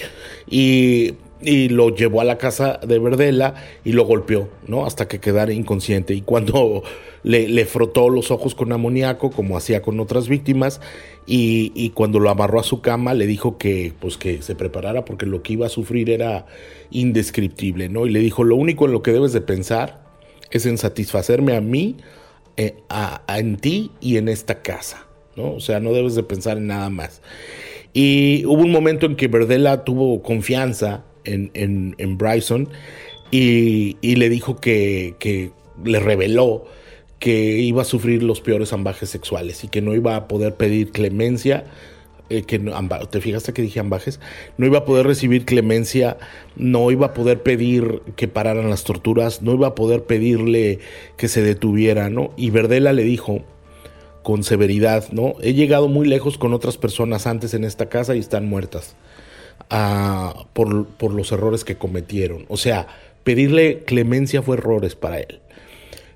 Y, 0.50 1.14
y, 1.42 1.70
lo 1.70 1.90
llevó 1.96 2.22
a 2.22 2.24
la 2.24 2.38
casa 2.38 2.80
de 2.86 3.00
Verdela 3.00 3.56
y 3.84 3.92
lo 3.92 4.06
golpeó, 4.06 4.50
¿no? 4.68 4.86
Hasta 4.86 5.08
que 5.08 5.20
quedara 5.20 5.54
inconsciente. 5.54 6.14
Y 6.14 6.22
cuando 6.22 6.84
le, 7.24 7.66
frotó 7.66 8.10
los 8.10 8.32
ojos 8.32 8.56
con 8.56 8.72
amoníaco, 8.72 9.32
como 9.32 9.58
hacía 9.58 9.82
con 9.82 10.00
otras 10.00 10.28
víctimas, 10.28 10.82
y, 11.28 11.72
y, 11.76 11.90
cuando 11.92 12.20
lo 12.20 12.30
amarró 12.30 12.60
a 12.60 12.64
su 12.64 12.82
cama, 12.82 13.14
le 13.14 13.26
dijo 13.28 13.58
que, 13.58 13.94
pues, 14.00 14.18
que 14.18 14.42
se 14.42 14.56
preparara 14.56 15.06
porque 15.06 15.26
lo 15.26 15.42
que 15.42 15.54
iba 15.54 15.66
a 15.66 15.70
sufrir 15.70 16.10
era 16.10 16.46
indescriptible, 16.92 17.90
¿no? 17.90 18.06
Y 18.06 18.12
le 18.12 18.20
dijo, 18.20 18.44
lo 18.44 18.56
único 18.56 18.86
en 18.86 18.92
lo 18.92 19.02
que 19.02 19.12
debes 19.12 19.34
de 19.34 19.42
pensar 19.42 20.06
es 20.52 20.66
en 20.66 20.78
satisfacerme 20.78 21.56
a 21.56 21.62
mí, 21.62 21.98
eh, 22.58 22.78
a, 22.90 23.22
en 23.28 23.58
ti 23.58 23.92
y 24.00 24.18
en 24.18 24.30
esta 24.30 24.62
casa. 24.62 25.06
¿no? 25.36 25.54
O 25.54 25.60
sea, 25.60 25.80
no 25.80 25.92
debes 25.92 26.16
de 26.16 26.24
pensar 26.24 26.58
en 26.58 26.68
nada 26.68 26.90
más. 26.90 27.22
Y 27.94 28.46
hubo 28.46 28.62
un 28.62 28.72
momento 28.72 29.06
en 29.06 29.16
que 29.16 29.28
Verdela 29.28 29.84
tuvo 29.84 30.22
confianza 30.22 31.04
en, 31.26 31.96
en, 31.98 32.18
Bryson 32.18 32.70
y, 33.32 33.98
le 34.02 34.30
dijo 34.30 34.58
que, 34.58 35.16
que, 35.20 35.52
le 35.84 36.00
reveló 36.00 36.66
que 37.20 37.58
iba 37.60 37.82
a 37.82 37.86
sufrir 37.86 38.24
los 38.24 38.42
peores 38.42 38.74
ambajes 38.74 39.10
sexuales 39.10 39.64
y 39.64 39.68
que 39.68 39.82
no 39.82 39.94
iba 39.94 40.16
a 40.16 40.28
poder 40.28 40.56
pedir 40.56 40.92
clemencia. 40.92 41.66
Eh, 42.28 42.42
que 42.42 42.58
te 42.58 43.22
fijaste 43.22 43.54
que 43.54 43.62
dije 43.62 43.80
ambajes, 43.80 44.20
no 44.58 44.66
iba 44.66 44.80
a 44.80 44.86
poder 44.86 45.06
recibir 45.06 45.46
clemencia, 45.46 46.18
no 46.56 46.90
iba 46.90 47.08
a 47.08 47.14
poder 47.14 47.44
pedir 47.44 48.02
que 48.16 48.28
pararan 48.28 48.68
las 48.68 48.84
torturas, 48.84 49.44
no 49.44 49.54
iba 49.54 49.68
a 49.68 49.76
poder 49.76 50.06
pedirle 50.06 50.80
que 51.18 51.28
se 51.28 51.44
detuviera, 51.44 52.10
¿no? 52.10 52.32
Y 52.36 52.50
Verdela 52.50 52.94
le 52.94 53.04
dijo, 53.04 53.44
con 54.24 54.44
severidad, 54.44 55.12
¿no? 55.12 55.36
He 55.40 55.54
llegado 55.54 55.88
muy 55.88 56.08
lejos 56.08 56.40
con 56.40 56.52
otras 56.54 56.78
personas 56.78 57.28
antes 57.28 57.54
en 57.54 57.64
esta 57.64 57.90
casa 57.90 58.16
y 58.16 58.20
están 58.20 58.50
muertas 58.50 58.96
por, 60.54 61.14
los 61.14 61.32
errores 61.32 61.64
que 61.64 61.76
cometieron. 61.76 62.46
O 62.48 62.58
sea, 62.58 62.88
pedirle 63.24 63.84
clemencia 63.86 64.42
fue 64.42 64.58
errores 64.58 64.96
para 64.96 65.20
él. 65.20 65.40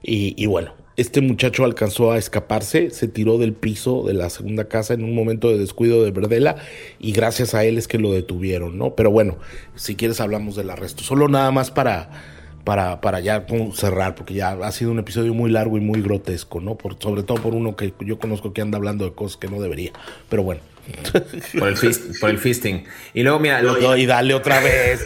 Y, 0.02 0.46
bueno, 0.46 0.74
este 0.98 1.22
muchacho 1.22 1.66
alcanzó 1.66 2.12
a 2.12 2.18
escaparse, 2.18 2.90
se 2.90 3.08
tiró 3.08 3.38
del 3.38 3.54
piso 3.54 4.04
de 4.04 4.14
la 4.14 4.30
segunda 4.30 4.68
casa 4.68 4.94
en 4.94 5.04
un 5.04 5.14
momento 5.14 5.50
de 5.50 5.58
descuido 5.58 6.04
de 6.04 6.12
Verdela 6.12 6.56
y 7.00 7.12
gracias 7.12 7.54
a 7.54 7.64
él 7.64 7.78
es 7.78 7.88
que 7.88 8.00
lo 8.00 8.12
detuvieron, 8.12 8.78
¿no? 8.78 8.96
Pero 8.96 9.12
bueno, 9.12 9.38
si 9.76 9.96
quieres 9.96 10.20
hablamos 10.20 10.56
del 10.56 10.70
arresto. 10.70 11.04
Solo 11.04 11.28
nada 11.28 11.52
más 11.52 11.72
para 11.72 12.10
para, 12.64 13.02
para 13.02 13.20
ya 13.20 13.46
cerrar, 13.74 14.16
porque 14.16 14.34
ya 14.36 14.52
ha 14.52 14.72
sido 14.72 14.92
un 14.92 15.00
episodio 15.00 15.34
muy 15.34 15.50
largo 15.50 15.78
y 15.78 15.82
muy 15.82 16.02
grotesco, 16.02 16.60
¿no? 16.62 16.78
Sobre 17.00 17.24
todo 17.24 17.42
por 17.42 17.56
uno 17.56 17.76
que 17.76 17.94
yo 18.02 18.20
conozco 18.20 18.54
que 18.54 18.62
anda 18.62 18.78
hablando 18.78 19.06
de 19.06 19.14
cosas 19.14 19.38
que 19.38 19.48
no 19.48 19.60
debería. 19.60 19.92
Pero 20.30 20.44
bueno. 20.44 20.62
Por 21.58 21.70
el, 21.70 21.78
por 22.20 22.30
el 22.30 22.38
fisting. 22.38 22.86
Y 23.14 23.24
luego, 23.24 23.40
mira. 23.40 23.62
y 23.98 24.06
dale 24.06 24.34
otra 24.34 24.60
vez. 24.64 25.06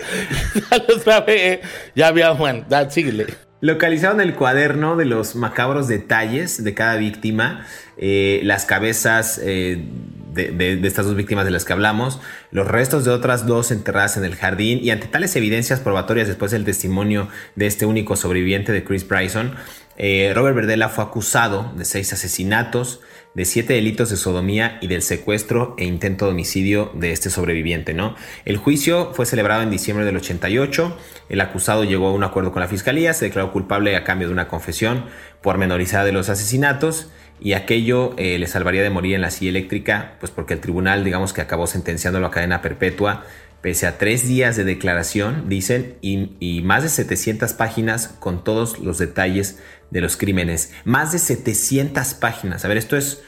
dale 0.69 0.85
otra 0.95 1.21
vez. 1.21 1.59
Ya 1.95 2.07
había, 2.07 2.33
Juan, 2.35 2.65
síguele. 2.89 3.27
Localizaron 3.61 4.19
el 4.19 4.33
cuaderno 4.33 4.97
de 4.97 5.05
los 5.05 5.35
macabros 5.35 5.87
detalles 5.87 6.61
de 6.63 6.73
cada 6.73 6.97
víctima, 6.97 7.65
eh, 7.95 8.41
las 8.43 8.65
cabezas 8.65 9.39
eh, 9.41 9.85
de, 10.33 10.81
estas 10.85 11.05
dos 11.05 11.15
víctimas 11.15 11.45
de 11.45 11.51
las 11.51 11.63
que 11.63 11.71
hablamos, 11.71 12.19
los 12.51 12.67
restos 12.67 13.05
de 13.05 13.11
otras 13.11 13.45
dos 13.45 13.71
enterradas 13.71 14.17
en 14.17 14.25
el 14.25 14.35
jardín 14.35 14.79
y 14.83 14.89
ante 14.89 15.07
tales 15.07 15.33
evidencias 15.37 15.79
probatorias 15.79 16.27
después 16.27 16.51
del 16.51 16.65
testimonio 16.65 17.29
de 17.55 17.67
este 17.67 17.85
único 17.85 18.17
sobreviviente 18.17 18.73
de 18.73 18.83
Chris 18.83 19.07
Bryson, 19.07 19.55
Eh, 19.95 20.31
Robert 20.33 20.55
Verdela 20.55 20.89
fue 20.89 21.03
acusado 21.03 21.71
de 21.77 21.85
seis 21.85 22.11
asesinatos, 22.11 22.99
de 23.33 23.45
siete 23.45 23.73
delitos 23.73 24.09
de 24.09 24.17
sodomía 24.17 24.77
y 24.81 24.87
del 24.87 25.01
secuestro 25.01 25.75
e 25.77 25.85
intento 25.85 26.25
de 26.25 26.31
homicidio 26.31 26.91
de 26.93 27.11
este 27.11 27.29
sobreviviente. 27.29 27.93
¿no? 27.93 28.15
El 28.45 28.57
juicio 28.57 29.11
fue 29.13 29.25
celebrado 29.25 29.63
en 29.63 29.71
diciembre 29.71 30.05
del 30.05 30.17
88. 30.17 30.97
El 31.29 31.41
acusado 31.41 31.83
llegó 31.83 32.07
a 32.07 32.13
un 32.13 32.23
acuerdo 32.23 32.51
con 32.51 32.61
la 32.61 32.67
fiscalía, 32.67 33.13
se 33.13 33.25
declaró 33.25 33.51
culpable 33.51 33.95
a 33.95 34.03
cambio 34.03 34.27
de 34.27 34.33
una 34.33 34.47
confesión 34.47 35.05
pormenorizada 35.41 36.05
de 36.05 36.11
los 36.11 36.29
asesinatos 36.29 37.09
y 37.39 37.53
aquello 37.53 38.13
eh, 38.17 38.37
le 38.39 38.47
salvaría 38.47 38.83
de 38.83 38.89
morir 38.89 39.15
en 39.15 39.21
la 39.21 39.29
silla 39.29 39.49
eléctrica, 39.49 40.15
pues 40.19 40.31
porque 40.31 40.53
el 40.53 40.61
tribunal, 40.61 41.03
digamos 41.03 41.33
que 41.33 41.41
acabó 41.41 41.67
sentenciándolo 41.67 42.27
a 42.27 42.31
cadena 42.31 42.61
perpetua, 42.61 43.25
pese 43.63 43.87
a 43.87 43.97
tres 43.97 44.27
días 44.27 44.57
de 44.57 44.65
declaración, 44.65 45.47
dicen, 45.47 45.95
y, 46.01 46.61
más 46.63 46.83
de 46.83 46.89
700 46.89 47.53
páginas 47.53 48.09
con 48.19 48.43
todos 48.43 48.77
los 48.77 48.97
detalles 48.97 49.57
de 49.89 50.01
los 50.01 50.17
crímenes. 50.17 50.73
Más 50.83 51.13
de 51.13 51.17
700 51.17 52.13
páginas. 52.15 52.65
A 52.65 52.67
ver, 52.67 52.75
esto 52.75 52.97
es, 52.97 53.23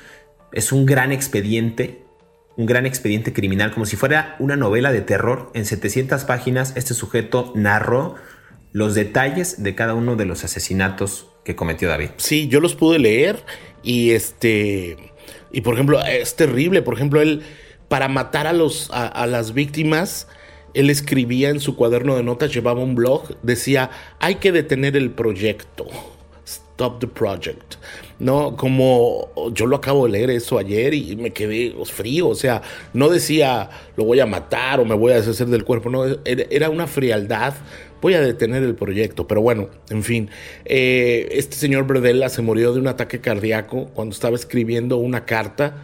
es 0.52 0.74
un 0.74 0.86
gran 0.86 1.14
expediente, 1.14 2.04
un 2.58 2.66
gran 2.66 2.86
expediente 2.86 3.32
criminal, 3.32 3.72
como 3.72 3.86
si 3.86 3.96
fuera 3.96 4.36
una 4.40 4.58
novela 4.58 4.92
de 4.92 5.00
terror. 5.00 5.52
En 5.54 5.66
700 5.66 6.26
páginas 6.26 6.74
este 6.76 6.94
sujeto 6.94 7.54
narró 7.56 8.16
los 8.74 8.94
detalles 8.94 9.64
de 9.64 9.74
cada 9.74 9.94
uno 9.94 10.18
de 10.18 10.26
los 10.26 10.44
asesinatos 10.44 11.30
que 11.46 11.56
cometió 11.56 11.88
David. 11.88 12.10
Sí, 12.18 12.50
yo 12.50 12.60
los 12.60 12.76
pude 12.76 13.00
leer 13.00 13.46
y 13.84 14.12
este 14.12 14.98
y 15.54 15.62
por 15.62 15.76
ejemplo 15.76 16.04
es 16.04 16.36
terrible, 16.36 16.82
por 16.82 16.96
ejemplo 16.96 17.22
él 17.22 17.44
para 17.88 18.08
matar 18.08 18.48
a 18.48 18.54
los 18.54 18.90
a 18.92 19.26
las 19.28 19.54
víctimas 19.54 20.28
él 20.76 20.90
escribía 20.90 21.50
en 21.50 21.60
su 21.60 21.76
cuaderno 21.76 22.16
de 22.16 22.24
notas, 22.24 22.54
llevaba 22.54 22.82
un 22.82 22.96
blog, 22.96 23.38
decía, 23.42 23.90
hay 24.20 24.36
que 24.36 24.52
detener 24.52 24.96
el 24.96 25.10
proyecto. 25.10 25.88
Stop 26.46 27.00
the 27.00 27.08
Project. 27.08 27.76
No, 28.20 28.58
como 28.58 29.30
yo 29.54 29.66
lo 29.66 29.78
acabo 29.78 30.06
de 30.06 30.12
leer 30.12 30.30
eso 30.30 30.58
ayer 30.58 30.94
y 30.94 31.16
me 31.16 31.32
quedé 31.32 31.74
frío, 31.86 32.28
o 32.28 32.36
sea, 32.36 32.62
no 32.94 33.08
decía 33.08 33.70
lo 33.96 34.04
voy 34.04 34.20
a 34.20 34.26
matar 34.26 34.82
o 34.82 34.86
me 34.86 34.94
voy 34.94 35.14
a 35.14 35.16
deshacer 35.16 35.48
del 35.48 35.64
cuerpo, 35.64 35.90
no, 35.90 36.04
era 36.26 36.70
una 36.70 36.88
frialdad, 36.88 37.54
voy 38.02 38.14
a 38.14 38.22
detener 38.22 38.64
el 38.64 38.76
proyecto, 38.76 39.28
pero 39.28 39.42
bueno, 39.42 39.70
en 39.90 40.04
fin, 40.04 40.30
eh, 40.66 41.30
este 41.32 41.56
señor 41.56 41.88
Berdella 41.88 42.28
se 42.30 42.42
murió 42.42 42.74
de 42.74 42.80
un 42.80 42.88
ataque 42.88 43.22
cardíaco 43.22 43.88
cuando 43.94 44.14
estaba 44.14 44.36
escribiendo 44.36 44.98
una 44.98 45.26
carta 45.26 45.84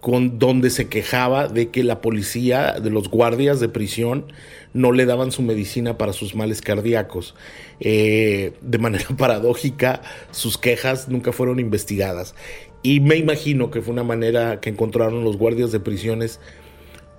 con 0.00 0.38
donde 0.38 0.70
se 0.70 0.88
quejaba 0.88 1.48
de 1.48 1.68
que 1.68 1.84
la 1.84 2.00
policía, 2.00 2.80
de 2.80 2.90
los 2.90 3.08
guardias 3.10 3.60
de 3.60 3.68
prisión, 3.68 4.32
no 4.72 4.92
le 4.92 5.04
daban 5.04 5.30
su 5.30 5.42
medicina 5.42 5.98
para 5.98 6.12
sus 6.12 6.34
males 6.34 6.62
cardíacos. 6.62 7.34
Eh, 7.80 8.52
de 8.62 8.78
manera 8.78 9.06
paradójica, 9.18 10.02
sus 10.30 10.56
quejas 10.56 11.08
nunca 11.08 11.32
fueron 11.32 11.60
investigadas. 11.60 12.34
Y 12.82 13.00
me 13.00 13.16
imagino 13.16 13.70
que 13.70 13.82
fue 13.82 13.92
una 13.92 14.04
manera 14.04 14.60
que 14.60 14.70
encontraron 14.70 15.22
los 15.22 15.36
guardias 15.36 15.70
de 15.70 15.80
prisiones, 15.80 16.40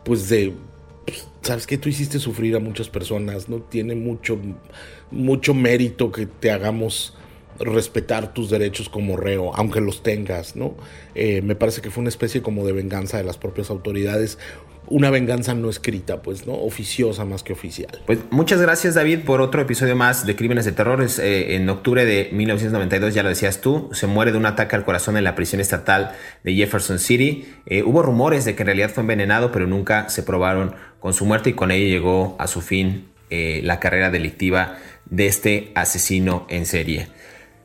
pues 0.04 0.28
de, 0.28 0.54
pues, 1.06 1.28
sabes 1.44 1.68
que 1.68 1.78
tú 1.78 1.88
hiciste 1.88 2.18
sufrir 2.18 2.56
a 2.56 2.60
muchas 2.60 2.90
personas, 2.90 3.48
no 3.48 3.58
tiene 3.58 3.94
mucho, 3.94 4.40
mucho 5.12 5.54
mérito 5.54 6.12
que 6.12 6.26
te 6.26 6.50
hagamos 6.50 7.16
respetar 7.64 8.34
tus 8.34 8.49
derechos 8.49 8.89
como 8.89 9.18
reo, 9.18 9.51
aunque 9.55 9.82
los 9.82 10.03
tengas, 10.03 10.55
¿no? 10.55 10.76
Eh, 11.16 11.41
me 11.41 11.55
parece 11.55 11.82
que 11.82 11.91
fue 11.91 12.01
una 12.01 12.09
especie 12.09 12.41
como 12.41 12.66
de 12.66 12.74
venganza 12.74 13.18
de 13.18 13.24
las 13.24 13.38
propias 13.38 13.70
autoridades, 13.70 14.38
una 14.88 15.09
venganza 15.09 15.53
no 15.53 15.70
escrita, 15.70 16.22
pues, 16.22 16.47
¿no? 16.47 16.53
Oficiosa 16.53 17.24
más 17.24 17.43
que 17.43 17.53
oficial. 17.53 18.01
Pues 18.05 18.20
muchas 18.30 18.62
gracias, 18.62 18.95
David, 18.95 19.20
por 19.20 19.39
otro 19.39 19.62
episodio 19.62 19.95
más 19.95 20.26
de 20.26 20.36
Crímenes 20.36 20.66
de 20.66 20.74
Terror. 20.74 21.05
Eh, 21.20 21.55
en 21.55 21.70
octubre 21.70 22.03
de 22.03 22.30
1992, 22.34 23.14
ya 23.14 23.24
lo 23.24 23.30
decías 23.30 23.62
tú, 23.62 23.89
se 23.93 24.07
muere 24.07 24.32
de 24.32 24.38
un 24.38 24.45
ataque 24.45 24.76
al 24.76 24.84
corazón 24.84 25.16
en 25.16 25.24
la 25.24 25.36
prisión 25.36 25.62
estatal 25.62 26.12
de 26.43 26.55
Jefferson 26.55 26.99
City. 26.99 27.47
Eh, 27.68 27.84
hubo 27.84 28.01
rumores 28.01 28.43
de 28.43 28.55
que 28.55 28.64
en 28.64 28.68
realidad 28.68 28.89
fue 28.89 29.01
envenenado, 29.01 29.51
pero 29.51 29.66
nunca 29.66 30.09
se 30.09 30.24
probaron 30.24 30.76
con 30.99 31.14
su 31.14 31.26
muerte 31.26 31.51
y 31.51 31.53
con 31.53 31.72
ello 31.72 31.88
llegó 31.88 32.36
a 32.39 32.47
su 32.47 32.62
fin 32.62 33.07
la 33.30 33.80
carrera 33.80 34.12
delictiva 34.12 34.76
de 35.12 35.28
este 35.28 35.72
asesino 35.76 36.45
en 36.49 36.66
serie. 36.66 37.07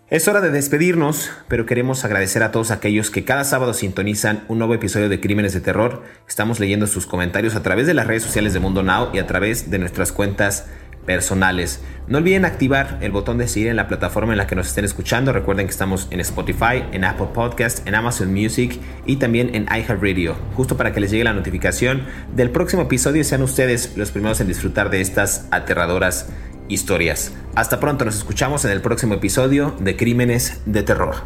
Es 0.09 0.29
hora 0.29 0.41
de 0.41 0.51
despedirnos, 0.51 1.33
pero 1.49 1.67
queremos 1.67 2.05
agradecer 2.05 2.45
a 2.45 2.53
todos 2.53 2.71
aquellos 2.71 3.11
que 3.11 3.25
cada 3.25 3.43
sábado 3.43 3.75
sintonizan 3.75 4.45
un 4.47 4.59
nuevo 4.59 4.73
episodio 4.73 5.09
de 5.09 5.19
Crímenes 5.19 5.53
de 5.53 5.61
Terror. 5.61 6.05
Estamos 6.29 6.61
leyendo 6.61 6.87
sus 6.87 7.07
comentarios 7.07 7.57
a 7.57 7.65
través 7.65 7.89
de 7.89 7.95
las 7.95 8.07
redes 8.07 8.23
sociales 8.23 8.53
de 8.53 8.61
Mundo 8.61 8.85
Now 8.85 9.09
y 9.13 9.19
a 9.19 9.27
través 9.27 9.69
de 9.69 9.81
nuestras 9.81 10.13
cuentas 10.13 10.67
personales. 11.07 11.81
No 12.07 12.19
olviden 12.19 12.45
activar 12.45 12.99
el 13.01 13.11
botón 13.11 13.37
de 13.39 13.49
seguir 13.49 13.67
en 13.67 13.75
la 13.75 13.89
plataforma 13.89 14.33
en 14.33 14.39
la 14.39 14.47
que 14.47 14.55
nos 14.55 14.69
estén 14.69 14.85
escuchando. 14.85 15.33
Recuerden 15.33 15.67
que 15.67 15.73
estamos 15.73 16.07
en 16.13 16.21
Spotify, 16.21 16.85
en 16.93 17.03
Apple 17.03 17.31
Podcast, 17.35 17.85
en 17.89 17.97
Amazon 17.97 18.33
Music 18.33 18.79
y 19.07 19.17
también 19.17 19.57
en 19.57 19.65
iHeartRadio, 19.65 20.37
justo 20.55 20.77
para 20.77 20.93
que 20.93 21.01
les 21.01 21.11
llegue 21.11 21.25
la 21.25 21.33
notificación 21.33 22.05
del 22.33 22.51
próximo 22.51 22.83
episodio 22.83 23.23
y 23.23 23.25
sean 23.25 23.43
ustedes 23.43 23.97
los 23.97 24.13
primeros 24.13 24.41
en 24.41 24.47
disfrutar 24.47 24.89
de 24.89 25.01
estas 25.01 25.49
aterradoras 25.51 26.29
historias. 26.69 27.33
Hasta 27.55 27.81
pronto, 27.81 28.05
nos 28.05 28.17
escuchamos 28.17 28.65
en 28.65 28.73
el 28.73 28.81
próximo 28.81 29.15
episodio 29.15 29.75
de 29.81 29.97
Crímenes 29.97 30.61
de 30.67 30.83
Terror. 30.83 31.17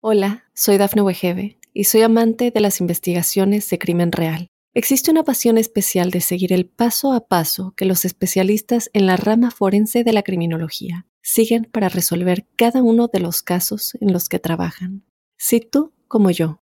Hola, 0.00 0.44
soy 0.54 0.78
Dafne 0.78 1.02
Wegebe 1.02 1.58
y 1.74 1.84
soy 1.84 2.02
amante 2.02 2.50
de 2.50 2.60
las 2.60 2.80
investigaciones 2.80 3.68
de 3.68 3.78
crimen 3.78 4.12
real. 4.12 4.48
Existe 4.72 5.10
una 5.10 5.24
pasión 5.24 5.58
especial 5.58 6.10
de 6.10 6.20
seguir 6.20 6.52
el 6.52 6.66
paso 6.66 7.12
a 7.12 7.26
paso 7.26 7.74
que 7.76 7.84
los 7.84 8.04
especialistas 8.04 8.88
en 8.92 9.06
la 9.06 9.16
rama 9.16 9.50
forense 9.50 10.04
de 10.04 10.12
la 10.12 10.22
criminología 10.22 11.06
siguen 11.22 11.64
para 11.64 11.88
resolver 11.88 12.46
cada 12.56 12.82
uno 12.82 13.08
de 13.12 13.20
los 13.20 13.42
casos 13.42 13.96
en 14.00 14.12
los 14.12 14.28
que 14.28 14.38
trabajan. 14.38 15.04
Si 15.36 15.60
tú, 15.60 15.92
como 16.08 16.30
yo, 16.30 16.59